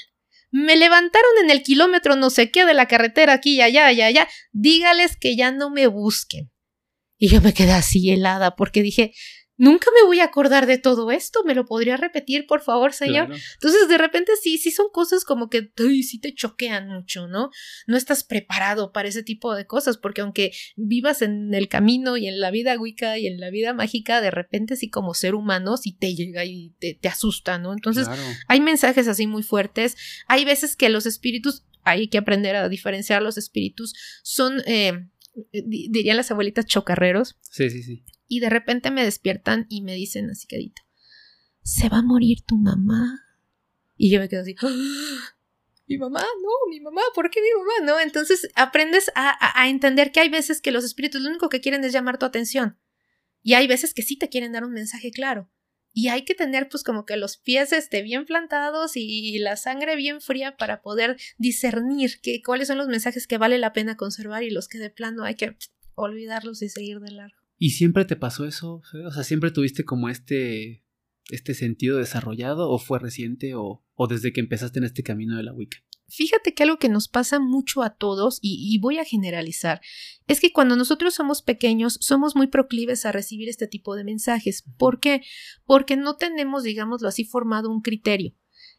Me 0.52 0.76
levantaron 0.76 1.32
en 1.44 1.50
el 1.50 1.64
kilómetro 1.64 2.16
no 2.16 2.30
sé 2.30 2.52
qué 2.52 2.66
de 2.66 2.76
la 2.76 2.88
carretera 2.88 3.34
aquí 3.34 3.56
y 3.56 3.62
allá, 3.62 3.88
allá, 3.88 4.06
allá. 4.06 4.28
Dígales 4.52 5.18
que 5.18 5.36
ya 5.36 5.50
no 5.50 5.72
me 5.72 5.88
busquen. 5.88 6.52
Y 7.18 7.30
yo 7.30 7.42
me 7.42 7.56
quedé 7.56 7.72
así 7.72 8.12
helada 8.12 8.56
porque 8.56 8.84
dije, 8.84 9.16
nunca 9.58 9.88
me 9.94 10.06
voy 10.06 10.20
a 10.20 10.26
acordar 10.26 10.66
de 10.66 10.78
todo 10.78 11.12
esto, 11.12 11.44
¿me 11.46 11.56
lo 11.56 11.66
podría 11.66 11.98
repetir, 11.98 12.46
por 12.48 12.62
favor, 12.62 12.94
señor? 12.94 13.30
Entonces, 13.54 13.88
de 13.88 13.98
repente 13.98 14.34
sí, 14.42 14.58
sí 14.58 14.72
son 14.72 14.88
cosas 14.92 15.24
como 15.24 15.50
que, 15.50 15.72
uy, 15.80 16.04
sí 16.04 16.20
te 16.20 16.34
choquean 16.34 16.90
mucho, 16.90 17.28
¿no? 17.28 17.50
No 17.88 17.98
estás 17.98 18.24
preparado 18.24 18.92
para 18.92 19.08
ese 19.08 19.24
tipo 19.24 19.56
de 19.56 19.66
cosas, 19.66 19.98
porque 19.98 20.22
aunque 20.22 20.52
vivas 20.76 21.22
en 21.22 21.54
el 21.54 21.68
camino 21.68 22.18
y 22.18 22.28
en 22.28 22.40
la 22.40 22.52
vida 22.52 22.78
wicca 22.78 23.18
y 23.18 23.28
en 23.28 23.40
la 23.40 23.50
vida 23.50 23.74
mágica, 23.74 24.22
de 24.22 24.32
repente 24.32 24.76
sí 24.76 24.90
como 24.90 25.14
ser 25.14 25.36
humano 25.36 25.78
sí 25.78 25.94
te 25.94 26.16
llega 26.16 26.46
y 26.46 26.74
te, 26.80 27.00
asusta, 27.08 27.58
¿no? 27.58 27.74
Entonces, 27.74 28.08
hay 28.48 28.60
mensajes 28.60 29.08
así 29.08 29.28
muy 29.28 29.44
fuertes, 29.44 29.96
hay 30.28 30.44
veces 30.44 30.76
que 30.76 30.90
los 30.90 31.06
espíritus, 31.06 31.64
hay 31.84 32.08
que 32.08 32.18
aprender 32.18 32.56
a 32.56 32.68
diferenciar 32.68 33.22
los 33.22 33.38
espíritus, 33.38 33.94
son... 34.24 34.62
Eh, 34.66 35.08
dirían 35.52 36.18
las 36.18 36.32
abuelitas 36.32 36.66
chocarreros. 36.66 37.38
Sí, 37.42 37.70
sí, 37.70 37.84
sí. 37.84 38.06
Y 38.28 38.40
de 38.40 38.50
repente 38.50 38.92
me 38.92 39.04
despiertan 39.04 39.66
y 39.70 39.82
me 39.82 39.94
dicen 39.94 40.30
así 40.30 40.48
quedito, 40.48 40.82
se 41.62 41.90
va 41.90 41.98
a 41.98 42.04
morir 42.04 42.44
tu 42.46 42.58
mamá. 42.58 43.22
Y 43.98 44.12
yo 44.12 44.20
me 44.20 44.30
quedo 44.30 44.42
así, 44.42 44.56
¡Ah! 44.62 45.36
mi 45.88 45.98
mamá, 45.98 46.22
no, 46.22 46.70
mi 46.70 46.80
mamá, 46.80 47.02
¿por 47.14 47.30
qué 47.30 47.40
mi 47.42 47.50
mamá? 47.58 47.92
No, 47.94 48.00
entonces 48.00 48.50
aprendes 48.56 49.12
a, 49.16 49.62
a, 49.62 49.70
entender 49.70 50.12
que 50.12 50.20
hay 50.20 50.30
veces 50.30 50.62
que 50.62 50.72
los 50.72 50.84
espíritus 50.84 51.22
lo 51.22 51.30
único 51.30 51.50
que 51.50 51.62
quieren 51.62 51.84
es 51.84 51.94
llamar 51.94 52.18
tu 52.18 52.26
atención. 52.26 52.78
Y 53.42 53.54
hay 53.54 53.68
veces 53.68 53.94
que 53.94 54.02
sí 54.02 54.18
te 54.18 54.30
quieren 54.30 54.54
dar 54.54 54.64
un 54.64 54.74
mensaje 54.74 55.12
claro. 55.12 55.52
Y 55.98 56.10
hay 56.10 56.26
que 56.26 56.36
tener 56.36 56.68
pues 56.68 56.84
como 56.84 57.06
que 57.06 57.16
los 57.16 57.38
pies 57.38 57.72
este, 57.72 58.02
bien 58.02 58.26
plantados 58.26 58.98
y 58.98 59.40
la 59.40 59.56
sangre 59.56 59.96
bien 59.96 60.20
fría 60.20 60.58
para 60.58 60.82
poder 60.82 61.16
discernir 61.38 62.20
que, 62.22 62.42
cuáles 62.44 62.68
son 62.68 62.78
los 62.78 62.90
mensajes 62.90 63.28
que 63.28 63.38
vale 63.38 63.58
la 63.60 63.72
pena 63.72 63.96
conservar 63.96 64.44
y 64.44 64.50
los 64.50 64.68
que 64.68 64.78
de 64.78 64.90
plano 64.90 65.24
hay 65.24 65.36
que 65.36 65.56
olvidarlos 65.94 66.62
y 66.62 66.68
seguir 66.68 67.00
de 67.00 67.12
largo. 67.12 67.38
¿Y 67.58 67.70
siempre 67.70 68.04
te 68.04 68.18
pasó 68.18 68.46
eso? 68.46 68.82
O 69.06 69.12
sea, 69.12 69.24
¿siempre 69.24 69.52
tuviste 69.52 69.86
como 69.86 70.10
este, 70.10 70.84
este 71.30 71.54
sentido 71.54 71.98
desarrollado 71.98 72.70
o 72.70 72.78
fue 72.78 73.00
reciente 73.00 73.56
o, 73.56 73.82
o 73.94 74.08
desde 74.08 74.34
que 74.34 74.42
empezaste 74.42 74.80
en 74.80 74.86
este 74.86 75.02
camino 75.02 75.38
de 75.38 75.44
la 75.44 75.54
Wicca? 75.54 75.78
Fíjate 76.08 76.54
que 76.54 76.64
algo 76.64 76.78
que 76.78 76.90
nos 76.90 77.08
pasa 77.08 77.40
mucho 77.40 77.82
a 77.82 77.96
todos, 77.96 78.40
y, 78.42 78.58
y, 78.62 78.80
voy 78.80 79.00
a 79.00 79.06
generalizar, 79.06 79.82
es 80.28 80.40
que 80.40 80.54
cuando 80.54 80.76
nosotros 80.76 81.16
somos 81.16 81.42
pequeños 81.42 81.98
somos 82.00 82.36
muy 82.36 82.48
proclives 82.48 83.06
a 83.06 83.12
recibir 83.12 83.50
este 83.50 83.68
tipo 83.68 83.96
de 83.96 84.04
mensajes. 84.04 84.64
¿Por 84.78 85.00
qué? 85.00 85.22
Porque 85.66 85.98
no 85.98 86.18
tenemos, 86.18 86.64
digámoslo 86.64 87.08
así, 87.08 87.26
formado 87.26 87.72
un 87.72 87.82
criterio. 87.82 88.36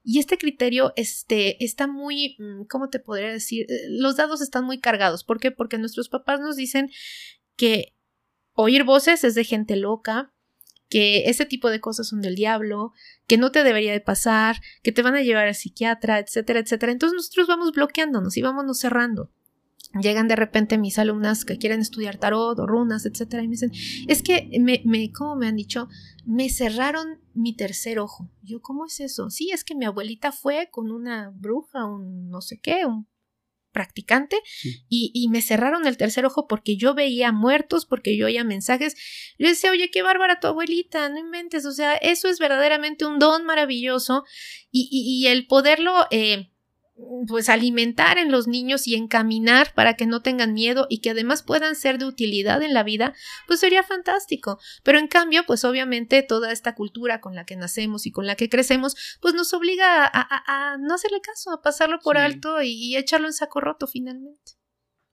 Y 0.09 0.21
este 0.21 0.39
criterio 0.39 0.93
este, 0.95 1.65
está 1.65 1.89
muy, 1.89 2.37
mm, 2.39 2.67
¿cómo 2.71 2.91
te 2.91 3.01
podría 3.01 3.29
decir? 3.33 3.67
Eh, 3.69 3.87
los 3.89 4.17
dados 4.17 4.41
están 4.41 4.65
muy 4.65 4.79
cargados. 4.79 5.25
¿Por 5.25 5.41
qué? 5.41 5.51
Porque 5.51 5.79
nuestros 5.79 6.09
papás 6.09 6.39
nos 6.39 6.55
dicen 6.55 6.93
que 7.57 7.97
oír 8.53 8.85
voces 8.85 9.25
es 9.25 9.35
de 9.35 9.43
gente 9.43 9.75
loca, 9.75 10.33
que 10.89 11.29
ese 11.29 11.47
tipo 11.47 11.71
de 11.71 11.81
cosas 11.81 12.09
son 12.09 12.21
del 12.21 12.35
diablo, 12.35 12.93
que 13.27 13.39
no 13.39 13.51
te 13.51 13.65
debería 13.65 13.93
de 13.93 14.01
pasar, 14.01 14.61
que 14.83 14.93
te 14.93 15.03
van 15.03 15.15
a 15.15 15.23
llevar 15.23 15.49
al 15.49 15.55
psiquiatra, 15.55 16.19
etcétera, 16.19 16.61
etcétera. 16.61 16.93
Entonces 16.93 17.17
nosotros 17.17 17.47
vamos 17.47 17.73
bloqueándonos 17.73 18.37
y 18.37 18.43
vámonos 18.43 18.79
cerrando. 18.79 19.31
Llegan 20.01 20.29
de 20.29 20.37
repente 20.37 20.79
mis 20.79 20.99
alumnas 20.99 21.45
que 21.45 21.59
quieren 21.59 21.81
estudiar 21.81 22.19
tarot 22.19 22.59
o 22.59 22.67
runas, 22.67 23.07
etcétera, 23.07 23.43
y 23.43 23.49
me 23.49 23.53
dicen, 23.53 23.73
es 24.09 24.23
que 24.23 24.51
me, 24.61 24.83
me, 24.85 25.11
como 25.13 25.37
me 25.37 25.47
han 25.47 25.57
dicho, 25.57 25.89
me 26.27 26.51
cerraron 26.51 27.21
mi 27.35 27.55
tercer 27.55 27.99
ojo. 27.99 28.29
Yo, 28.43 28.61
¿cómo 28.61 28.85
es 28.85 29.01
eso? 29.01 29.31
Sí, 29.31 29.51
es 29.53 29.65
que 29.65 29.75
mi 29.75 29.87
abuelita 29.87 30.33
fue 30.33 30.69
con 30.71 30.91
una 30.91 31.31
bruja, 31.35 31.87
un 31.87 32.29
no 32.29 32.41
sé 32.43 32.59
qué, 32.61 32.85
un 32.85 33.07
practicante 33.77 34.39
y, 34.89 35.29
me 35.29 35.43
cerraron 35.43 35.87
el 35.87 35.99
tercer 35.99 36.25
ojo 36.25 36.47
porque 36.47 36.79
yo 36.79 36.95
veía 36.95 37.31
muertos, 37.31 37.85
porque 37.85 38.17
yo 38.17 38.25
oía 38.25 38.43
mensajes. 38.43 38.95
Yo 39.39 39.49
decía, 39.49 39.71
oye, 39.71 39.91
qué 39.91 40.01
bárbara 40.01 40.41
tu 40.41 40.47
abuelita, 40.47 41.11
no 41.11 41.19
inventes, 41.19 41.67
o 41.67 41.73
sea, 41.73 41.95
eso 41.97 42.29
es 42.29 42.39
verdaderamente 42.39 43.05
un 43.05 43.19
don 43.19 43.45
maravilloso 43.45 44.25
y, 44.71 44.89
y 44.91 45.27
el 45.27 45.47
poderlo... 45.47 46.07
Eh, 46.11 46.53
pues 47.29 47.49
alimentar 47.49 48.17
en 48.19 48.31
los 48.31 48.49
niños 48.49 48.87
y 48.87 48.95
encaminar 48.95 49.75
para 49.75 49.95
que 49.95 50.07
no 50.07 50.23
tengan 50.23 50.55
miedo 50.55 50.87
y 50.89 51.01
que 51.01 51.11
además 51.11 51.43
puedan 51.43 51.77
ser 51.77 51.99
de 51.99 52.07
utilidad 52.07 52.63
en 52.63 52.73
la 52.73 52.83
vida, 52.83 53.15
pues 53.47 53.61
sería 53.61 53.83
fantástico. 53.83 54.59
Pero 54.83 54.99
en 54.99 55.09
cambio, 55.09 55.45
pues 55.47 55.65
obviamente 55.65 56.23
toda 56.23 56.53
esta 56.53 56.75
cultura 56.75 57.21
con 57.21 57.35
la 57.35 57.45
que 57.45 57.57
nacemos 57.57 58.07
y 58.07 58.13
con 58.13 58.27
la 58.27 58.37
que 58.37 58.49
crecemos, 58.49 58.97
pues 59.21 59.35
nos 59.35 59.53
obliga 59.53 60.11
a, 60.13 60.79
no 60.79 60.95
hacerle 60.95 61.21
caso, 61.21 61.53
a 61.53 61.63
pasarlo 61.63 61.99
por 62.01 62.17
alto 62.17 62.63
y, 62.63 62.97
echarlo 62.97 63.27
en 63.27 63.35
saco 63.35 63.61
roto 63.61 63.87
finalmente. 63.87 64.53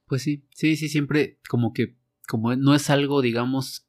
Pues 0.05 0.21
sí, 0.21 0.45
sí, 0.55 0.77
sí, 0.77 0.87
siempre 0.87 1.39
como 1.49 1.73
que, 1.73 1.97
como 2.27 2.55
no 2.55 2.75
es 2.75 2.89
algo, 2.89 3.21
digamos, 3.21 3.87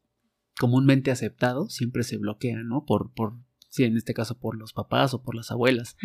comúnmente 0.59 1.11
aceptado, 1.11 1.69
siempre 1.69 2.03
se 2.03 2.17
bloquea, 2.17 2.57
¿no? 2.65 2.85
Por, 2.85 3.13
por, 3.13 3.35
sí, 3.69 3.85
en 3.85 3.97
este 3.97 4.15
caso 4.15 4.39
por 4.39 4.57
los 4.57 4.73
papás 4.73 5.15
o 5.15 5.23
por 5.23 5.37
las 5.37 5.53
abuelas. 5.53 5.97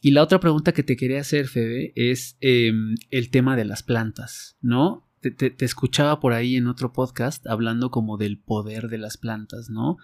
Y 0.00 0.12
la 0.12 0.22
otra 0.22 0.38
pregunta 0.38 0.72
que 0.72 0.82
te 0.82 0.96
quería 0.96 1.20
hacer, 1.20 1.48
Febe, 1.48 1.92
es 1.96 2.36
em, 2.40 2.94
el 3.10 3.30
tema 3.30 3.56
de 3.56 3.64
las 3.64 3.82
plantas, 3.82 4.56
¿no? 4.60 5.08
Te, 5.20 5.52
escuchaba 5.64 6.20
por 6.20 6.32
ahí 6.32 6.54
en 6.54 6.68
otro 6.68 6.92
podcast 6.92 7.44
hablando 7.48 7.90
como 7.90 8.16
del 8.16 8.38
poder 8.38 8.88
de 8.88 8.98
las 8.98 9.16
plantas, 9.16 9.68
¿no? 9.68 9.96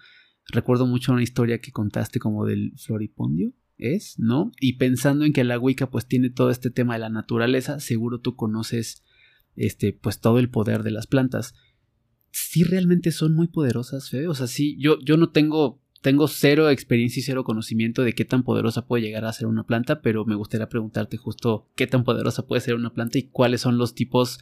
Recuerdo 0.47 0.85
mucho 0.85 1.13
una 1.13 1.23
historia 1.23 1.61
que 1.61 1.71
contaste 1.71 2.19
como 2.19 2.45
del 2.45 2.73
floripondio, 2.77 3.53
¿es? 3.77 4.19
¿No? 4.19 4.51
Y 4.59 4.73
pensando 4.73 5.23
en 5.23 5.31
que 5.31 5.45
la 5.45 5.57
Wicca 5.57 5.89
pues 5.89 6.05
tiene 6.05 6.29
todo 6.29 6.49
este 6.49 6.69
tema 6.69 6.95
de 6.95 6.99
la 6.99 7.09
naturaleza, 7.09 7.79
seguro 7.79 8.19
tú 8.19 8.35
conoces 8.35 9.03
este 9.55 9.93
pues 9.93 10.19
todo 10.19 10.39
el 10.39 10.49
poder 10.49 10.83
de 10.83 10.91
las 10.91 11.07
plantas. 11.07 11.55
Sí 12.31 12.65
realmente 12.65 13.11
son 13.11 13.33
muy 13.33 13.47
poderosas, 13.47 14.09
Febe, 14.09 14.27
o 14.27 14.35
sea, 14.35 14.47
sí, 14.47 14.75
yo, 14.77 14.99
yo 14.99 15.15
no 15.15 15.29
tengo 15.29 15.81
tengo 16.05 16.27
cero 16.27 16.69
experiencia 16.69 17.19
y 17.19 17.23
cero 17.23 17.43
conocimiento 17.43 18.03
de 18.03 18.13
qué 18.13 18.25
tan 18.25 18.43
poderosa 18.43 18.85
puede 18.85 19.01
llegar 19.01 19.25
a 19.25 19.33
ser 19.33 19.47
una 19.47 19.63
planta, 19.63 20.03
pero 20.03 20.23
me 20.23 20.35
gustaría 20.35 20.69
preguntarte 20.69 21.17
justo 21.17 21.67
qué 21.75 21.87
tan 21.87 22.03
poderosa 22.03 22.45
puede 22.45 22.61
ser 22.61 22.75
una 22.75 22.93
planta 22.93 23.17
y 23.17 23.23
cuáles 23.23 23.61
son 23.61 23.79
los 23.79 23.95
tipos 23.95 24.39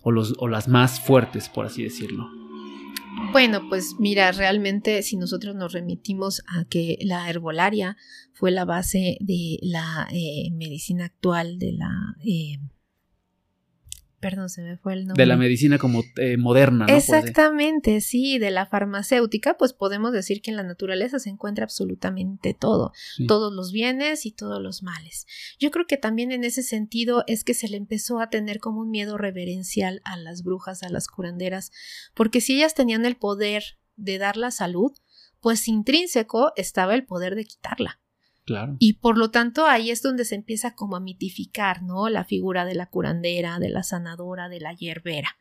o, 0.00 0.10
los, 0.10 0.32
o 0.38 0.48
las 0.48 0.68
más 0.68 1.00
fuertes, 1.00 1.50
por 1.50 1.66
así 1.66 1.82
decirlo. 1.82 2.30
Bueno, 3.30 3.60
pues 3.68 3.96
mira, 3.98 4.32
realmente 4.32 5.02
si 5.02 5.18
nosotros 5.18 5.54
nos 5.54 5.74
remitimos 5.74 6.42
a 6.46 6.64
que 6.64 6.96
la 7.02 7.28
herbolaria 7.28 7.98
fue 8.32 8.50
la 8.50 8.64
base 8.64 9.18
de 9.20 9.58
la 9.60 10.08
eh, 10.10 10.50
medicina 10.52 11.04
actual, 11.04 11.58
de 11.58 11.72
la 11.72 12.16
eh, 12.24 12.58
perdón, 14.22 14.48
se 14.48 14.62
me 14.62 14.78
fue 14.78 14.92
el 14.92 15.00
nombre. 15.00 15.20
De 15.20 15.26
la 15.26 15.36
medicina 15.36 15.78
como 15.78 16.04
eh, 16.16 16.36
moderna, 16.36 16.86
¿no? 16.86 16.94
Exactamente, 16.94 18.00
sí, 18.00 18.38
de 18.38 18.52
la 18.52 18.66
farmacéutica, 18.66 19.58
pues 19.58 19.72
podemos 19.72 20.12
decir 20.12 20.40
que 20.40 20.52
en 20.52 20.56
la 20.56 20.62
naturaleza 20.62 21.18
se 21.18 21.28
encuentra 21.28 21.64
absolutamente 21.64 22.54
todo, 22.54 22.92
todos 23.26 23.52
los 23.52 23.72
bienes 23.72 24.24
y 24.24 24.30
todos 24.30 24.62
los 24.62 24.84
males. 24.84 25.26
Yo 25.58 25.72
creo 25.72 25.88
que 25.88 25.96
también 25.96 26.30
en 26.30 26.44
ese 26.44 26.62
sentido 26.62 27.24
es 27.26 27.42
que 27.42 27.52
se 27.52 27.68
le 27.68 27.76
empezó 27.76 28.20
a 28.20 28.30
tener 28.30 28.60
como 28.60 28.80
un 28.80 28.90
miedo 28.90 29.18
reverencial 29.18 30.00
a 30.04 30.16
las 30.16 30.44
brujas, 30.44 30.84
a 30.84 30.88
las 30.88 31.08
curanderas, 31.08 31.72
porque 32.14 32.40
si 32.40 32.54
ellas 32.54 32.74
tenían 32.74 33.04
el 33.04 33.16
poder 33.16 33.64
de 33.96 34.18
dar 34.18 34.36
la 34.36 34.52
salud, 34.52 34.92
pues 35.40 35.66
intrínseco 35.66 36.52
estaba 36.54 36.94
el 36.94 37.04
poder 37.04 37.34
de 37.34 37.44
quitarla. 37.44 38.01
Y 38.80 38.94
por 38.94 39.18
lo 39.18 39.30
tanto 39.30 39.66
ahí 39.66 39.90
es 39.90 40.02
donde 40.02 40.24
se 40.24 40.34
empieza 40.34 40.74
como 40.74 40.96
a 40.96 41.00
mitificar, 41.00 41.82
¿no? 41.82 42.08
La 42.08 42.24
figura 42.24 42.64
de 42.64 42.74
la 42.74 42.86
curandera, 42.86 43.58
de 43.60 43.68
la 43.68 43.84
sanadora, 43.84 44.48
de 44.48 44.60
la 44.60 44.74
hierbera. 44.74 45.36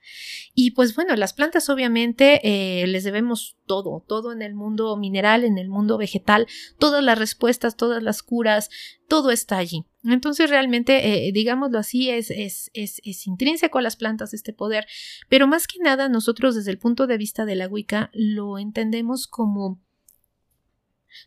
Y 0.53 0.71
pues 0.71 0.95
bueno, 0.95 1.15
las 1.15 1.33
plantas 1.33 1.69
obviamente 1.69 2.41
eh, 2.43 2.85
les 2.85 3.03
debemos 3.03 3.57
todo, 3.65 4.03
todo 4.07 4.31
en 4.31 4.43
el 4.43 4.53
mundo 4.53 4.95
mineral, 4.97 5.45
en 5.45 5.57
el 5.57 5.67
mundo 5.67 5.97
vegetal, 5.97 6.45
todas 6.77 7.03
las 7.03 7.17
respuestas, 7.17 7.75
todas 7.75 8.03
las 8.03 8.21
curas, 8.21 8.69
todo 9.07 9.31
está 9.31 9.57
allí. 9.57 9.85
Entonces 10.03 10.49
realmente, 10.49 11.27
eh, 11.27 11.31
digámoslo 11.31 11.79
así, 11.79 12.09
es, 12.09 12.29
es, 12.29 12.69
es, 12.73 13.01
es, 13.03 13.25
intrínseco 13.25 13.79
a 13.79 13.81
las 13.81 13.95
plantas 13.95 14.33
este 14.33 14.53
poder, 14.53 14.85
pero 15.27 15.47
más 15.47 15.67
que 15.67 15.79
nada 15.79 16.07
nosotros 16.07 16.55
desde 16.55 16.71
el 16.71 16.77
punto 16.77 17.07
de 17.07 17.17
vista 17.17 17.45
de 17.45 17.55
la 17.55 17.67
Wicca 17.67 18.11
lo 18.13 18.59
entendemos 18.59 19.27
como... 19.27 19.79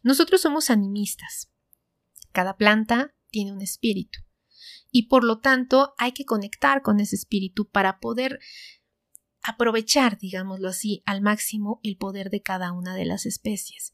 Nosotros 0.03 0.41
somos 0.41 0.71
animistas. 0.71 1.51
Cada 2.35 2.57
planta 2.57 3.15
tiene 3.31 3.53
un 3.53 3.63
espíritu 3.63 4.19
y 4.91 5.07
por 5.07 5.23
lo 5.23 5.39
tanto 5.39 5.95
hay 5.99 6.11
que 6.11 6.25
conectar 6.25 6.83
con 6.83 6.99
ese 6.99 7.15
espíritu 7.15 7.71
para 7.71 8.01
poder 8.01 8.41
aprovechar, 9.41 10.19
digámoslo 10.19 10.69
así, 10.69 11.05
al 11.07 11.21
máximo 11.23 11.79
el 11.85 11.97
poder 11.97 12.31
de 12.31 12.43
cada 12.43 12.73
una 12.73 12.97
de 12.97 13.05
las 13.05 13.25
especies. 13.25 13.93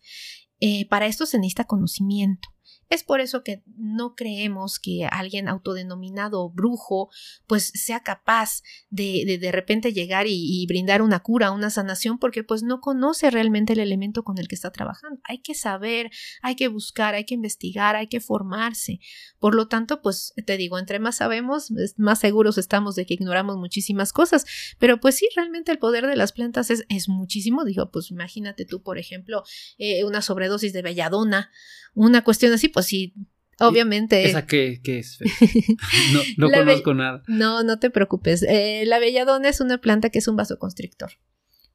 Eh, 0.59 0.88
para 0.88 1.05
esto 1.05 1.26
se 1.26 1.36
necesita 1.36 1.64
conocimiento. 1.64 2.49
Es 2.91 3.05
por 3.05 3.20
eso 3.20 3.43
que 3.43 3.62
no 3.76 4.14
creemos 4.14 4.78
que 4.78 5.07
alguien 5.11 5.49
autodenominado 5.49 6.51
brujo 6.51 7.11
pues 7.47 7.72
sea 7.74 8.01
capaz 8.01 8.62
de 8.91 9.20
de, 9.24 9.38
de 9.38 9.53
repente 9.53 9.93
llegar 9.93 10.26
y, 10.28 10.66
brindar 10.66 11.03
una 11.03 11.20
cura, 11.20 11.51
una 11.51 11.70
sanación, 11.70 12.18
porque 12.18 12.45
pues 12.45 12.62
no 12.62 12.80
conoce 12.80 13.30
realmente 13.30 13.72
el 13.72 13.80
elemento 13.80 14.22
con 14.22 14.38
el 14.38 14.49
que 14.49 14.55
está 14.55 14.70
trabajando. 14.70 15.20
Hay 15.24 15.38
que 15.38 15.55
saber, 15.55 16.11
hay 16.43 16.55
que 16.55 16.68
buscar, 16.68 17.14
hay 17.14 17.24
que 17.24 17.34
investigar, 17.34 17.97
hay 17.97 18.07
que 18.07 18.20
formarse. 18.20 19.01
Por 19.38 19.55
lo 19.55 19.68
tanto, 19.68 20.03
pues 20.03 20.32
te 20.47 20.57
digo, 20.57 20.78
entre 20.78 20.99
más 20.99 21.16
sabemos, 21.16 21.72
más 21.97 22.20
seguros 22.20 22.59
estamos 22.59 22.95
de 22.95 23.07
que 23.07 23.14
ignoramos 23.14 23.57
muchísimas 23.57 24.12
cosas. 24.12 24.45
Pero 24.78 25.01
pues 25.01 25.16
sí, 25.16 25.28
realmente 25.34 25.72
el 25.72 25.78
poder 25.78 26.07
de 26.07 26.16
las 26.16 26.32
plantas 26.32 26.70
es, 26.70 26.84
es 26.88 27.09
muchísimo. 27.09 27.64
Digo, 27.64 27.91
pues 27.91 28.11
imagínate 28.11 28.64
tú, 28.64 28.82
por 28.82 28.99
ejemplo, 28.99 29.43
eh, 29.78 30.05
una 30.05 30.22
sobredosis 30.22 30.72
de 30.72 30.82
belladona, 30.82 31.51
una 31.95 32.22
cuestión 32.24 32.53
así, 32.53 32.68
pues 32.68 32.86
sí, 32.86 33.14
obviamente. 33.59 34.24
¿Esa 34.24 34.47
qué, 34.47 34.80
es? 34.84 35.18
no, 36.12 36.20
no 36.49 36.51
conozco 36.51 36.95
nada. 36.95 37.22
No, 37.26 37.62
no 37.62 37.78
te 37.78 37.91
preocupes. 37.91 38.43
Eh, 38.43 38.84
la 38.86 38.99
belladona 38.99 39.49
es 39.49 39.61
una 39.61 39.78
planta 39.78 40.11
que 40.11 40.18
es 40.18 40.28
un 40.28 40.36
vasoconstrictor. 40.36 41.12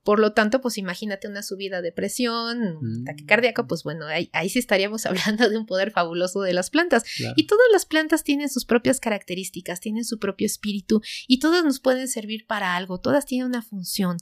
Por 0.05 0.19
lo 0.19 0.33
tanto, 0.33 0.61
pues 0.61 0.77
imagínate 0.77 1.27
una 1.27 1.41
subida 1.41 1.81
de 1.81 1.91
presión, 1.91 2.77
un 2.77 3.01
ataque 3.01 3.23
mm. 3.23 3.25
cardíaco, 3.25 3.65
pues 3.65 3.81
bueno, 3.81 4.05
ahí, 4.05 4.49
sí 4.49 4.59
estaríamos 4.59 5.05
hablando 5.07 5.49
de 5.49 5.57
un 5.57 5.65
poder 5.65 5.89
fabuloso 5.89 6.41
de 6.41 6.53
las 6.53 6.69
plantas. 6.69 7.03
Y 7.35 7.47
todas 7.47 7.65
las 7.73 7.87
plantas 7.87 8.23
tienen 8.23 8.49
sus 8.49 8.65
propias 8.65 8.99
características, 8.99 9.79
tienen 9.79 10.05
su 10.05 10.19
propio 10.19 10.45
espíritu 10.45 11.01
y 11.27 11.39
todas 11.39 11.65
nos 11.65 11.79
pueden 11.79 12.07
servir 12.07 12.45
para 12.45 12.75
algo, 12.75 12.99
todas 12.99 13.25
tienen 13.25 13.47
una 13.47 13.63
función. 13.63 14.17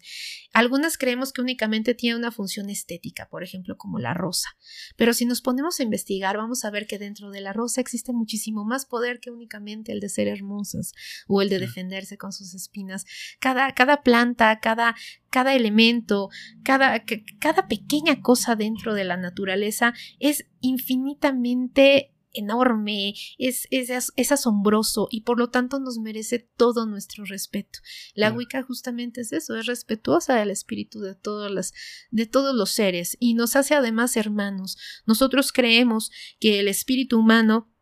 Algunas 0.54 0.98
creemos 0.98 1.34
que 1.34 1.42
únicamente 1.42 1.94
tienen 1.96 2.20
una 2.20 2.32
función 2.32 2.70
estética, 2.70 3.28
por 3.28 3.44
ejemplo, 3.44 3.76
como 3.76 4.00
la 4.00 4.14
rosa. 4.14 4.56
Pero 4.96 5.14
si 5.14 5.26
nos 5.26 5.42
ponemos 5.42 5.82
a 5.82 5.84
investigar, 5.84 6.38
vamos 6.38 6.64
a 6.64 6.72
ver 6.72 6.88
que 6.88 6.98
dentro 6.98 7.30
de 7.30 7.42
la 7.42 7.52
rosa 7.52 7.82
existe 7.82 8.14
muchísimo 8.14 8.64
más 8.64 8.86
poder 8.86 9.20
que 9.20 9.32
únicamente 9.32 9.92
el 9.92 10.00
de 10.00 10.08
ser 10.08 10.30
hermosas 10.30 10.94
o 11.28 11.42
el 11.42 11.50
de 11.50 11.60
defenderse 11.60 12.18
con 12.18 12.32
sus 12.32 12.54
espinas. 12.54 13.06
Cada, 13.40 13.74
cada 13.74 14.02
planta, 14.02 14.60
cada, 14.62 14.96
cada 15.34 15.56
elemento, 15.56 16.30
cada, 16.64 17.04
cada 17.40 17.68
pequeña 17.68 18.22
cosa 18.22 18.56
dentro 18.56 18.94
de 18.94 19.04
la 19.04 19.18
naturaleza 19.18 19.96
es 20.20 20.46
infinitamente 20.62 22.12
enorme, 22.34 23.16
es, 23.40 23.68
es, 23.72 24.32
asombroso 24.32 25.08
y 25.10 25.22
por 25.22 25.40
lo 25.40 25.50
tanto 25.50 25.80
nos 25.80 25.98
merece 25.98 26.38
todo 26.56 26.86
nuestro 26.86 27.26
respeto. 27.26 27.80
La 28.14 28.32
Wicca 28.32 28.62
justamente 28.62 29.22
es 29.22 29.34
eso, 29.34 29.58
es 29.58 29.66
respetuosa 29.66 30.36
del 30.36 30.52
espíritu 30.52 31.00
de, 31.00 31.16
todas 31.16 31.52
las, 31.52 31.74
de 32.12 32.28
todos 32.28 32.56
los 32.56 32.70
seres 32.70 33.18
y 33.20 33.34
nos 33.34 33.56
hace 33.56 33.74
además 33.74 34.16
hermanos. 34.18 34.78
Nosotros 35.08 35.52
creemos 35.52 36.12
que 36.40 36.60
el 36.60 36.68
espíritu 36.68 37.20
humano 37.20 37.73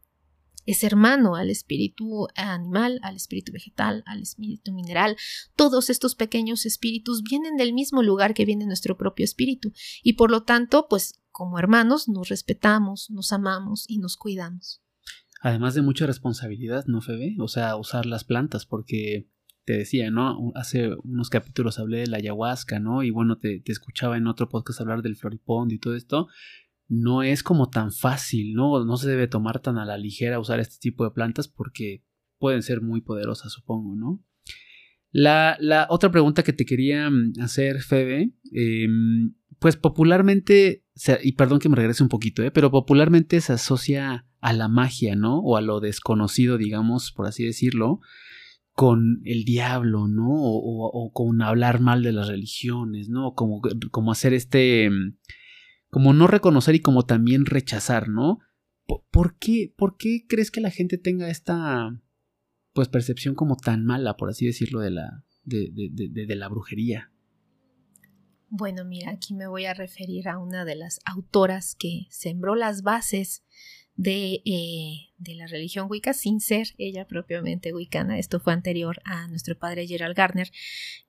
es 0.65 0.83
hermano 0.83 1.35
al 1.35 1.49
espíritu 1.49 2.27
animal, 2.35 2.99
al 3.03 3.15
espíritu 3.15 3.51
vegetal, 3.51 4.03
al 4.05 4.21
espíritu 4.21 4.71
mineral. 4.73 5.17
Todos 5.55 5.89
estos 5.89 6.15
pequeños 6.15 6.65
espíritus 6.65 7.23
vienen 7.23 7.57
del 7.57 7.73
mismo 7.73 8.03
lugar 8.03 8.33
que 8.33 8.45
viene 8.45 8.65
nuestro 8.65 8.97
propio 8.97 9.23
espíritu 9.23 9.71
y 10.03 10.13
por 10.13 10.31
lo 10.31 10.43
tanto, 10.43 10.87
pues 10.89 11.21
como 11.31 11.57
hermanos 11.57 12.07
nos 12.07 12.29
respetamos, 12.29 13.09
nos 13.09 13.31
amamos 13.31 13.85
y 13.87 13.97
nos 13.97 14.17
cuidamos. 14.17 14.81
Además 15.41 15.73
de 15.73 15.81
mucha 15.81 16.05
responsabilidad, 16.05 16.85
¿no, 16.85 17.01
Febe? 17.01 17.35
O 17.39 17.47
sea, 17.47 17.75
usar 17.75 18.05
las 18.05 18.23
plantas 18.23 18.65
porque 18.65 19.27
te 19.65 19.73
decía, 19.73 20.11
¿no? 20.11 20.51
Hace 20.55 20.89
unos 21.03 21.29
capítulos 21.29 21.79
hablé 21.79 21.99
de 21.99 22.07
la 22.07 22.17
ayahuasca, 22.17 22.79
¿no? 22.79 23.01
Y 23.01 23.09
bueno, 23.09 23.37
te, 23.37 23.59
te 23.59 23.71
escuchaba 23.71 24.17
en 24.17 24.27
otro 24.27 24.49
podcast 24.49 24.81
hablar 24.81 25.01
del 25.01 25.15
floripond 25.15 25.71
y 25.71 25.79
todo 25.79 25.95
esto 25.95 26.27
no 26.91 27.23
es 27.23 27.41
como 27.41 27.69
tan 27.69 27.93
fácil, 27.93 28.53
¿no? 28.53 28.83
No 28.83 28.97
se 28.97 29.09
debe 29.09 29.29
tomar 29.29 29.61
tan 29.61 29.77
a 29.77 29.85
la 29.85 29.97
ligera 29.97 30.41
usar 30.41 30.59
este 30.59 30.75
tipo 30.77 31.05
de 31.05 31.11
plantas 31.11 31.47
porque 31.47 32.03
pueden 32.37 32.63
ser 32.63 32.81
muy 32.81 32.99
poderosas, 32.99 33.53
supongo, 33.53 33.95
¿no? 33.95 34.21
La, 35.11 35.55
la 35.61 35.87
otra 35.89 36.11
pregunta 36.11 36.43
que 36.43 36.51
te 36.51 36.65
quería 36.65 37.09
mm, 37.09 37.35
hacer, 37.39 37.79
Febe, 37.79 38.33
em, 38.51 39.35
pues 39.59 39.77
popularmente, 39.77 40.83
y 41.23 41.31
perdón 41.33 41.59
que 41.59 41.69
me 41.69 41.77
regrese 41.77 42.03
un 42.03 42.09
poquito, 42.09 42.43
¿eh? 42.43 42.51
pero 42.51 42.71
popularmente 42.71 43.39
se 43.39 43.53
asocia 43.53 44.27
a 44.41 44.51
la 44.51 44.67
magia, 44.67 45.15
¿no? 45.15 45.39
O 45.39 45.55
a 45.55 45.61
lo 45.61 45.79
desconocido, 45.79 46.57
digamos, 46.57 47.13
por 47.13 47.25
así 47.25 47.45
decirlo, 47.45 48.01
con 48.73 49.21
el 49.23 49.45
diablo, 49.45 50.09
¿no? 50.09 50.29
O, 50.29 50.89
o, 50.91 51.13
con 51.13 51.41
hablar 51.41 51.79
mal 51.79 52.03
de 52.03 52.11
las 52.11 52.27
religiones, 52.27 53.07
¿no? 53.07 53.33
Como, 53.33 53.61
como 53.91 54.11
hacer 54.11 54.33
este 54.33 54.89
mm, 54.89 55.15
como 55.91 56.13
no 56.13 56.25
reconocer 56.25 56.73
y 56.73 56.79
como 56.79 57.05
también 57.05 57.45
rechazar, 57.45 58.07
¿no? 58.09 58.39
¿Por 59.11 59.37
qué, 59.37 59.73
¿Por 59.77 59.97
qué 59.97 60.25
crees 60.27 60.49
que 60.49 60.61
la 60.61 60.71
gente 60.71 60.97
tenga 60.97 61.29
esta 61.29 61.95
pues 62.73 62.87
percepción 62.87 63.35
como 63.35 63.57
tan 63.57 63.85
mala, 63.85 64.17
por 64.17 64.29
así 64.29 64.45
decirlo, 64.45 64.79
de 64.79 64.91
la, 64.91 65.23
de, 65.43 65.69
de, 65.71 66.25
de, 66.25 66.35
la 66.35 66.47
brujería? 66.47 67.11
Bueno, 68.49 68.85
mira, 68.85 69.11
aquí 69.11 69.33
me 69.33 69.47
voy 69.47 69.65
a 69.65 69.73
referir 69.73 70.27
a 70.27 70.39
una 70.39 70.65
de 70.65 70.75
las 70.75 70.99
autoras 71.05 71.75
que 71.75 72.07
sembró 72.09 72.55
las 72.55 72.83
bases 72.83 73.43
de, 73.95 74.41
eh, 74.45 75.11
de, 75.17 75.35
la 75.35 75.47
religión 75.47 75.87
wicca 75.89 76.13
sin 76.13 76.39
ser 76.39 76.67
ella 76.77 77.05
propiamente 77.05 77.73
wicana. 77.73 78.17
Esto 78.17 78.39
fue 78.39 78.53
anterior 78.53 79.01
a 79.05 79.27
nuestro 79.27 79.57
padre 79.57 79.87
Gerald 79.87 80.15
Garner. 80.15 80.51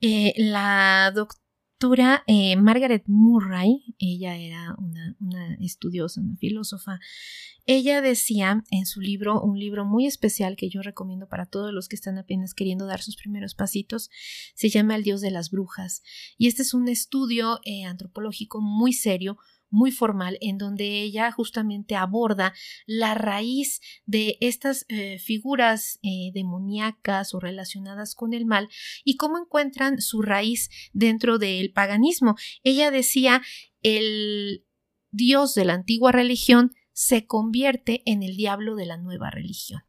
Eh, 0.00 0.34
la 0.36 1.12
eh, 2.26 2.56
Margaret 2.56 3.04
Murray, 3.06 3.94
ella 3.98 4.36
era 4.36 4.74
una, 4.78 5.16
una, 5.20 5.54
estudiosa, 5.56 6.20
una 6.20 6.36
filósofa, 6.36 7.00
ella 7.66 8.00
decía 8.00 8.62
en 8.70 8.86
su 8.86 9.00
libro, 9.00 9.40
un 9.40 9.58
libro 9.58 9.84
muy 9.84 10.06
especial 10.06 10.56
que 10.56 10.68
yo 10.68 10.82
recomiendo 10.82 11.28
para 11.28 11.46
todos 11.46 11.72
los 11.72 11.88
que 11.88 11.96
están 11.96 12.18
apenas 12.18 12.54
queriendo 12.54 12.86
dar 12.86 13.02
sus 13.02 13.16
primeros 13.16 13.54
pasitos, 13.54 14.10
se 14.54 14.68
llama 14.68 14.96
El 14.96 15.02
Dios 15.02 15.20
de 15.20 15.30
las 15.30 15.50
Brujas. 15.50 16.02
Y 16.38 16.48
este 16.48 16.62
es 16.62 16.74
un 16.74 16.88
estudio 16.88 17.60
eh, 17.64 17.84
antropológico 17.84 18.60
muy 18.60 18.92
serio, 18.92 19.38
muy 19.72 19.90
formal 19.90 20.38
en 20.40 20.58
donde 20.58 21.02
ella 21.02 21.32
justamente 21.32 21.96
aborda 21.96 22.54
la 22.86 23.14
raíz 23.14 23.80
de 24.06 24.36
estas 24.40 24.84
eh, 24.88 25.18
figuras 25.18 25.98
eh, 26.02 26.30
demoníacas 26.34 27.34
o 27.34 27.40
relacionadas 27.40 28.14
con 28.14 28.34
el 28.34 28.46
mal 28.46 28.68
y 29.04 29.16
cómo 29.16 29.38
encuentran 29.38 30.00
su 30.00 30.22
raíz 30.22 30.70
dentro 30.92 31.38
del 31.38 31.72
paganismo. 31.72 32.36
Ella 32.62 32.90
decía 32.90 33.42
el 33.82 34.64
Dios 35.10 35.54
de 35.54 35.64
la 35.64 35.74
antigua 35.74 36.12
religión 36.12 36.72
se 36.92 37.26
convierte 37.26 38.02
en 38.06 38.22
el 38.22 38.36
diablo 38.36 38.76
de 38.76 38.86
la 38.86 38.98
nueva 38.98 39.30
religión. 39.30 39.82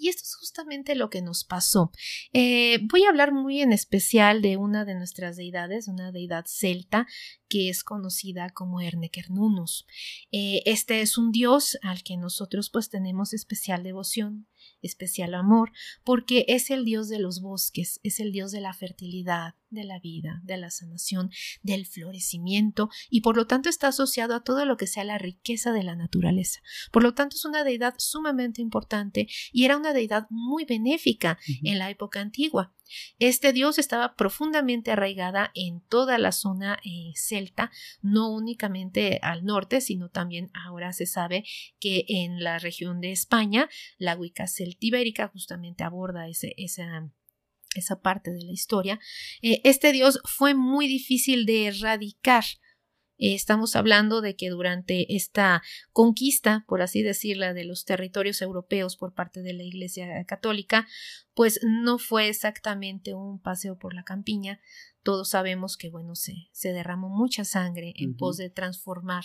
Y 0.00 0.08
esto 0.08 0.22
es 0.24 0.34
justamente 0.34 0.94
lo 0.94 1.10
que 1.10 1.20
nos 1.20 1.44
pasó. 1.44 1.92
Eh, 2.32 2.78
voy 2.90 3.04
a 3.04 3.10
hablar 3.10 3.32
muy 3.32 3.60
en 3.60 3.72
especial 3.72 4.40
de 4.40 4.56
una 4.56 4.86
de 4.86 4.94
nuestras 4.94 5.36
deidades, 5.36 5.88
una 5.88 6.10
deidad 6.10 6.46
celta 6.46 7.06
que 7.48 7.68
es 7.68 7.84
conocida 7.84 8.48
como 8.48 8.80
Ernekernunus. 8.80 9.86
Eh, 10.32 10.62
este 10.64 11.02
es 11.02 11.18
un 11.18 11.32
dios 11.32 11.78
al 11.82 12.02
que 12.02 12.16
nosotros 12.16 12.70
pues 12.70 12.88
tenemos 12.88 13.34
especial 13.34 13.82
devoción 13.82 14.46
especial 14.82 15.34
amor, 15.34 15.72
porque 16.04 16.44
es 16.48 16.70
el 16.70 16.84
Dios 16.84 17.08
de 17.08 17.18
los 17.18 17.40
bosques, 17.40 18.00
es 18.02 18.20
el 18.20 18.32
Dios 18.32 18.52
de 18.52 18.60
la 18.60 18.72
fertilidad, 18.72 19.54
de 19.70 19.84
la 19.84 19.98
vida, 19.98 20.40
de 20.44 20.56
la 20.56 20.70
sanación, 20.70 21.30
del 21.62 21.86
florecimiento, 21.86 22.90
y 23.08 23.20
por 23.20 23.36
lo 23.36 23.46
tanto 23.46 23.68
está 23.68 23.88
asociado 23.88 24.34
a 24.34 24.44
todo 24.44 24.64
lo 24.64 24.76
que 24.76 24.86
sea 24.86 25.04
la 25.04 25.18
riqueza 25.18 25.72
de 25.72 25.82
la 25.82 25.96
naturaleza. 25.96 26.60
Por 26.92 27.02
lo 27.02 27.14
tanto 27.14 27.36
es 27.36 27.44
una 27.44 27.64
deidad 27.64 27.94
sumamente 27.98 28.60
importante 28.60 29.28
y 29.52 29.64
era 29.64 29.76
una 29.76 29.92
deidad 29.92 30.26
muy 30.30 30.64
benéfica 30.64 31.38
en 31.62 31.78
la 31.78 31.90
época 31.90 32.20
antigua. 32.20 32.74
Este 33.18 33.52
dios 33.52 33.78
estaba 33.78 34.16
profundamente 34.16 34.90
arraigada 34.90 35.52
en 35.54 35.80
toda 35.80 36.18
la 36.18 36.32
zona 36.32 36.78
eh, 36.84 37.12
celta, 37.14 37.70
no 38.02 38.30
únicamente 38.32 39.20
al 39.22 39.44
norte, 39.44 39.80
sino 39.80 40.08
también 40.08 40.50
ahora 40.54 40.92
se 40.92 41.06
sabe 41.06 41.44
que 41.78 42.04
en 42.08 42.42
la 42.42 42.58
región 42.58 43.00
de 43.00 43.12
España, 43.12 43.68
la 43.98 44.16
Wicca 44.16 44.46
celtibérica 44.46 45.28
justamente 45.28 45.84
aborda 45.84 46.28
ese, 46.28 46.54
esa, 46.56 47.08
esa 47.74 48.00
parte 48.00 48.32
de 48.32 48.42
la 48.42 48.52
historia. 48.52 48.98
Eh, 49.42 49.60
este 49.64 49.92
dios 49.92 50.20
fue 50.24 50.54
muy 50.54 50.86
difícil 50.88 51.46
de 51.46 51.66
erradicar 51.66 52.44
eh, 53.20 53.34
estamos 53.34 53.76
hablando 53.76 54.22
de 54.22 54.34
que 54.34 54.48
durante 54.48 55.14
esta 55.14 55.62
conquista, 55.92 56.64
por 56.66 56.80
así 56.80 57.02
decirla, 57.02 57.52
de 57.52 57.64
los 57.64 57.84
territorios 57.84 58.40
europeos 58.40 58.96
por 58.96 59.12
parte 59.12 59.42
de 59.42 59.52
la 59.52 59.62
Iglesia 59.62 60.24
Católica, 60.24 60.88
pues 61.34 61.60
no 61.62 61.98
fue 61.98 62.28
exactamente 62.28 63.12
un 63.12 63.38
paseo 63.38 63.78
por 63.78 63.92
la 63.92 64.04
campiña. 64.04 64.58
Todos 65.02 65.28
sabemos 65.28 65.76
que, 65.76 65.90
bueno, 65.90 66.14
se, 66.14 66.48
se 66.52 66.72
derramó 66.72 67.10
mucha 67.10 67.44
sangre 67.44 67.92
en 67.96 68.16
pos 68.16 68.38
de 68.38 68.48
transformar 68.48 69.24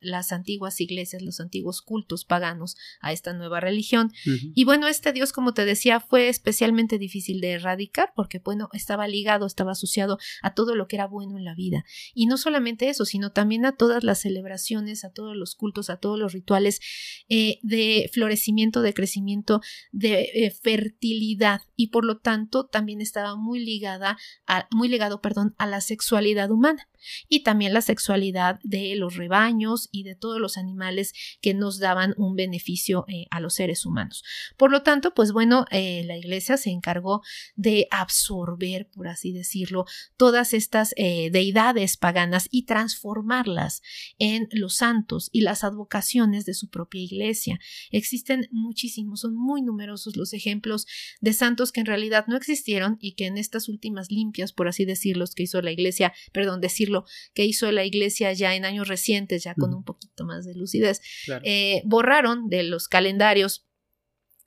las 0.00 0.32
antiguas 0.32 0.80
iglesias, 0.80 1.22
los 1.22 1.40
antiguos 1.40 1.82
cultos 1.82 2.24
paganos 2.24 2.76
a 3.00 3.12
esta 3.12 3.32
nueva 3.32 3.60
religión. 3.60 4.12
Y 4.54 4.64
bueno, 4.64 4.88
este 4.88 5.12
Dios, 5.12 5.32
como 5.32 5.54
te 5.54 5.64
decía, 5.64 6.00
fue 6.00 6.28
especialmente 6.28 6.98
difícil 6.98 7.40
de 7.40 7.52
erradicar 7.52 8.12
porque, 8.14 8.38
bueno, 8.38 8.68
estaba 8.72 9.08
ligado, 9.08 9.46
estaba 9.46 9.72
asociado 9.72 10.18
a 10.42 10.54
todo 10.54 10.74
lo 10.74 10.86
que 10.86 10.96
era 10.96 11.06
bueno 11.06 11.38
en 11.38 11.44
la 11.44 11.54
vida. 11.54 11.84
Y 12.14 12.26
no 12.26 12.36
solamente 12.36 12.88
eso, 12.88 13.04
sino 13.04 13.32
también 13.32 13.64
a 13.64 13.76
todas 13.76 14.04
las 14.04 14.20
celebraciones, 14.20 15.04
a 15.04 15.10
todos 15.10 15.36
los 15.36 15.54
cultos, 15.54 15.90
a 15.90 15.96
todos 15.98 16.18
los 16.18 16.32
rituales 16.32 16.80
eh, 17.28 17.58
de 17.62 18.10
florecimiento, 18.12 18.82
de 18.82 18.94
crecimiento, 18.94 19.60
de 19.92 20.22
eh, 20.34 20.50
fertilidad. 20.50 21.62
Y 21.74 21.88
por 21.88 22.04
lo 22.04 22.18
tanto, 22.18 22.66
también 22.66 23.00
estaba 23.00 23.36
muy 23.36 23.64
ligada, 23.64 24.16
a, 24.46 24.68
muy 24.70 24.88
ligado, 24.88 25.20
perdón, 25.20 25.54
a 25.58 25.66
la 25.66 25.80
sexualidad 25.80 26.50
humana 26.50 26.88
y 27.28 27.40
también 27.42 27.74
la 27.74 27.82
sexualidad 27.82 28.58
de 28.62 28.94
los 28.96 29.16
rebaños 29.16 29.88
y 29.92 30.02
de 30.02 30.14
todos 30.14 30.40
los 30.40 30.56
animales 30.56 31.12
que 31.40 31.54
nos 31.54 31.78
daban 31.78 32.14
un 32.16 32.34
beneficio 32.36 33.04
eh, 33.08 33.26
a 33.30 33.40
los 33.40 33.54
seres 33.54 33.84
humanos. 33.84 34.24
Por 34.56 34.70
lo 34.70 34.82
tanto, 34.82 35.14
pues 35.14 35.32
bueno, 35.32 35.66
eh, 35.70 36.04
la 36.06 36.16
iglesia 36.16 36.56
se 36.56 36.70
encargó 36.70 37.22
de 37.54 37.86
absorber, 37.90 38.88
por 38.88 39.08
así 39.08 39.32
decirlo, 39.32 39.84
todas 40.16 40.54
estas 40.54 40.94
eh, 40.96 41.30
deidades 41.30 41.96
paganas 41.96 42.48
y 42.50 42.64
transformarlas 42.64 43.82
en 44.18 44.48
los 44.52 44.76
santos 44.76 45.28
y 45.32 45.42
las 45.42 45.64
advocaciones 45.64 46.44
de 46.46 46.54
su 46.54 46.68
propia 46.68 47.02
iglesia. 47.02 47.58
Existen 47.90 48.48
muchísimos, 48.50 49.20
son 49.20 49.34
muy 49.34 49.62
numerosos 49.62 50.16
los 50.16 50.32
ejemplos 50.32 50.86
de 51.20 51.32
santos 51.32 51.72
que 51.72 51.80
en 51.80 51.86
realidad 51.86 52.24
no 52.28 52.36
existieron 52.36 52.96
y 53.00 53.12
que 53.12 53.26
en 53.26 53.38
estas 53.38 53.68
últimas 53.68 54.10
limpias, 54.10 54.52
por 54.52 54.68
así 54.68 54.84
decirlo, 54.84 55.26
que 55.34 55.44
hizo 55.44 55.62
la 55.62 55.72
iglesia, 55.72 56.12
perdón, 56.32 56.60
decirlo, 56.60 56.95
que 57.34 57.44
hizo 57.44 57.70
la 57.72 57.84
iglesia 57.84 58.32
ya 58.32 58.54
en 58.54 58.64
años 58.64 58.88
recientes, 58.88 59.44
ya 59.44 59.54
con 59.54 59.74
un 59.74 59.84
poquito 59.84 60.24
más 60.24 60.44
de 60.44 60.54
lucidez, 60.54 61.00
eh, 61.42 61.82
borraron 61.84 62.48
de 62.48 62.62
los 62.62 62.88
calendarios 62.88 63.66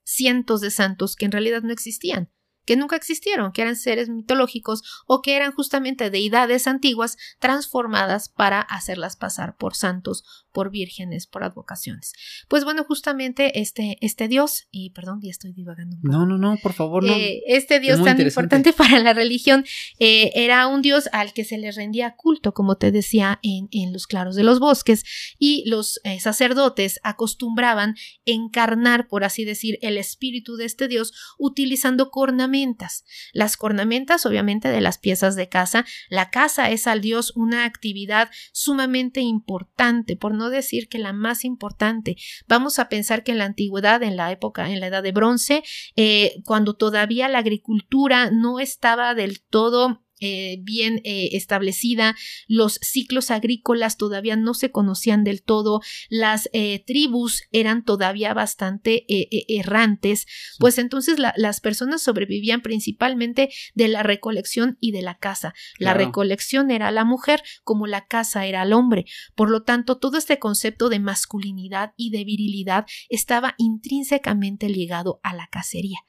cientos 0.03 0.61
de 0.61 0.71
santos 0.71 1.15
que 1.15 1.25
en 1.25 1.31
realidad 1.31 1.61
no 1.61 1.71
existían 1.71 2.31
que 2.69 2.75
nunca 2.75 2.95
existieron, 2.95 3.51
que 3.51 3.63
eran 3.63 3.75
seres 3.75 4.09
mitológicos 4.09 4.83
o 5.07 5.23
que 5.23 5.35
eran 5.35 5.51
justamente 5.51 6.11
deidades 6.11 6.67
antiguas 6.67 7.17
transformadas 7.39 8.29
para 8.29 8.61
hacerlas 8.61 9.15
pasar 9.15 9.57
por 9.57 9.75
santos, 9.75 10.23
por 10.51 10.71
vírgenes, 10.71 11.27
por 11.27 11.43
advocaciones. 11.43 12.13
Pues 12.47 12.63
bueno, 12.63 12.83
justamente 12.83 13.59
este, 13.59 13.97
este 14.01 14.27
dios, 14.27 14.67
y 14.71 14.91
perdón, 14.91 15.19
ya 15.21 15.29
estoy 15.29 15.53
divagando. 15.53 15.97
No, 16.01 16.25
no, 16.25 16.37
no, 16.37 16.57
por 16.61 16.73
favor, 16.73 17.03
no. 17.03 17.13
Eh, 17.13 17.41
este 17.47 17.79
dios 17.79 18.03
tan 18.03 18.19
importante 18.19 18.73
para 18.77 18.99
la 18.99 19.13
religión 19.13 19.65
eh, 19.99 20.31
era 20.35 20.67
un 20.67 20.81
dios 20.81 21.09
al 21.11 21.33
que 21.33 21.43
se 21.43 21.57
le 21.57 21.71
rendía 21.71 22.15
culto, 22.15 22.53
como 22.53 22.77
te 22.77 22.91
decía, 22.91 23.39
en, 23.43 23.67
en 23.71 23.93
los 23.93 24.07
claros 24.07 24.35
de 24.35 24.43
los 24.43 24.59
bosques, 24.59 25.03
y 25.37 25.63
los 25.67 25.99
eh, 26.03 26.19
sacerdotes 26.19 26.99
acostumbraban 27.03 27.95
encarnar, 28.25 29.07
por 29.07 29.23
así 29.23 29.45
decir, 29.45 29.77
el 29.81 29.97
espíritu 29.97 30.55
de 30.55 30.65
este 30.65 30.87
dios 30.87 31.13
utilizando 31.37 32.09
cornamentas 32.09 33.05
las 33.33 33.57
cornamentas, 33.57 34.25
obviamente, 34.25 34.69
de 34.69 34.81
las 34.81 34.97
piezas 34.97 35.35
de 35.35 35.49
casa. 35.49 35.85
La 36.09 36.29
casa 36.29 36.69
es 36.69 36.87
al 36.87 37.01
dios 37.01 37.33
una 37.35 37.65
actividad 37.65 38.29
sumamente 38.51 39.21
importante, 39.21 40.15
por 40.15 40.33
no 40.33 40.48
decir 40.49 40.89
que 40.89 40.99
la 40.99 41.13
más 41.13 41.45
importante. 41.45 42.15
Vamos 42.47 42.79
a 42.79 42.89
pensar 42.89 43.23
que 43.23 43.31
en 43.31 43.37
la 43.37 43.45
antigüedad, 43.45 44.03
en 44.03 44.15
la 44.15 44.31
época, 44.31 44.69
en 44.69 44.79
la 44.79 44.87
edad 44.87 45.03
de 45.03 45.11
bronce, 45.11 45.63
eh, 45.95 46.41
cuando 46.45 46.75
todavía 46.75 47.27
la 47.29 47.39
agricultura 47.39 48.29
no 48.31 48.59
estaba 48.59 49.15
del 49.15 49.41
todo 49.41 50.03
eh, 50.19 50.57
bien 50.61 51.01
eh, 51.03 51.29
establecida, 51.33 52.15
los 52.47 52.79
ciclos 52.81 53.31
agrícolas 53.31 53.97
todavía 53.97 54.35
no 54.35 54.53
se 54.53 54.71
conocían 54.71 55.23
del 55.23 55.41
todo, 55.41 55.81
las 56.09 56.49
eh, 56.53 56.83
tribus 56.85 57.43
eran 57.51 57.83
todavía 57.83 58.33
bastante 58.33 59.05
errantes, 59.47 60.25
pues 60.59 60.77
entonces 60.77 61.17
las 61.19 61.61
personas 61.61 62.01
sobrevivían 62.01 62.61
principalmente 62.61 63.49
de 63.75 63.87
la 63.87 64.03
recolección 64.03 64.77
y 64.79 64.91
de 64.91 65.01
la 65.01 65.17
caza. 65.17 65.53
La 65.77 65.93
recolección 65.93 66.71
era 66.71 66.91
la 66.91 67.05
mujer 67.05 67.41
como 67.63 67.87
la 67.87 68.05
caza 68.05 68.45
era 68.45 68.63
el 68.63 68.73
hombre. 68.73 69.05
Por 69.35 69.49
lo 69.49 69.63
tanto, 69.63 69.97
todo 69.97 70.17
este 70.17 70.39
concepto 70.39 70.89
de 70.89 70.99
masculinidad 70.99 71.93
y 71.95 72.11
de 72.11 72.23
virilidad 72.23 72.85
estaba 73.09 73.55
intrínsecamente 73.57 74.69
ligado 74.69 75.19
a 75.23 75.33
la 75.33 75.47
cacería. 75.47 75.99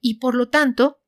Y 0.00 0.14
por 0.14 0.34
lo 0.34 0.48
tanto, 0.48 1.00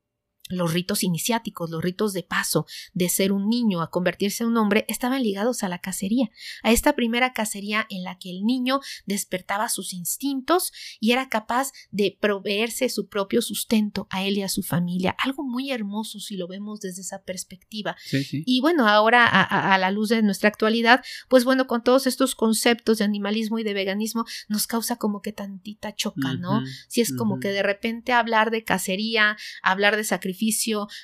los 0.50 0.72
ritos 0.72 1.02
iniciáticos, 1.02 1.70
los 1.70 1.82
ritos 1.82 2.12
de 2.12 2.22
paso 2.22 2.66
de 2.92 3.08
ser 3.08 3.32
un 3.32 3.48
niño 3.48 3.82
a 3.82 3.90
convertirse 3.90 4.42
en 4.42 4.50
un 4.50 4.56
hombre 4.56 4.84
estaban 4.88 5.22
ligados 5.22 5.62
a 5.62 5.68
la 5.68 5.78
cacería, 5.78 6.30
a 6.62 6.72
esta 6.72 6.94
primera 6.94 7.32
cacería 7.32 7.86
en 7.90 8.02
la 8.04 8.18
que 8.18 8.30
el 8.30 8.44
niño 8.44 8.80
despertaba 9.06 9.68
sus 9.68 9.92
instintos 9.92 10.72
y 10.98 11.12
era 11.12 11.28
capaz 11.28 11.72
de 11.90 12.16
proveerse 12.20 12.88
su 12.88 13.08
propio 13.08 13.42
sustento 13.42 14.06
a 14.10 14.24
él 14.24 14.38
y 14.38 14.42
a 14.42 14.48
su 14.48 14.62
familia. 14.62 15.14
Algo 15.18 15.42
muy 15.42 15.70
hermoso 15.70 16.20
si 16.20 16.36
lo 16.36 16.48
vemos 16.48 16.80
desde 16.80 17.02
esa 17.02 17.22
perspectiva. 17.22 17.96
Y 18.32 18.60
bueno, 18.60 18.88
ahora 18.88 19.26
a, 19.26 19.78
la 19.78 19.90
luz 19.90 20.08
de 20.08 20.22
nuestra 20.22 20.48
actualidad, 20.48 21.04
pues 21.28 21.44
bueno, 21.44 21.66
con 21.66 21.82
todos 21.82 22.06
estos 22.06 22.34
conceptos 22.34 22.98
de 22.98 23.04
animalismo 23.04 23.58
y 23.58 23.62
de 23.62 23.74
veganismo 23.74 24.24
nos 24.48 24.66
causa 24.66 24.96
como 24.96 25.22
que 25.22 25.32
tantita 25.32 25.94
choca, 25.94 26.34
¿no? 26.34 26.62
Si 26.88 27.00
es 27.00 27.14
como 27.14 27.40
que 27.40 27.48
de 27.48 27.62
repente 27.62 28.12
hablar 28.12 28.50
de 28.50 28.64
cacería, 28.64 29.36
hablar 29.62 29.96
de 29.96 30.04
sacrificio, 30.04 30.39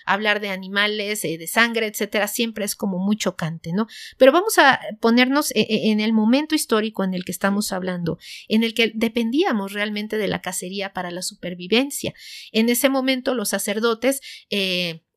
hablar 0.04 0.40
de 0.40 0.50
animales, 0.50 1.24
eh, 1.24 1.38
de 1.38 1.46
sangre, 1.46 1.86
etcétera, 1.86 2.28
siempre 2.28 2.64
es 2.64 2.74
como 2.74 2.98
muy 2.98 3.16
chocante, 3.16 3.72
¿no? 3.72 3.86
Pero 4.16 4.32
vamos 4.32 4.58
a 4.58 4.80
ponernos 5.00 5.50
eh, 5.52 5.60
eh, 5.60 5.90
en 5.90 6.00
el 6.00 6.12
momento 6.12 6.54
histórico 6.54 7.04
en 7.04 7.14
el 7.14 7.24
que 7.24 7.32
estamos 7.32 7.72
hablando, 7.72 8.18
en 8.48 8.64
el 8.64 8.74
que 8.74 8.92
dependíamos 8.94 9.72
realmente 9.72 10.18
de 10.18 10.28
la 10.28 10.42
cacería 10.42 10.92
para 10.92 11.10
la 11.10 11.22
supervivencia. 11.22 12.14
En 12.52 12.68
ese 12.68 12.88
momento 12.88 13.34
los 13.34 13.48
sacerdotes 13.50 14.20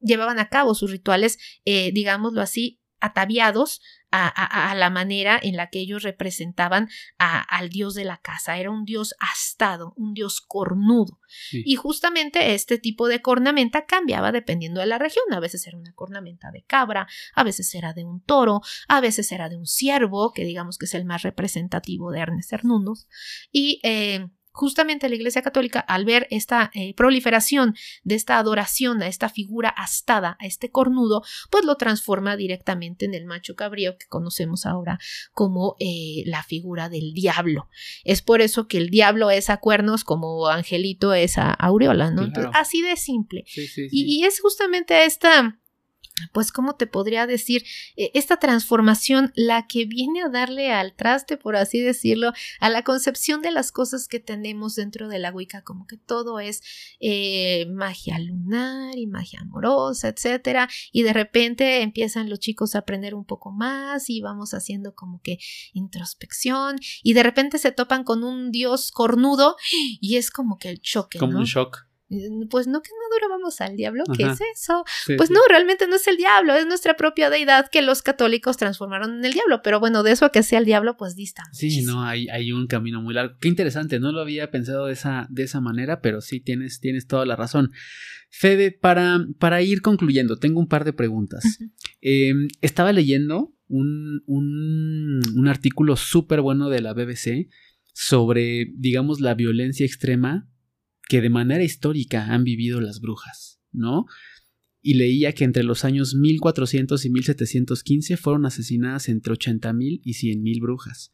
llevaban 0.02 0.40
a 0.40 0.50
cabo 0.50 0.74
sus 0.76 0.92
rituales, 0.92 1.38
digámoslo 1.66 2.42
así, 2.42 2.80
ataviados 3.00 3.82
a, 4.12 4.74
la 4.76 4.90
manera 4.90 5.40
en 5.42 5.56
la 5.56 5.70
que 5.70 5.80
ellos 5.80 6.04
representaban 6.04 6.90
al 7.18 7.70
dios 7.70 7.94
de 7.94 8.06
la 8.06 8.18
casa. 8.18 8.58
Era 8.58 8.72
un 8.72 8.86
dios 8.86 9.16
astado, 9.20 9.94
un 9.96 10.14
dios 10.14 10.42
cornudo. 10.42 11.20
Y 11.52 11.76
justamente 11.76 12.54
este 12.54 12.78
tipo 12.78 13.08
de 13.08 13.22
cornamenta 13.22 13.86
cambiaba 13.86 14.32
dependiendo 14.32 14.80
de 14.80 14.88
la 14.88 14.98
región. 14.98 15.26
A 15.32 15.40
veces 15.40 15.66
era 15.68 15.78
una 15.78 15.94
cornamenta 15.94 16.52
de 16.52 16.64
cabra, 16.64 17.08
a 17.36 17.44
veces 17.44 17.74
era 17.76 17.94
de 17.94 18.04
un 18.04 18.22
toro, 18.22 18.62
a 18.88 19.02
veces 19.02 19.32
era 19.32 19.50
de 19.50 19.58
un 19.58 19.66
ciervo, 19.66 20.34
que 20.34 20.44
digamos 20.44 20.78
que 20.78 20.86
es 20.86 20.94
el 20.94 21.06
más 21.06 21.22
representativo 21.22 22.12
de 22.12 22.20
Ernest 22.20 22.52
Hernundus. 22.54 23.08
Y 23.52 23.80
eh, 23.84 24.28
justamente 24.60 25.08
la 25.08 25.16
Iglesia 25.16 25.42
Católica, 25.42 25.80
al 25.80 26.04
ver 26.04 26.28
esta 26.32 26.70
eh, 26.74 26.94
proliferación 26.94 27.76
de 28.04 28.16
esta 28.16 28.38
adoración 28.38 29.02
a 29.02 29.08
esta 29.08 29.30
figura 29.30 29.70
astada, 29.70 30.36
a 30.38 30.46
este 30.46 30.70
cornudo, 30.70 31.24
pues 31.50 31.64
lo 31.64 31.78
transforma 31.78 32.36
directamente 32.36 33.06
en 33.06 33.14
el 33.14 33.26
macho 33.26 33.56
cabrío 33.56 33.98
que 33.98 34.08
conocemos 34.08 34.66
ahora 34.66 35.00
como 35.32 35.78
eh, 35.80 36.24
la 36.26 36.44
figura 36.44 36.90
del 36.90 37.14
diablo. 37.14 37.70
Es 38.04 38.22
por 38.22 38.42
eso 38.42 38.68
que 38.68 38.78
el 38.80 38.90
diablo 38.90 39.32
es 39.32 39.50
a 39.50 39.58
cuernos 39.58 40.04
como 40.04 40.48
Angelito 40.48 41.14
es 41.14 41.38
a 41.38 41.54
aureola, 41.54 42.12
¿no? 42.12 42.30
así 42.54 42.82
de 42.82 42.98
simple. 42.98 43.46
y 43.92 44.26
es 44.26 44.42
justamente 44.42 45.06
esta 45.06 45.58
pues, 46.32 46.52
¿cómo 46.52 46.76
te 46.76 46.88
podría 46.88 47.28
decir? 47.28 47.64
E, 47.96 48.12
esta 48.14 48.38
transformación, 48.38 49.32
la 49.36 49.68
que 49.68 49.86
viene 49.86 50.22
a 50.22 50.30
darle 50.30 50.72
al 50.72 50.94
traste, 50.94 51.38
por 51.38 51.56
así 51.56 51.80
decirlo, 51.80 52.34
a 52.60 52.70
la 52.70 52.84
concepción 52.84 53.42
de 53.42 53.52
las 53.52 53.72
cosas 53.72 54.08
que 54.08 54.20
tenemos 54.20 54.76
dentro 54.76 55.08
de 55.10 55.20
la 55.20 55.32
Wicca, 55.32 55.64
como 55.64 55.88
que 55.88 55.98
todo 55.98 56.40
es 56.40 56.62
eh, 57.00 57.66
magia 57.72 58.20
lunar 58.20 58.98
y 58.98 59.08
magia 59.08 59.42
amorosa, 59.42 60.10
etcétera, 60.10 60.70
y 60.92 61.04
de 61.04 61.14
repente 61.14 61.82
empiezan 61.82 62.30
los 62.30 62.40
chicos 62.40 62.76
a 62.76 62.80
aprender 62.80 63.16
un 63.16 63.26
poco 63.26 63.52
más 63.52 64.10
y 64.10 64.22
vamos 64.22 64.54
haciendo 64.54 64.96
como 64.96 65.22
que 65.22 65.40
introspección, 65.74 66.78
y 67.04 67.14
de 67.14 67.24
repente 67.24 67.58
se 67.58 67.72
topan 67.72 68.04
con 68.04 68.24
un 68.24 68.52
dios 68.52 68.92
cornudo 68.92 69.56
y 70.00 70.18
es 70.18 70.32
como 70.32 70.58
que 70.58 70.70
el 70.70 70.82
choque. 70.82 71.20
Como 71.20 71.40
un 71.40 71.46
shock 71.46 71.89
pues 72.50 72.68
no 72.68 72.82
que 72.82 72.90
no 72.90 73.16
adorábamos 73.16 73.62
al 73.62 73.76
diablo, 73.76 74.04
¿qué 74.18 74.24
es 74.24 74.40
eso? 74.56 74.84
pues 75.16 75.30
no, 75.30 75.40
realmente 75.48 75.88
no 75.88 75.96
es 75.96 76.08
el 76.08 76.18
diablo, 76.18 76.56
es 76.56 76.66
nuestra 76.66 76.96
propia 76.96 77.30
deidad 77.30 77.70
que 77.72 77.84
los 77.84 78.02
católicos 78.02 78.58
transformaron 78.58 79.20
en 79.20 79.26
el 79.26 79.34
diablo, 79.34 79.62
pero 79.64 79.80
bueno, 79.80 80.02
de 80.02 80.12
eso 80.12 80.26
a 80.26 80.32
que 80.32 80.42
sea 80.42 80.60
el 80.60 80.66
diablo, 80.66 80.98
pues 80.98 81.16
dista. 81.16 81.44
Sí, 81.52 81.84
no, 81.84 82.04
hay, 82.04 82.28
hay 82.30 82.52
un 82.52 82.66
camino 82.66 83.02
muy 83.02 83.14
largo. 83.14 83.36
Qué 83.40 83.48
interesante, 83.48 84.00
no 84.00 84.12
lo 84.12 84.22
había 84.22 84.50
pensado 84.50 84.88
de 84.88 84.94
esa, 84.94 85.28
de 85.30 85.44
esa 85.44 85.62
manera, 85.62 86.02
pero 86.02 86.22
sí 86.22 86.40
tienes, 86.40 86.80
tienes 86.80 87.06
toda 87.06 87.26
la 87.26 87.36
razón. 87.36 87.72
Fede, 88.32 88.72
para, 88.72 89.26
para 89.38 89.62
ir 89.62 89.82
concluyendo, 89.82 90.38
tengo 90.38 90.60
un 90.60 90.68
par 90.68 90.86
de 90.86 90.94
preguntas. 90.94 91.44
Em, 92.02 92.48
estaba 92.62 92.92
leyendo 92.92 93.54
un, 93.68 94.24
un, 94.26 95.20
un 95.36 95.48
artículo 95.48 95.96
súper 95.96 96.42
bueno 96.42 96.70
de 96.70 96.82
la 96.82 96.94
BBC 96.94 97.50
sobre, 97.94 98.72
digamos, 98.76 99.20
la 99.20 99.36
violencia 99.36 99.86
extrema 99.86 100.48
que 101.10 101.22
de 101.22 101.32
manera 101.32 101.64
histórica 101.64 102.32
han 102.32 102.44
vivido 102.44 102.80
las 102.80 103.02
brujas, 103.02 103.60
¿no? 103.72 104.06
Y 104.80 104.94
leía 104.94 105.34
que 105.34 105.44
entre 105.44 105.64
los 105.64 105.84
años 105.84 106.14
1400 106.14 107.04
y 107.04 107.10
1715 107.10 108.16
fueron 108.16 108.46
asesinadas 108.46 109.10
entre 109.10 109.34
80.000 109.34 110.02
y 110.04 110.14
100.000 110.14 110.62
brujas, 110.62 111.12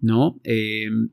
¿no? 0.00 0.40
Em, 0.42 1.12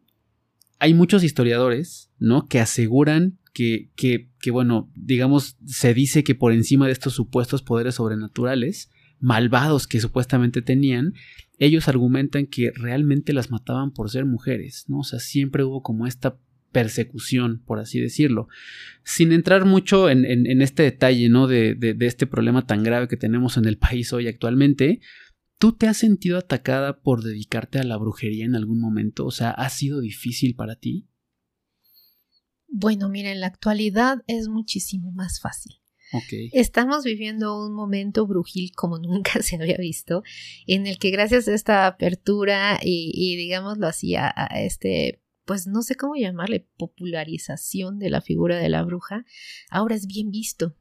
hay 0.80 0.96
muchos 0.96 1.24
historiadores, 1.24 2.12
¿no? 2.18 2.48
Que 2.48 2.60
aseguran 2.60 3.38
que, 3.54 3.92
que, 3.96 4.32
que, 4.40 4.50
bueno, 4.50 4.92
digamos, 4.96 5.56
se 5.68 5.94
dice 5.94 6.24
que 6.24 6.34
por 6.34 6.54
encima 6.54 6.88
de 6.88 6.94
estos 6.94 7.14
supuestos 7.14 7.62
poderes 7.62 7.96
sobrenaturales, 7.96 8.90
malvados 9.20 9.86
que 9.86 10.00
supuestamente 10.00 10.64
tenían, 10.64 11.14
ellos 11.60 11.88
argumentan 11.88 12.48
que 12.48 12.72
realmente 12.72 13.32
las 13.32 13.52
mataban 13.52 13.92
por 13.92 14.10
ser 14.10 14.26
mujeres, 14.26 14.86
¿no? 14.88 15.00
O 15.00 15.04
sea, 15.04 15.20
siempre 15.20 15.64
hubo 15.64 15.84
como 15.84 16.08
esta 16.08 16.40
persecución, 16.78 17.64
por 17.66 17.80
así 17.80 18.00
decirlo. 18.00 18.50
Sin 19.04 19.32
entrar 19.32 19.66
mucho 19.66 20.12
en, 20.12 20.62
este 20.62 20.84
detalle, 20.84 21.28
¿no? 21.28 21.48
De, 21.48 21.74
de, 21.74 22.06
este 22.06 22.28
problema 22.28 22.68
tan 22.68 22.84
grave 22.84 23.08
que 23.08 23.18
tenemos 23.18 23.58
en 23.58 23.66
el 23.66 23.80
país 23.80 24.14
hoy 24.14 24.28
actualmente, 24.28 25.02
¿tú 25.58 25.72
te 25.72 25.88
has 25.88 25.98
sentido 25.98 26.38
atacada 26.38 27.02
por 27.02 27.24
dedicarte 27.24 27.80
a 27.80 27.84
la 27.84 27.98
brujería 27.98 28.46
en 28.46 28.54
algún 28.54 28.80
momento? 28.80 29.26
O 29.26 29.32
sea, 29.32 29.50
¿ha 29.50 29.68
sido 29.70 30.02
difícil 30.02 30.54
para 30.54 30.76
ti? 30.76 31.08
Bueno, 32.68 33.10
mira, 33.10 33.32
en 33.32 33.42
la 33.42 33.48
actualidad 33.48 34.24
es 34.28 34.48
muchísimo 34.48 35.12
más 35.14 35.40
fácil. 35.42 35.78
Okay. 36.14 36.52
Estamos 36.54 37.04
viviendo 37.04 37.60
un 37.66 37.74
momento 37.74 38.28
brujil 38.28 38.72
como 38.76 39.00
nunca 39.00 39.42
se 39.42 39.56
había 39.56 39.78
visto, 39.78 40.22
en 40.68 40.86
el 40.86 41.00
que 41.00 41.10
gracias 41.10 41.48
a 41.48 41.56
esta 41.56 41.88
apertura 41.88 42.80
y, 42.84 43.10
y 43.16 43.36
digámoslo 43.36 43.88
así, 43.88 44.14
a, 44.14 44.30
este 44.58 45.24
pues 45.48 45.66
no 45.66 45.82
sé 45.82 45.96
cómo 45.96 46.16
llamarle, 46.16 46.68
popularización 46.78 47.98
de 47.98 48.10
la 48.10 48.22
figura 48.22 48.58
de 48.58 48.70
la 48.70 48.84
bruja, 48.84 49.26
ahora 49.72 49.96
es 49.96 50.06
bien 50.06 50.30
visto. 50.30 50.76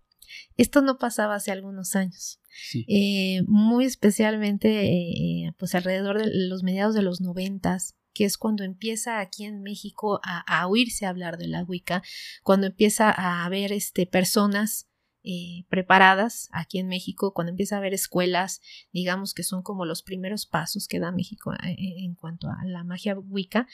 Esto 0.56 0.82
no 0.82 0.98
pasaba 0.98 1.36
hace 1.36 1.52
algunos 1.52 1.94
años. 1.94 2.40
Eh, 2.88 3.42
muy 3.46 3.84
especialmente, 3.84 4.86
eh, 4.86 5.54
pues 5.56 5.74
alrededor 5.74 6.18
de 6.18 6.30
los 6.48 6.62
mediados 6.62 6.94
de 6.94 7.02
los 7.02 7.20
noventas, 7.20 7.94
que 8.12 8.24
es 8.24 8.36
cuando 8.38 8.64
empieza 8.64 9.20
aquí 9.20 9.44
en 9.44 9.62
México 9.62 10.20
a, 10.24 10.40
a, 10.40 10.66
oírse 10.66 11.06
hablar 11.06 11.36
de 11.36 11.46
la 11.46 11.62
Wicca, 11.62 12.02
cuando 12.42 12.66
empieza 12.66 13.10
a 13.10 13.44
haber 13.44 13.72
este, 13.72 14.06
personas 14.06 14.88
eh, 15.28 15.64
preparadas 15.68 16.48
aquí 16.52 16.78
en 16.78 16.86
México, 16.86 17.34
cuando 17.34 17.50
empieza 17.50 17.74
a 17.74 17.78
haber 17.78 17.92
escuelas, 17.92 18.60
digamos 18.92 19.34
que 19.34 19.42
son 19.42 19.62
como 19.64 19.84
los 19.84 20.04
primeros 20.04 20.46
pasos 20.46 20.86
que 20.86 21.00
da 21.00 21.10
México 21.10 21.52
eh, 21.52 21.72
eh, 21.72 21.94
en 22.04 22.14
cuanto 22.14 22.48
a 22.48 22.64
la 22.64 22.84
magia 22.84 23.18
wicca, 23.18 23.66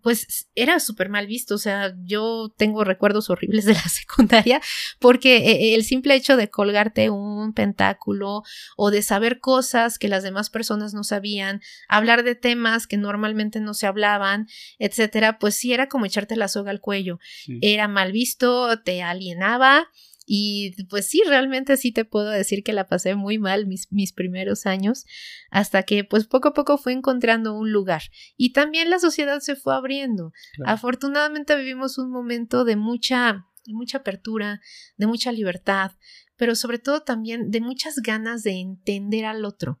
pues 0.00 0.48
era 0.54 0.78
súper 0.78 1.08
mal 1.08 1.26
visto. 1.26 1.56
O 1.56 1.58
sea, 1.58 1.92
yo 2.04 2.54
tengo 2.56 2.84
recuerdos 2.84 3.30
horribles 3.30 3.64
de 3.64 3.74
la 3.74 3.82
secundaria 3.88 4.60
porque 5.00 5.74
el 5.74 5.82
simple 5.82 6.14
hecho 6.14 6.36
de 6.36 6.50
colgarte 6.50 7.10
un 7.10 7.52
pentáculo 7.52 8.44
o 8.76 8.92
de 8.92 9.02
saber 9.02 9.40
cosas 9.40 9.98
que 9.98 10.06
las 10.06 10.22
demás 10.22 10.50
personas 10.50 10.94
no 10.94 11.02
sabían, 11.02 11.62
hablar 11.88 12.22
de 12.22 12.36
temas 12.36 12.86
que 12.86 12.96
normalmente 12.96 13.58
no 13.58 13.74
se 13.74 13.88
hablaban, 13.88 14.46
etcétera, 14.78 15.40
pues 15.40 15.56
sí 15.56 15.72
era 15.72 15.88
como 15.88 16.06
echarte 16.06 16.36
la 16.36 16.46
soga 16.46 16.70
al 16.70 16.80
cuello. 16.80 17.18
Era 17.60 17.88
mal 17.88 18.12
visto, 18.12 18.80
te 18.82 19.02
alienaba 19.02 19.88
y 20.26 20.84
pues 20.84 21.08
sí, 21.08 21.22
realmente 21.26 21.76
sí 21.76 21.92
te 21.92 22.04
puedo 22.04 22.28
decir 22.28 22.62
que 22.62 22.72
la 22.72 22.86
pasé 22.86 23.14
muy 23.14 23.38
mal 23.38 23.66
mis, 23.66 23.90
mis 23.90 24.12
primeros 24.12 24.66
años, 24.66 25.04
hasta 25.50 25.82
que 25.82 26.04
pues 26.04 26.26
poco 26.26 26.48
a 26.48 26.54
poco 26.54 26.78
fue 26.78 26.92
encontrando 26.92 27.54
un 27.54 27.72
lugar. 27.72 28.02
Y 28.36 28.52
también 28.52 28.90
la 28.90 28.98
sociedad 28.98 29.40
se 29.40 29.56
fue 29.56 29.74
abriendo. 29.74 30.32
Afortunadamente 30.64 31.56
vivimos 31.56 31.98
un 31.98 32.10
momento 32.10 32.64
de 32.64 32.76
mucha, 32.76 33.46
de 33.64 33.72
mucha 33.72 33.98
apertura, 33.98 34.60
de 34.96 35.06
mucha 35.06 35.32
libertad, 35.32 35.92
pero 36.36 36.54
sobre 36.54 36.78
todo 36.78 37.02
también 37.02 37.50
de 37.50 37.60
muchas 37.60 37.96
ganas 37.96 38.42
de 38.42 38.60
entender 38.60 39.24
al 39.24 39.44
otro 39.44 39.80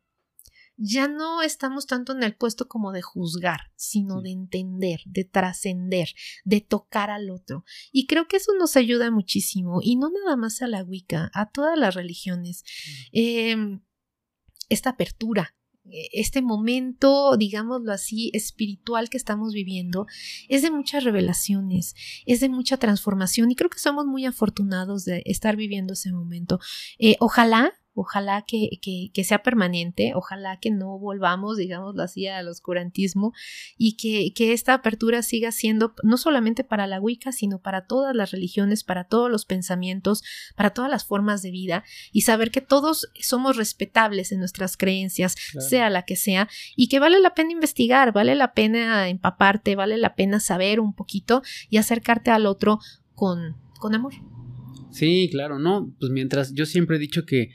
ya 0.84 1.06
no 1.06 1.42
estamos 1.42 1.86
tanto 1.86 2.12
en 2.12 2.24
el 2.24 2.34
puesto 2.34 2.66
como 2.66 2.90
de 2.90 3.02
juzgar, 3.02 3.70
sino 3.76 4.20
de 4.20 4.30
entender, 4.30 5.00
de 5.06 5.24
trascender, 5.24 6.08
de 6.44 6.60
tocar 6.60 7.08
al 7.08 7.30
otro. 7.30 7.64
Y 7.92 8.08
creo 8.08 8.26
que 8.26 8.38
eso 8.38 8.52
nos 8.58 8.76
ayuda 8.76 9.12
muchísimo, 9.12 9.78
y 9.80 9.94
no 9.94 10.10
nada 10.10 10.36
más 10.36 10.60
a 10.60 10.66
la 10.66 10.82
Wicca, 10.82 11.30
a 11.34 11.50
todas 11.50 11.78
las 11.78 11.94
religiones. 11.94 12.64
Em, 13.12 13.80
esta 14.68 14.90
apertura, 14.90 15.54
e, 15.84 16.08
este 16.14 16.42
momento, 16.42 17.36
digámoslo 17.36 17.92
así, 17.92 18.32
espiritual 18.34 19.08
que 19.08 19.18
estamos 19.18 19.52
viviendo, 19.52 20.06
es 20.48 20.62
de 20.62 20.72
muchas 20.72 21.04
revelaciones, 21.04 21.94
es 22.26 22.40
de 22.40 22.48
mucha 22.48 22.76
transformación 22.76 23.52
y 23.52 23.54
creo 23.54 23.70
que 23.70 23.78
somos 23.78 24.06
muy 24.06 24.26
afortunados 24.26 25.04
de 25.04 25.22
estar 25.26 25.54
viviendo 25.54 25.92
ese 25.92 26.10
momento. 26.10 26.58
Eh, 26.98 27.14
ojalá 27.20 27.72
ojalá 27.94 28.44
que, 28.46 28.70
que, 28.80 29.24
sea 29.24 29.42
permanente, 29.42 30.12
ojalá 30.14 30.58
que 30.58 30.70
no 30.70 30.98
volvamos, 30.98 31.56
digámoslo 31.56 32.02
así, 32.02 32.26
al 32.26 32.48
oscurantismo 32.48 33.32
y 33.76 33.96
que, 33.96 34.32
que, 34.34 34.52
esta 34.52 34.74
apertura 34.74 35.22
siga 35.22 35.52
siendo 35.52 35.94
no 36.02 36.16
solamente 36.16 36.64
para 36.64 36.86
la 36.86 37.00
Wicca, 37.00 37.32
sino 37.32 37.60
para 37.60 37.86
todas 37.86 38.14
las 38.14 38.30
religiones, 38.30 38.84
para 38.84 39.04
todos 39.04 39.30
los 39.30 39.44
pensamientos, 39.44 40.22
para 40.56 40.70
todas 40.70 40.90
las 40.90 41.04
formas 41.04 41.42
de 41.42 41.50
vida 41.50 41.84
y 42.12 42.22
saber 42.22 42.50
que 42.50 42.60
todos 42.60 43.10
somos 43.20 43.56
respetables 43.56 44.32
en 44.32 44.38
nuestras 44.38 44.76
creencias, 44.76 45.34
sea 45.58 45.90
la 45.90 46.02
que 46.02 46.16
sea, 46.16 46.48
y 46.76 46.88
que 46.88 46.98
vale 46.98 47.20
la 47.20 47.34
pena 47.34 47.52
investigar, 47.52 48.12
vale 48.12 48.34
la 48.34 48.54
pena 48.54 49.08
empaparte, 49.08 49.76
vale 49.76 49.98
la 49.98 50.14
pena 50.14 50.40
saber 50.40 50.80
un 50.80 50.94
poquito 50.94 51.42
y 51.68 51.76
acercarte 51.76 52.30
al 52.30 52.46
otro 52.46 52.78
con, 53.14 53.56
con 53.78 53.94
amor. 53.94 54.14
Sí, 54.90 55.28
claro, 55.30 55.58
no, 55.58 55.94
pues 55.98 56.12
mientras 56.12 56.52
yo 56.52 56.66
siempre 56.66 56.96
he 56.96 57.00
dicho 57.00 57.24
que 57.24 57.50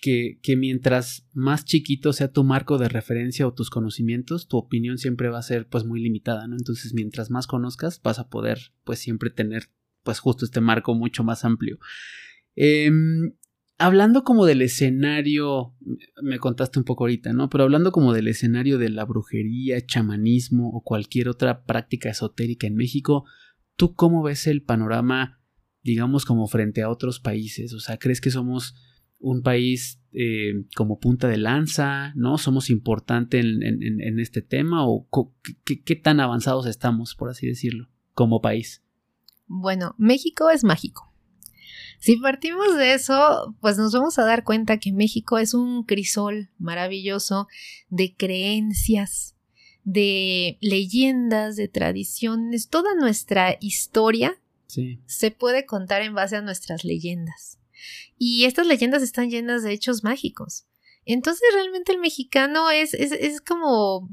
que, 0.00 0.40
mientras 0.56 1.28
más 1.32 1.64
chiquito 1.64 2.12
sea 2.12 2.32
tu 2.32 2.42
marco 2.44 2.78
de 2.78 2.88
referencia 2.88 3.46
o 3.46 3.54
tus 3.54 3.70
conocimientos, 3.70 4.48
tu 4.48 4.56
opinión 4.56 4.98
siempre 4.98 5.28
va 5.28 5.38
a 5.38 5.42
ser 5.42 5.68
pues 5.68 5.84
muy 5.84 6.00
limitada, 6.00 6.46
¿no? 6.46 6.56
Entonces, 6.56 6.94
mientras 6.94 7.30
más 7.30 7.46
conozcas, 7.46 8.00
vas 8.02 8.18
a 8.18 8.28
poder 8.28 8.72
pues 8.84 8.98
siempre 8.98 9.30
tener 9.30 9.70
pues 10.02 10.18
justo 10.18 10.44
este 10.44 10.60
marco 10.60 10.94
mucho 10.94 11.22
más 11.22 11.44
amplio. 11.44 11.78
Em, 12.56 13.34
hablando 13.78 14.24
como 14.24 14.46
del 14.46 14.62
escenario, 14.62 15.74
me 16.22 16.38
contaste 16.38 16.78
un 16.78 16.84
poco 16.84 17.04
ahorita, 17.04 17.32
¿no? 17.32 17.50
Pero 17.50 17.64
hablando 17.64 17.92
como 17.92 18.12
del 18.12 18.28
escenario 18.28 18.78
de 18.78 18.88
la 18.88 19.04
brujería, 19.04 19.84
chamanismo 19.84 20.70
o 20.70 20.82
cualquier 20.82 21.28
otra 21.28 21.64
práctica 21.64 22.10
esotérica 22.10 22.66
en 22.66 22.76
México, 22.76 23.24
¿tú 23.76 23.94
cómo 23.94 24.22
ves 24.22 24.46
el 24.46 24.62
panorama, 24.62 25.40
digamos, 25.82 26.24
como 26.24 26.46
frente 26.48 26.82
a 26.82 26.88
otros 26.88 27.20
países? 27.20 27.74
O 27.74 27.80
sea, 27.80 27.98
¿crees 27.98 28.20
que 28.20 28.30
somos 28.30 28.74
un 29.20 29.42
país 29.42 30.00
eh, 30.12 30.64
como 30.74 30.98
punta 30.98 31.28
de 31.28 31.36
lanza, 31.36 32.12
¿no? 32.16 32.36
¿Somos 32.38 32.70
importantes 32.70 33.44
en, 33.44 34.18
este 34.18 34.42
tema 34.42 34.86
o 34.86 35.06
qué, 35.64 35.96
tan 35.96 36.18
avanzados 36.18 36.66
estamos, 36.66 37.14
por 37.14 37.30
así 37.30 37.46
decirlo? 37.46 37.88
como 38.20 38.40
país? 38.40 38.82
Bueno, 39.46 39.94
México 39.98 40.50
es 40.50 40.64
mágico. 40.64 41.10
Si 41.98 42.16
partimos 42.16 42.76
de 42.76 42.94
eso, 42.94 43.56
pues 43.60 43.76
nos 43.76 43.92
vamos 43.92 44.18
a 44.18 44.24
dar 44.24 44.44
cuenta 44.44 44.78
que 44.78 44.92
México 44.92 45.38
es 45.38 45.54
un 45.54 45.84
crisol 45.84 46.50
maravilloso 46.58 47.46
de 47.88 48.14
creencias, 48.14 49.36
de 49.84 50.58
leyendas, 50.60 51.56
de 51.56 51.68
tradiciones. 51.68 52.68
Toda 52.68 52.94
nuestra 52.94 53.56
historia 53.60 54.38
se 54.66 55.30
puede 55.30 55.66
contar 55.66 56.02
en 56.02 56.14
base 56.14 56.36
a 56.36 56.42
nuestras 56.42 56.84
leyendas. 56.84 57.59
Y 58.16 58.44
estas 58.44 58.66
leyendas 58.66 59.02
están 59.02 59.30
llenas 59.30 59.62
de 59.62 59.72
hechos 59.72 60.04
mágicos. 60.04 60.66
Entonces 61.04 61.42
realmente 61.52 61.92
el 61.92 61.98
mexicano 61.98 62.70
es, 62.70 62.94
es, 62.94 63.40
como 63.40 64.08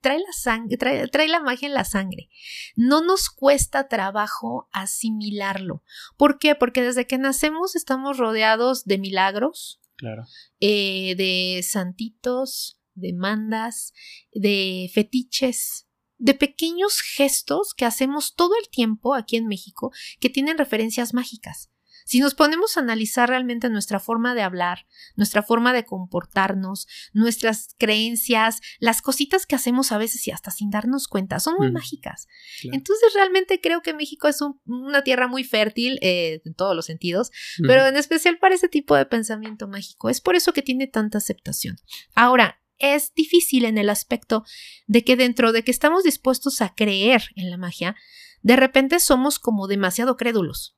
trae 0.00 0.18
la 0.18 0.32
sangre, 0.32 0.76
trae, 0.76 1.08
trae, 1.08 1.28
la 1.28 1.40
magia 1.40 1.66
en 1.66 1.74
la 1.74 1.84
sangre. 1.84 2.28
No 2.76 3.02
nos 3.02 3.28
cuesta 3.28 3.88
trabajo 3.88 4.68
asimilarlo. 4.72 5.82
¿Por 6.16 6.38
qué? 6.38 6.54
Porque 6.54 6.82
desde 6.82 7.06
que 7.06 7.18
nacemos 7.18 7.74
estamos 7.74 8.18
rodeados 8.18 8.84
de 8.84 8.98
milagros, 8.98 9.80
claro. 9.96 10.24
Eh, 10.60 11.14
de 11.16 11.62
santitos, 11.62 12.80
de 12.94 13.12
mandas, 13.12 13.92
de 14.32 14.90
fetiches, 14.94 15.88
de 16.18 16.34
pequeños 16.34 17.00
gestos 17.00 17.74
que 17.74 17.84
hacemos 17.84 18.34
todo 18.34 18.52
el 18.60 18.68
tiempo 18.68 19.14
aquí 19.14 19.36
en 19.36 19.46
México 19.46 19.92
que 20.20 20.30
tienen 20.30 20.58
referencias 20.58 21.14
mágicas. 21.14 21.70
Si 22.08 22.20
nos 22.20 22.34
ponemos 22.34 22.74
a 22.74 22.80
analizar 22.80 23.28
realmente 23.28 23.68
nuestra 23.68 24.00
forma 24.00 24.34
de 24.34 24.40
hablar, 24.40 24.86
nuestra 25.14 25.42
forma 25.42 25.74
de 25.74 25.84
comportarnos, 25.84 26.88
nuestras 27.12 27.74
creencias, 27.76 28.62
las 28.78 29.02
cositas 29.02 29.44
que 29.44 29.54
hacemos 29.54 29.92
a 29.92 29.98
veces 29.98 30.26
y 30.26 30.30
hasta 30.30 30.50
sin 30.50 30.70
darnos 30.70 31.06
cuenta, 31.06 31.38
son 31.38 31.56
muy 31.58 31.70
mágicas. 31.70 32.26
Entonces 32.62 33.12
realmente 33.12 33.60
creo 33.60 33.82
que 33.82 33.92
México 33.92 34.26
es 34.26 34.40
una 34.64 35.04
tierra 35.04 35.28
muy 35.28 35.44
fértil 35.44 35.98
eh, 36.00 36.40
en 36.46 36.54
todos 36.54 36.74
los 36.74 36.86
sentidos, 36.86 37.30
pero 37.58 37.86
en 37.86 37.98
especial 37.98 38.38
para 38.38 38.54
ese 38.54 38.70
tipo 38.70 38.96
de 38.96 39.04
pensamiento 39.04 39.68
mágico. 39.68 40.08
Es 40.08 40.22
por 40.22 40.34
eso 40.34 40.54
que 40.54 40.62
tiene 40.62 40.86
tanta 40.86 41.18
aceptación. 41.18 41.76
Ahora, 42.14 42.62
es 42.78 43.12
difícil 43.12 43.66
en 43.66 43.76
el 43.76 43.90
aspecto 43.90 44.44
de 44.86 45.04
que 45.04 45.14
dentro 45.14 45.52
de 45.52 45.62
que 45.62 45.72
estamos 45.72 46.04
dispuestos 46.04 46.62
a 46.62 46.74
creer 46.74 47.24
en 47.36 47.50
la 47.50 47.58
magia, 47.58 47.96
de 48.40 48.56
repente 48.56 48.98
somos 48.98 49.38
como 49.38 49.66
demasiado 49.66 50.16
crédulos 50.16 50.77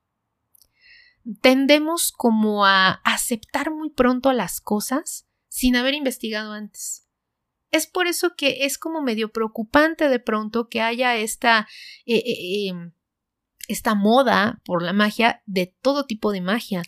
tendemos 1.41 2.13
como 2.13 2.67
a 2.67 3.01
aceptar 3.05 3.71
muy 3.71 3.91
pronto 3.91 4.33
las 4.33 4.61
cosas 4.61 5.27
sin 5.49 5.77
haber 5.77 5.95
investigado 5.95 6.53
antes. 6.53 7.07
Es 7.71 7.87
por 7.87 8.07
eso 8.07 8.35
que 8.37 8.65
es 8.65 8.79
como 8.79 9.01
medio 9.03 9.31
preocupante 9.31 10.09
de 10.09 10.19
pronto 10.19 10.69
que 10.69 10.81
haya 10.81 11.17
esta, 11.17 11.69
eh, 12.05 12.17
eh, 12.17 12.69
em, 12.69 12.93
esta 13.69 13.95
moda 13.95 14.61
por 14.65 14.83
la 14.83 14.93
magia 14.93 15.43
de 15.47 15.73
todo 15.81 16.05
tipo 16.05 16.33
de 16.33 16.41
magia. 16.41 16.83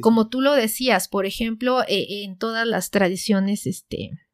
como 0.00 0.28
tú 0.28 0.40
lo 0.40 0.54
decías, 0.54 1.08
por 1.08 1.26
ejemplo, 1.26 1.82
eh, 1.82 2.24
en 2.24 2.36
todas 2.36 2.66
las 2.66 2.90
tradiciones, 2.90 3.66
este, 3.66 3.96
eh, 4.04 4.10
eh, 4.10 4.27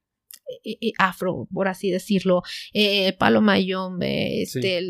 afro, 0.99 1.49
por 1.53 1.69
así 1.69 1.91
decirlo, 1.91 2.43
eh, 2.73 3.13
palo 3.15 3.41
mayombe, 3.41 4.43
este, 4.43 4.81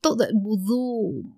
todo, 0.00 0.26
vudú, 0.34 1.34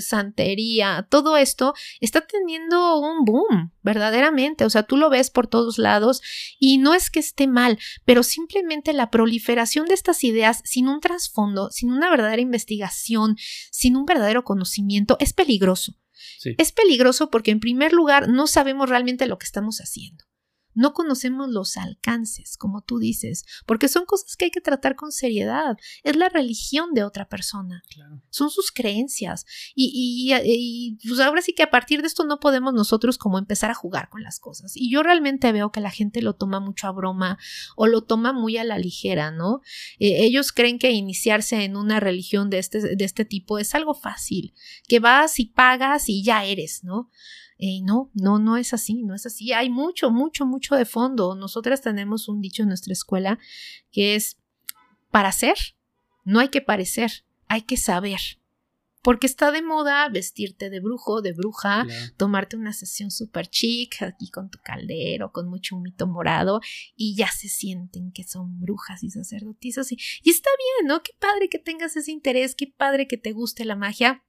santería, 0.00 1.06
todo 1.10 1.36
esto 1.36 1.74
está 2.00 2.26
teniendo 2.26 2.98
un 2.98 3.24
boom, 3.24 3.72
verdaderamente. 3.82 4.64
O 4.64 4.70
sea, 4.70 4.82
tú 4.84 4.96
lo 4.96 5.10
ves 5.10 5.30
por 5.30 5.46
todos 5.46 5.78
lados 5.78 6.22
y 6.58 6.78
no 6.78 6.94
es 6.94 7.10
que 7.10 7.20
esté 7.20 7.46
mal, 7.46 7.78
pero 8.04 8.22
simplemente 8.22 8.92
la 8.92 9.10
proliferación 9.10 9.86
de 9.86 9.94
estas 9.94 10.24
ideas 10.24 10.60
sin 10.64 10.88
un 10.88 11.00
trasfondo, 11.00 11.70
sin 11.70 11.92
una 11.92 12.10
verdadera 12.10 12.42
investigación, 12.42 13.36
sin 13.70 13.96
un 13.96 14.04
verdadero 14.04 14.44
conocimiento, 14.44 15.16
es 15.20 15.32
peligroso. 15.32 15.96
Es 16.58 16.72
peligroso 16.72 17.30
porque 17.30 17.52
en 17.52 17.60
primer 17.60 17.92
lugar 17.92 18.28
no 18.28 18.46
sabemos 18.46 18.88
realmente 18.88 19.26
lo 19.26 19.38
que 19.38 19.46
estamos 19.46 19.78
haciendo. 19.78 20.24
No 20.74 20.92
conocemos 20.92 21.48
los 21.48 21.76
alcances, 21.76 22.56
como 22.56 22.82
tú 22.82 22.98
dices, 22.98 23.44
porque 23.66 23.88
son 23.88 24.04
cosas 24.04 24.36
que 24.36 24.46
hay 24.46 24.50
que 24.50 24.60
tratar 24.60 24.96
con 24.96 25.12
seriedad. 25.12 25.76
Es 26.02 26.16
la 26.16 26.28
religión 26.28 26.94
de 26.94 27.04
otra 27.04 27.28
persona. 27.28 27.82
Son 28.30 28.50
sus 28.50 28.72
creencias. 28.72 29.44
Y, 29.74 30.32
y, 30.34 30.98
pues 31.06 31.20
ahora 31.20 31.42
sí 31.42 31.52
que 31.52 31.62
a 31.62 31.70
partir 31.70 32.00
de 32.00 32.08
esto 32.08 32.24
no 32.24 32.40
podemos 32.40 32.72
nosotros 32.74 33.18
como 33.18 33.38
empezar 33.38 33.70
a 33.70 33.74
jugar 33.74 34.08
con 34.08 34.22
las 34.22 34.38
cosas. 34.38 34.76
Y 34.76 34.90
yo 34.90 35.02
realmente 35.02 35.52
veo 35.52 35.72
que 35.72 35.80
la 35.80 35.90
gente 35.90 36.22
lo 36.22 36.34
toma 36.34 36.60
mucho 36.60 36.86
a 36.86 36.92
broma 36.92 37.38
o 37.76 37.86
lo 37.86 38.02
toma 38.02 38.32
muy 38.32 38.56
a 38.56 38.64
la 38.64 38.78
ligera, 38.78 39.30
¿no? 39.30 39.60
Eh, 39.98 40.24
ellos 40.24 40.52
creen 40.52 40.78
que 40.78 40.90
iniciarse 40.92 41.64
en 41.64 41.76
una 41.76 42.00
religión 42.00 42.50
de 42.50 42.58
este, 42.58 42.96
de 42.96 43.04
este 43.04 43.24
tipo 43.24 43.58
es 43.58 43.74
algo 43.74 43.94
fácil, 43.94 44.54
que 44.88 45.00
vas 45.00 45.38
y 45.38 45.46
pagas 45.46 46.08
y 46.08 46.22
ya 46.22 46.44
eres, 46.44 46.84
¿no? 46.84 47.10
Eh, 47.58 47.80
no, 47.82 48.10
no, 48.14 48.38
no 48.38 48.56
es 48.56 48.72
así, 48.74 49.02
no 49.02 49.14
es 49.14 49.26
así. 49.26 49.52
Hay 49.52 49.70
mucho, 49.70 50.10
mucho, 50.10 50.46
mucho 50.46 50.74
de 50.74 50.84
fondo. 50.84 51.34
Nosotras 51.34 51.80
tenemos 51.80 52.28
un 52.28 52.40
dicho 52.40 52.62
en 52.62 52.68
nuestra 52.68 52.92
escuela 52.92 53.38
que 53.90 54.14
es, 54.14 54.38
para 55.10 55.30
ser, 55.32 55.56
no 56.24 56.40
hay 56.40 56.48
que 56.48 56.60
parecer, 56.60 57.24
hay 57.48 57.62
que 57.62 57.76
saber. 57.76 58.20
Porque 59.02 59.26
está 59.26 59.50
de 59.50 59.62
moda 59.62 60.08
vestirte 60.08 60.70
de 60.70 60.78
brujo, 60.78 61.22
de 61.22 61.32
bruja, 61.32 61.84
tomarte 62.16 62.56
una 62.56 62.72
sesión 62.72 63.10
súper 63.10 63.48
chic 63.48 64.00
aquí 64.00 64.30
con 64.30 64.48
tu 64.48 64.60
caldero, 64.62 65.32
con 65.32 65.48
mucho 65.48 65.76
humito 65.76 66.06
morado, 66.06 66.60
y 66.94 67.16
ya 67.16 67.26
se 67.26 67.48
sienten 67.48 68.12
que 68.12 68.22
son 68.22 68.60
brujas 68.60 69.02
y 69.02 69.10
sacerdotisas. 69.10 69.90
Y, 69.90 69.98
y 70.22 70.30
está 70.30 70.50
bien, 70.56 70.88
¿no? 70.88 71.02
Qué 71.02 71.12
padre 71.18 71.48
que 71.48 71.58
tengas 71.58 71.96
ese 71.96 72.12
interés, 72.12 72.54
qué 72.54 72.68
padre 72.68 73.08
que 73.08 73.16
te 73.16 73.32
guste 73.32 73.64
la 73.64 73.74
magia. 73.74 74.24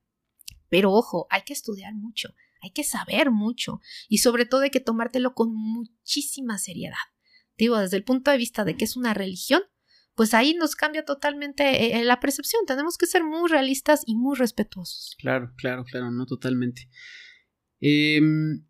Pero 0.70 0.92
ojo, 0.92 1.28
hay 1.30 1.44
que 1.44 1.54
estudiar 1.54 1.94
mucho, 1.94 2.34
hay 2.64 2.72
que 2.72 2.84
saber 2.84 3.30
mucho 3.30 3.82
y 4.08 4.20
sobre 4.20 4.46
todo 4.46 4.62
hay 4.62 4.70
que 4.70 4.80
tomártelo 4.80 5.36
con 5.36 5.54
muchísima 5.54 6.58
seriedad. 6.58 6.96
Digo, 7.58 7.78
desde 7.78 7.98
el 7.98 8.04
punto 8.04 8.32
de 8.32 8.38
vista 8.38 8.64
de 8.64 8.76
que 8.76 8.86
es 8.86 8.96
una 8.96 9.14
religión, 9.14 9.62
pues 10.16 10.34
ahí 10.34 10.54
nos 10.54 10.76
cambia 10.76 11.06
totalmente 11.06 11.64
eh, 11.64 12.00
eh, 12.00 12.04
la 12.06 12.20
percepción. 12.20 12.66
Tenemos 12.66 12.98
que 12.98 13.06
ser 13.06 13.24
muy 13.24 13.50
realistas 13.50 14.04
y 14.06 14.16
muy 14.16 14.38
respetuosos. 14.38 15.16
Claro, 15.20 15.52
claro, 15.58 15.84
claro, 15.84 16.10
no 16.10 16.26
totalmente. 16.26 16.90
Em, 17.82 18.66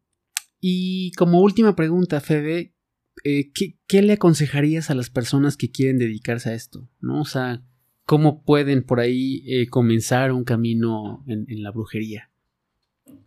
y 0.59 1.11
como 1.11 1.41
última 1.41 1.75
pregunta, 1.75 2.19
Febe, 2.19 2.75
eh, 3.23 3.51
¿qué, 3.53 4.01
le 4.01 4.13
aconsejarías 4.13 4.89
a 4.89 4.95
las 4.95 5.11
personas 5.11 5.55
que 5.55 5.69
quieren 5.69 5.99
dedicarse 5.99 6.49
a 6.49 6.55
esto? 6.55 6.89
¿No? 6.99 7.21
O 7.21 7.25
sea, 7.25 7.63
¿cómo 8.05 8.43
pueden 8.43 8.83
por 8.83 8.99
ahí 8.99 9.67
comenzar 9.67 10.31
un 10.31 10.45
camino 10.45 11.23
en 11.27 11.61
la 11.61 11.71
brujería? 11.71 12.32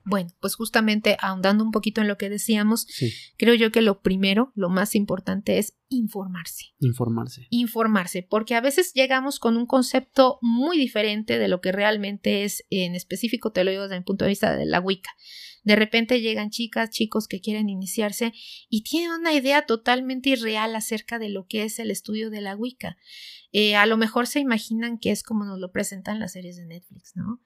Bueno, 0.04 0.30
pues 0.40 0.54
justamente 0.54 1.16
ahondando 1.20 1.64
un 1.64 1.72
poquito 1.72 2.00
en 2.00 2.06
lo 2.06 2.16
que 2.16 2.30
decíamos, 2.30 2.86
creo 3.36 3.54
yo 3.54 3.72
que 3.72 3.82
lo 3.82 4.02
primero, 4.02 4.52
lo 4.54 4.68
más 4.68 4.94
importante 4.94 5.58
es 5.58 5.76
informarse. 5.88 6.66
Informarse. 6.78 7.46
Informarse, 7.50 8.22
porque 8.22 8.54
a 8.54 8.60
veces 8.60 8.92
llegamos 8.94 9.40
con 9.40 9.56
un 9.56 9.66
concepto 9.66 10.38
muy 10.42 10.78
diferente 10.78 11.38
de 11.38 11.48
lo 11.48 11.60
que 11.60 11.72
realmente 11.72 12.44
es, 12.44 12.64
en 12.70 12.94
específico 12.94 13.50
te 13.50 13.64
lo 13.64 13.72
digo 13.72 13.82
desde 13.82 13.96
el 13.96 14.04
punto 14.04 14.24
de 14.24 14.30
vista 14.30 14.56
de 14.56 14.64
la 14.64 14.80
Wicca. 14.80 15.10
De 15.64 15.74
repente 15.74 16.20
llegan 16.20 16.50
chicas, 16.50 16.90
chicos 16.90 17.26
que 17.26 17.40
quieren 17.40 17.68
iniciarse 17.68 18.32
y 18.68 18.84
tienen 18.84 19.10
una 19.10 19.32
idea 19.32 19.66
totalmente 19.66 20.30
irreal 20.30 20.76
acerca 20.76 21.18
de 21.18 21.30
lo 21.30 21.48
que 21.48 21.64
es 21.64 21.80
el 21.80 21.90
estudio 21.90 22.30
de 22.30 22.40
la 22.40 22.54
Wicca. 22.54 22.96
Eh, 23.50 23.74
a 23.74 23.86
lo 23.86 23.96
mejor 23.96 24.28
se 24.28 24.38
imaginan 24.38 24.98
que 24.98 25.10
es 25.10 25.24
como 25.24 25.44
nos 25.44 25.58
lo 25.58 25.72
presentan 25.72 26.20
las 26.20 26.34
series 26.34 26.56
de 26.56 26.66
Netflix, 26.66 27.16
¿no? 27.16 27.42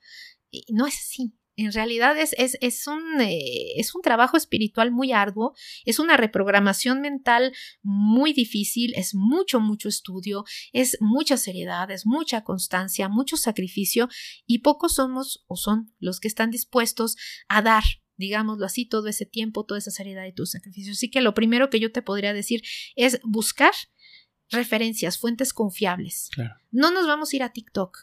Y 0.50 0.66
no 0.74 0.86
es 0.86 0.96
así. 0.96 1.32
En 1.61 1.72
realidad 1.72 2.16
es, 2.18 2.34
es, 2.38 2.86
un, 2.86 3.20
eh, 3.20 3.74
es 3.76 3.94
un 3.94 4.00
trabajo 4.00 4.38
espiritual 4.38 4.90
muy 4.90 5.12
arduo, 5.12 5.54
es 5.84 5.98
una 5.98 6.16
reprogramación 6.16 7.02
mental 7.02 7.52
muy 7.82 8.32
difícil, 8.32 8.94
es 8.96 9.14
mucho, 9.14 9.61
mucho 9.61 9.88
estudio, 9.88 10.44
es 10.72 10.96
mucha 11.00 11.36
seriedad, 11.36 11.90
es 11.90 12.06
mucha 12.06 12.44
constancia, 12.44 13.11
mucho 13.11 13.36
sacrificio 13.36 14.08
y 14.46 14.61
pocos 14.61 14.94
somos 14.94 15.44
o 15.48 15.56
son 15.56 15.94
los 15.98 16.18
que 16.18 16.28
están 16.28 16.50
dispuestos 16.50 17.16
a 17.48 17.61
dar 17.62 17.84
digámoslo 18.16 18.66
así, 18.66 18.84
todo 18.84 19.08
ese 19.08 19.24
tiempo, 19.24 19.64
toda 19.64 19.78
esa 19.78 19.90
seriedad 19.90 20.26
y 20.26 20.34
tu 20.34 20.44
sacrificio. 20.44 20.92
Así 20.92 21.11
que 21.11 21.22
lo 21.22 21.32
primero 21.32 21.70
que 21.70 21.80
yo 21.80 21.90
te 21.90 22.02
podría 22.02 22.34
decir 22.34 22.61
es 22.94 23.18
buscar 23.22 23.72
referencias, 24.50 25.16
fuentes 25.16 25.54
confiables. 25.54 26.28
No 26.70 26.90
nos 26.90 27.06
vamos 27.06 27.32
a 27.32 27.36
ir 27.36 27.42
a 27.42 27.52
TikTok 27.54 27.96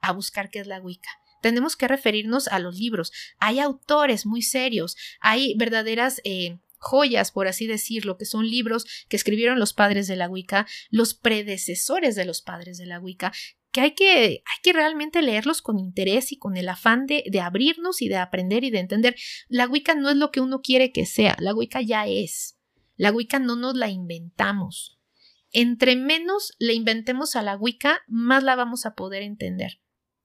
a 0.00 0.12
buscar 0.12 0.48
qué 0.48 0.60
es 0.60 0.66
la 0.66 0.80
Wicca 0.80 1.10
tenemos 1.40 1.76
que 1.76 1.88
referirnos 1.88 2.48
a 2.48 2.58
los 2.58 2.76
libros. 2.76 3.12
Hay 3.38 3.58
autores 3.58 4.26
muy 4.26 4.42
serios, 4.42 4.96
hay 5.20 5.54
verdaderas... 5.56 6.20
Eh, 6.24 6.58
joyas, 6.82 7.30
por 7.30 7.46
así 7.46 7.66
decirlo, 7.66 8.16
que 8.16 8.24
son 8.24 8.48
libros 8.48 8.86
que 9.10 9.16
escribieron 9.16 9.58
los 9.58 9.74
padres 9.74 10.08
de 10.08 10.16
la 10.16 10.30
Wicca, 10.30 10.66
los 10.88 11.12
predecesores 11.12 12.16
de 12.16 12.24
los 12.24 12.40
padres 12.40 12.78
de 12.78 12.86
la 12.86 12.98
Wicca, 12.98 13.32
que 13.70 13.80
hay 13.82 13.90
que, 13.92 14.42
hay 14.44 14.62
que 14.62 14.72
realmente 14.72 15.22
leerlos 15.22 15.62
con 15.62 15.78
interés 15.78 16.32
y 16.32 16.38
con 16.38 16.56
el 16.56 16.68
afán 16.68 17.06
de, 17.06 17.24
de, 17.30 17.40
abrirnos 17.40 18.02
y 18.02 18.08
de 18.08 18.16
aprender 18.16 18.64
y 18.64 18.70
de 18.70 18.80
entender. 18.80 19.16
La 19.48 19.68
Wicca 19.68 19.94
no 19.94 20.10
es 20.10 20.16
lo 20.16 20.30
que 20.30 20.40
uno 20.40 20.60
quiere 20.62 20.90
que 20.90 21.06
sea, 21.06 21.36
la 21.38 21.54
Wicca 21.54 21.80
ya 21.80 22.06
es. 22.06 22.58
La 22.96 23.12
Wicca 23.12 23.38
no 23.38 23.56
nos 23.56 23.76
la 23.76 23.88
inventamos. 23.88 24.98
Entre 25.52 25.96
menos 25.96 26.54
le 26.58 26.74
inventemos 26.74 27.36
a 27.36 27.42
la 27.42 27.56
Wicca, 27.56 28.02
más 28.06 28.42
la 28.42 28.56
vamos 28.56 28.86
a 28.86 28.94
poder 28.94 29.22
entender. 29.22 29.80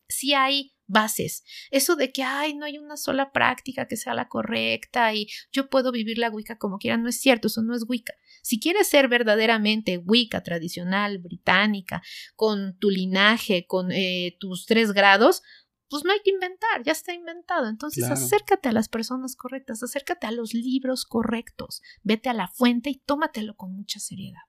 Si 0.07 0.33
hay 0.33 0.74
bases. 0.87 1.43
Eso 1.71 1.95
de 1.95 2.11
que, 2.11 2.23
ay, 2.23 2.55
no 2.55 2.65
hay 2.65 2.77
una 2.77 2.97
sola 2.97 3.31
práctica 3.31 3.87
que 3.87 3.97
sea 3.97 4.13
la 4.13 4.27
correcta 4.27 5.13
y 5.13 5.27
yo 5.51 5.69
puedo 5.69 5.91
vivir 5.91 6.17
la 6.17 6.29
Wicca 6.29 6.57
como 6.57 6.77
quiera, 6.77 6.97
no 6.97 7.09
es 7.09 7.19
cierto, 7.19 7.47
eso 7.47 7.61
no 7.61 7.75
es 7.75 7.85
Wicca. 7.87 8.13
Si 8.41 8.59
quieres 8.59 8.87
ser 8.87 9.07
verdaderamente 9.07 9.97
Wicca 9.97 10.43
tradicional, 10.43 11.17
británica, 11.17 12.01
con 12.35 12.77
tu 12.77 12.89
linaje, 12.89 13.65
con 13.65 13.91
eh, 13.91 14.37
tus 14.39 14.65
tres 14.65 14.91
grados, 14.91 15.41
pues 15.89 16.03
no 16.03 16.11
hay 16.11 16.19
que 16.23 16.31
inventar, 16.31 16.83
ya 16.83 16.91
está 16.91 17.13
inventado. 17.13 17.67
Entonces 17.67 18.03
acércate 18.05 18.69
a 18.69 18.71
las 18.71 18.89
personas 18.89 19.35
correctas, 19.35 19.83
acércate 19.83 20.27
a 20.27 20.31
los 20.31 20.53
libros 20.53 21.05
correctos, 21.05 21.81
vete 22.03 22.29
a 22.29 22.33
la 22.33 22.47
fuente 22.47 22.89
y 22.89 23.01
tómatelo 23.05 23.55
con 23.55 23.75
mucha 23.75 23.99
seriedad. 23.99 24.41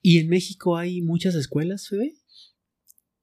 ¿Y 0.00 0.20
en 0.20 0.28
México 0.28 0.76
hay 0.76 1.02
muchas 1.02 1.34
escuelas, 1.34 1.88
Febe? 1.88 2.14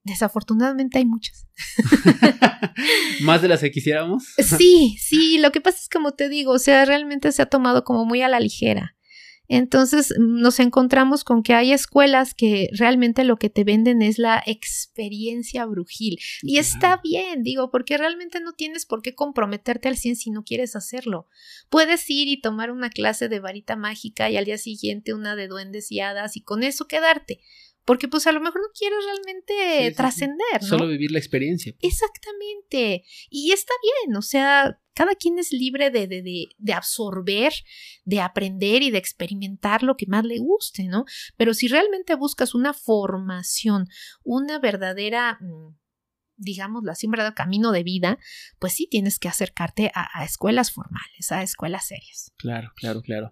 Desafortunadamente 0.04 0.98
hay 0.98 1.06
muchas. 1.06 1.46
¿Más 3.22 3.40
de 3.40 3.48
las 3.48 3.60
que 3.60 3.70
quisiéramos? 3.70 4.24
sí, 4.36 4.96
sí, 5.00 5.38
lo 5.38 5.50
que 5.50 5.62
pasa 5.62 5.78
es 5.80 5.88
como 5.88 6.12
te 6.12 6.28
digo, 6.28 6.52
o 6.52 6.58
sea, 6.58 6.84
realmente 6.84 7.32
se 7.32 7.40
ha 7.40 7.46
tomado 7.46 7.84
como 7.84 8.04
muy 8.04 8.20
a 8.20 8.28
la 8.28 8.38
ligera. 8.38 8.94
Entonces 9.48 10.14
nos 10.18 10.58
encontramos 10.58 11.22
con 11.22 11.42
que 11.42 11.52
hay 11.52 11.72
escuelas 11.72 12.34
que 12.34 12.68
realmente 12.72 13.24
lo 13.24 13.36
que 13.36 13.50
te 13.50 13.64
venden 13.64 14.00
es 14.00 14.18
la 14.18 14.42
experiencia 14.46 15.66
brujil. 15.66 16.18
Y 16.42 16.58
está 16.58 17.00
bien, 17.02 17.42
digo, 17.42 17.70
porque 17.70 17.98
realmente 17.98 18.40
no 18.40 18.52
tienes 18.52 18.86
por 18.86 19.02
qué 19.02 19.14
comprometerte 19.14 19.88
al 19.88 19.96
100 19.96 20.16
si 20.16 20.30
no 20.30 20.44
quieres 20.44 20.76
hacerlo. 20.76 21.28
Puedes 21.68 22.08
ir 22.08 22.28
y 22.28 22.40
tomar 22.40 22.70
una 22.70 22.88
clase 22.88 23.28
de 23.28 23.40
varita 23.40 23.76
mágica 23.76 24.30
y 24.30 24.38
al 24.38 24.46
día 24.46 24.58
siguiente 24.58 25.12
una 25.12 25.36
de 25.36 25.48
duendes 25.48 25.92
y 25.92 26.00
hadas 26.00 26.36
y 26.36 26.40
con 26.40 26.62
eso 26.62 26.88
quedarte 26.88 27.40
porque 27.84 28.08
pues 28.08 28.26
a 28.26 28.32
lo 28.32 28.40
mejor 28.40 28.60
no 28.60 28.68
quieres 28.76 28.98
realmente 29.04 29.94
trascender, 29.94 30.62
¿no? 30.62 30.68
Solo 30.68 30.86
vivir 30.88 31.10
la 31.10 31.18
experiencia. 31.18 31.74
Exactamente. 31.80 33.04
Y 33.30 33.52
está 33.52 33.72
bien, 33.82 34.16
o 34.16 34.22
sea, 34.22 34.80
cada 34.94 35.14
quien 35.14 35.38
es 35.38 35.52
libre 35.52 35.90
de, 35.90 36.06
de, 36.06 36.22
de, 36.22 36.46
de, 36.56 36.72
absorber, 36.72 37.52
de 38.04 38.20
aprender 38.20 38.82
y 38.82 38.90
de 38.90 38.98
experimentar 38.98 39.82
lo 39.82 39.96
que 39.96 40.06
más 40.06 40.24
le 40.24 40.38
guste, 40.38 40.84
¿no? 40.84 41.04
Pero 41.36 41.52
si 41.52 41.68
realmente 41.68 42.14
buscas 42.14 42.54
una 42.54 42.72
formación, 42.72 43.88
una 44.22 44.58
verdadera 44.58 45.38
mm, 45.40 45.76
digámoslo 46.36 46.90
así, 46.90 47.06
un 47.06 47.12
verdadero 47.12 47.34
camino 47.34 47.70
de 47.70 47.82
vida, 47.82 48.18
pues 48.58 48.74
sí 48.74 48.88
tienes 48.90 49.18
que 49.18 49.28
acercarte 49.28 49.90
a, 49.94 50.08
a 50.18 50.24
escuelas 50.24 50.72
formales, 50.72 51.30
a 51.30 51.42
escuelas 51.42 51.86
serias. 51.86 52.32
Claro, 52.36 52.72
claro, 52.76 53.02
claro. 53.02 53.30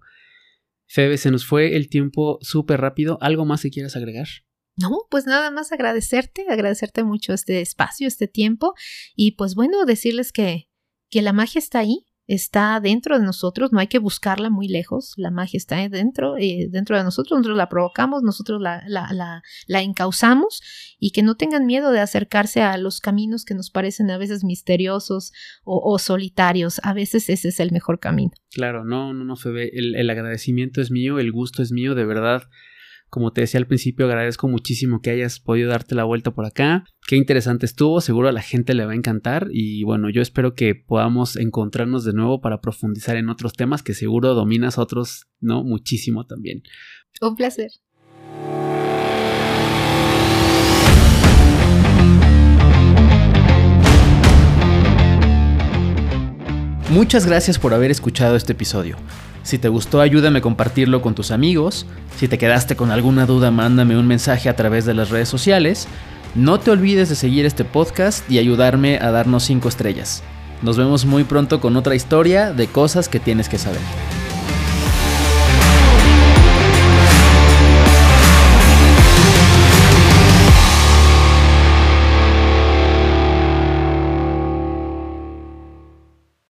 Febe, 0.92 1.16
se 1.16 1.30
nos 1.30 1.46
fue 1.46 1.74
el 1.74 1.88
tiempo 1.88 2.38
súper 2.42 2.82
rápido. 2.82 3.16
¿Algo 3.22 3.46
más 3.46 3.62
que 3.62 3.70
quieras 3.70 3.96
agregar? 3.96 4.28
No, 4.76 4.90
pues 5.08 5.24
nada 5.24 5.50
más 5.50 5.72
agradecerte, 5.72 6.44
agradecerte 6.50 7.02
mucho 7.02 7.32
este 7.32 7.62
espacio, 7.62 8.06
este 8.06 8.28
tiempo 8.28 8.74
y 9.16 9.36
pues 9.36 9.54
bueno, 9.54 9.86
decirles 9.86 10.32
que, 10.32 10.68
que 11.08 11.22
la 11.22 11.32
magia 11.32 11.60
está 11.60 11.78
ahí, 11.78 12.04
está 12.26 12.80
dentro 12.80 13.18
de 13.18 13.24
nosotros, 13.24 13.72
no 13.72 13.80
hay 13.80 13.88
que 13.88 13.98
buscarla 13.98 14.50
muy 14.50 14.68
lejos, 14.68 15.14
la 15.16 15.30
magia 15.30 15.58
está 15.58 15.88
dentro, 15.88 16.36
eh, 16.38 16.68
dentro 16.70 16.96
de 16.96 17.04
nosotros, 17.04 17.38
nosotros 17.38 17.56
la 17.56 17.68
provocamos, 17.68 18.22
nosotros 18.22 18.60
la, 18.60 18.82
la, 18.86 19.42
la, 19.66 19.82
encauzamos 19.82 20.62
y 20.98 21.10
que 21.10 21.22
no 21.22 21.34
tengan 21.34 21.66
miedo 21.66 21.90
de 21.90 22.00
acercarse 22.00 22.62
a 22.62 22.76
los 22.78 23.00
caminos 23.00 23.44
que 23.44 23.54
nos 23.54 23.70
parecen 23.70 24.10
a 24.10 24.18
veces 24.18 24.44
misteriosos 24.44 25.32
o, 25.64 25.98
solitarios, 25.98 26.80
a 26.84 26.94
veces 26.94 27.28
ese 27.28 27.48
es 27.48 27.60
el 27.60 27.72
mejor 27.72 27.98
camino. 27.98 28.32
Claro, 28.50 28.84
no, 28.84 29.12
no, 29.12 29.24
no, 29.24 29.36
Febe, 29.36 29.70
el, 29.76 29.94
el 29.94 30.10
agradecimiento 30.10 30.80
es 30.80 30.90
mío, 30.90 31.18
el 31.18 31.32
gusto 31.32 31.62
es 31.62 31.72
mío, 31.72 31.94
de 31.94 32.04
verdad. 32.04 32.44
Como 33.12 33.30
te 33.30 33.42
decía 33.42 33.60
al 33.60 33.66
principio, 33.66 34.06
agradezco 34.06 34.48
muchísimo 34.48 35.02
que 35.02 35.10
hayas 35.10 35.38
podido 35.38 35.68
darte 35.68 35.94
la 35.94 36.04
vuelta 36.04 36.30
por 36.30 36.46
acá. 36.46 36.86
Qué 37.06 37.16
interesante 37.16 37.66
estuvo, 37.66 38.00
seguro 38.00 38.30
a 38.30 38.32
la 38.32 38.40
gente 38.40 38.72
le 38.72 38.86
va 38.86 38.92
a 38.92 38.94
encantar 38.94 39.48
y 39.52 39.84
bueno, 39.84 40.08
yo 40.08 40.22
espero 40.22 40.54
que 40.54 40.74
podamos 40.74 41.36
encontrarnos 41.36 42.04
de 42.04 42.14
nuevo 42.14 42.40
para 42.40 42.62
profundizar 42.62 43.18
en 43.18 43.28
otros 43.28 43.52
temas 43.52 43.82
que 43.82 43.92
seguro 43.92 44.32
dominas 44.32 44.78
otros, 44.78 45.26
¿no? 45.40 45.62
Muchísimo 45.62 46.24
también. 46.24 46.62
Un 47.20 47.36
placer. 47.36 47.70
Muchas 56.88 57.26
gracias 57.26 57.58
por 57.58 57.74
haber 57.74 57.90
escuchado 57.90 58.36
este 58.36 58.52
episodio. 58.52 58.96
Si 59.42 59.58
te 59.58 59.68
gustó, 59.68 60.00
ayúdame 60.00 60.38
a 60.38 60.42
compartirlo 60.42 61.02
con 61.02 61.14
tus 61.14 61.30
amigos. 61.30 61.86
Si 62.16 62.28
te 62.28 62.38
quedaste 62.38 62.76
con 62.76 62.90
alguna 62.90 63.26
duda, 63.26 63.50
mándame 63.50 63.96
un 63.96 64.06
mensaje 64.06 64.48
a 64.48 64.56
través 64.56 64.84
de 64.84 64.94
las 64.94 65.10
redes 65.10 65.28
sociales. 65.28 65.88
No 66.34 66.60
te 66.60 66.70
olvides 66.70 67.08
de 67.08 67.16
seguir 67.16 67.44
este 67.44 67.64
podcast 67.64 68.28
y 68.30 68.38
ayudarme 68.38 68.98
a 68.98 69.10
darnos 69.10 69.44
5 69.44 69.68
estrellas. 69.68 70.22
Nos 70.62 70.76
vemos 70.76 71.04
muy 71.04 71.24
pronto 71.24 71.60
con 71.60 71.76
otra 71.76 71.94
historia 71.94 72.52
de 72.52 72.68
cosas 72.68 73.08
que 73.08 73.18
tienes 73.18 73.48
que 73.48 73.58
saber. 73.58 73.80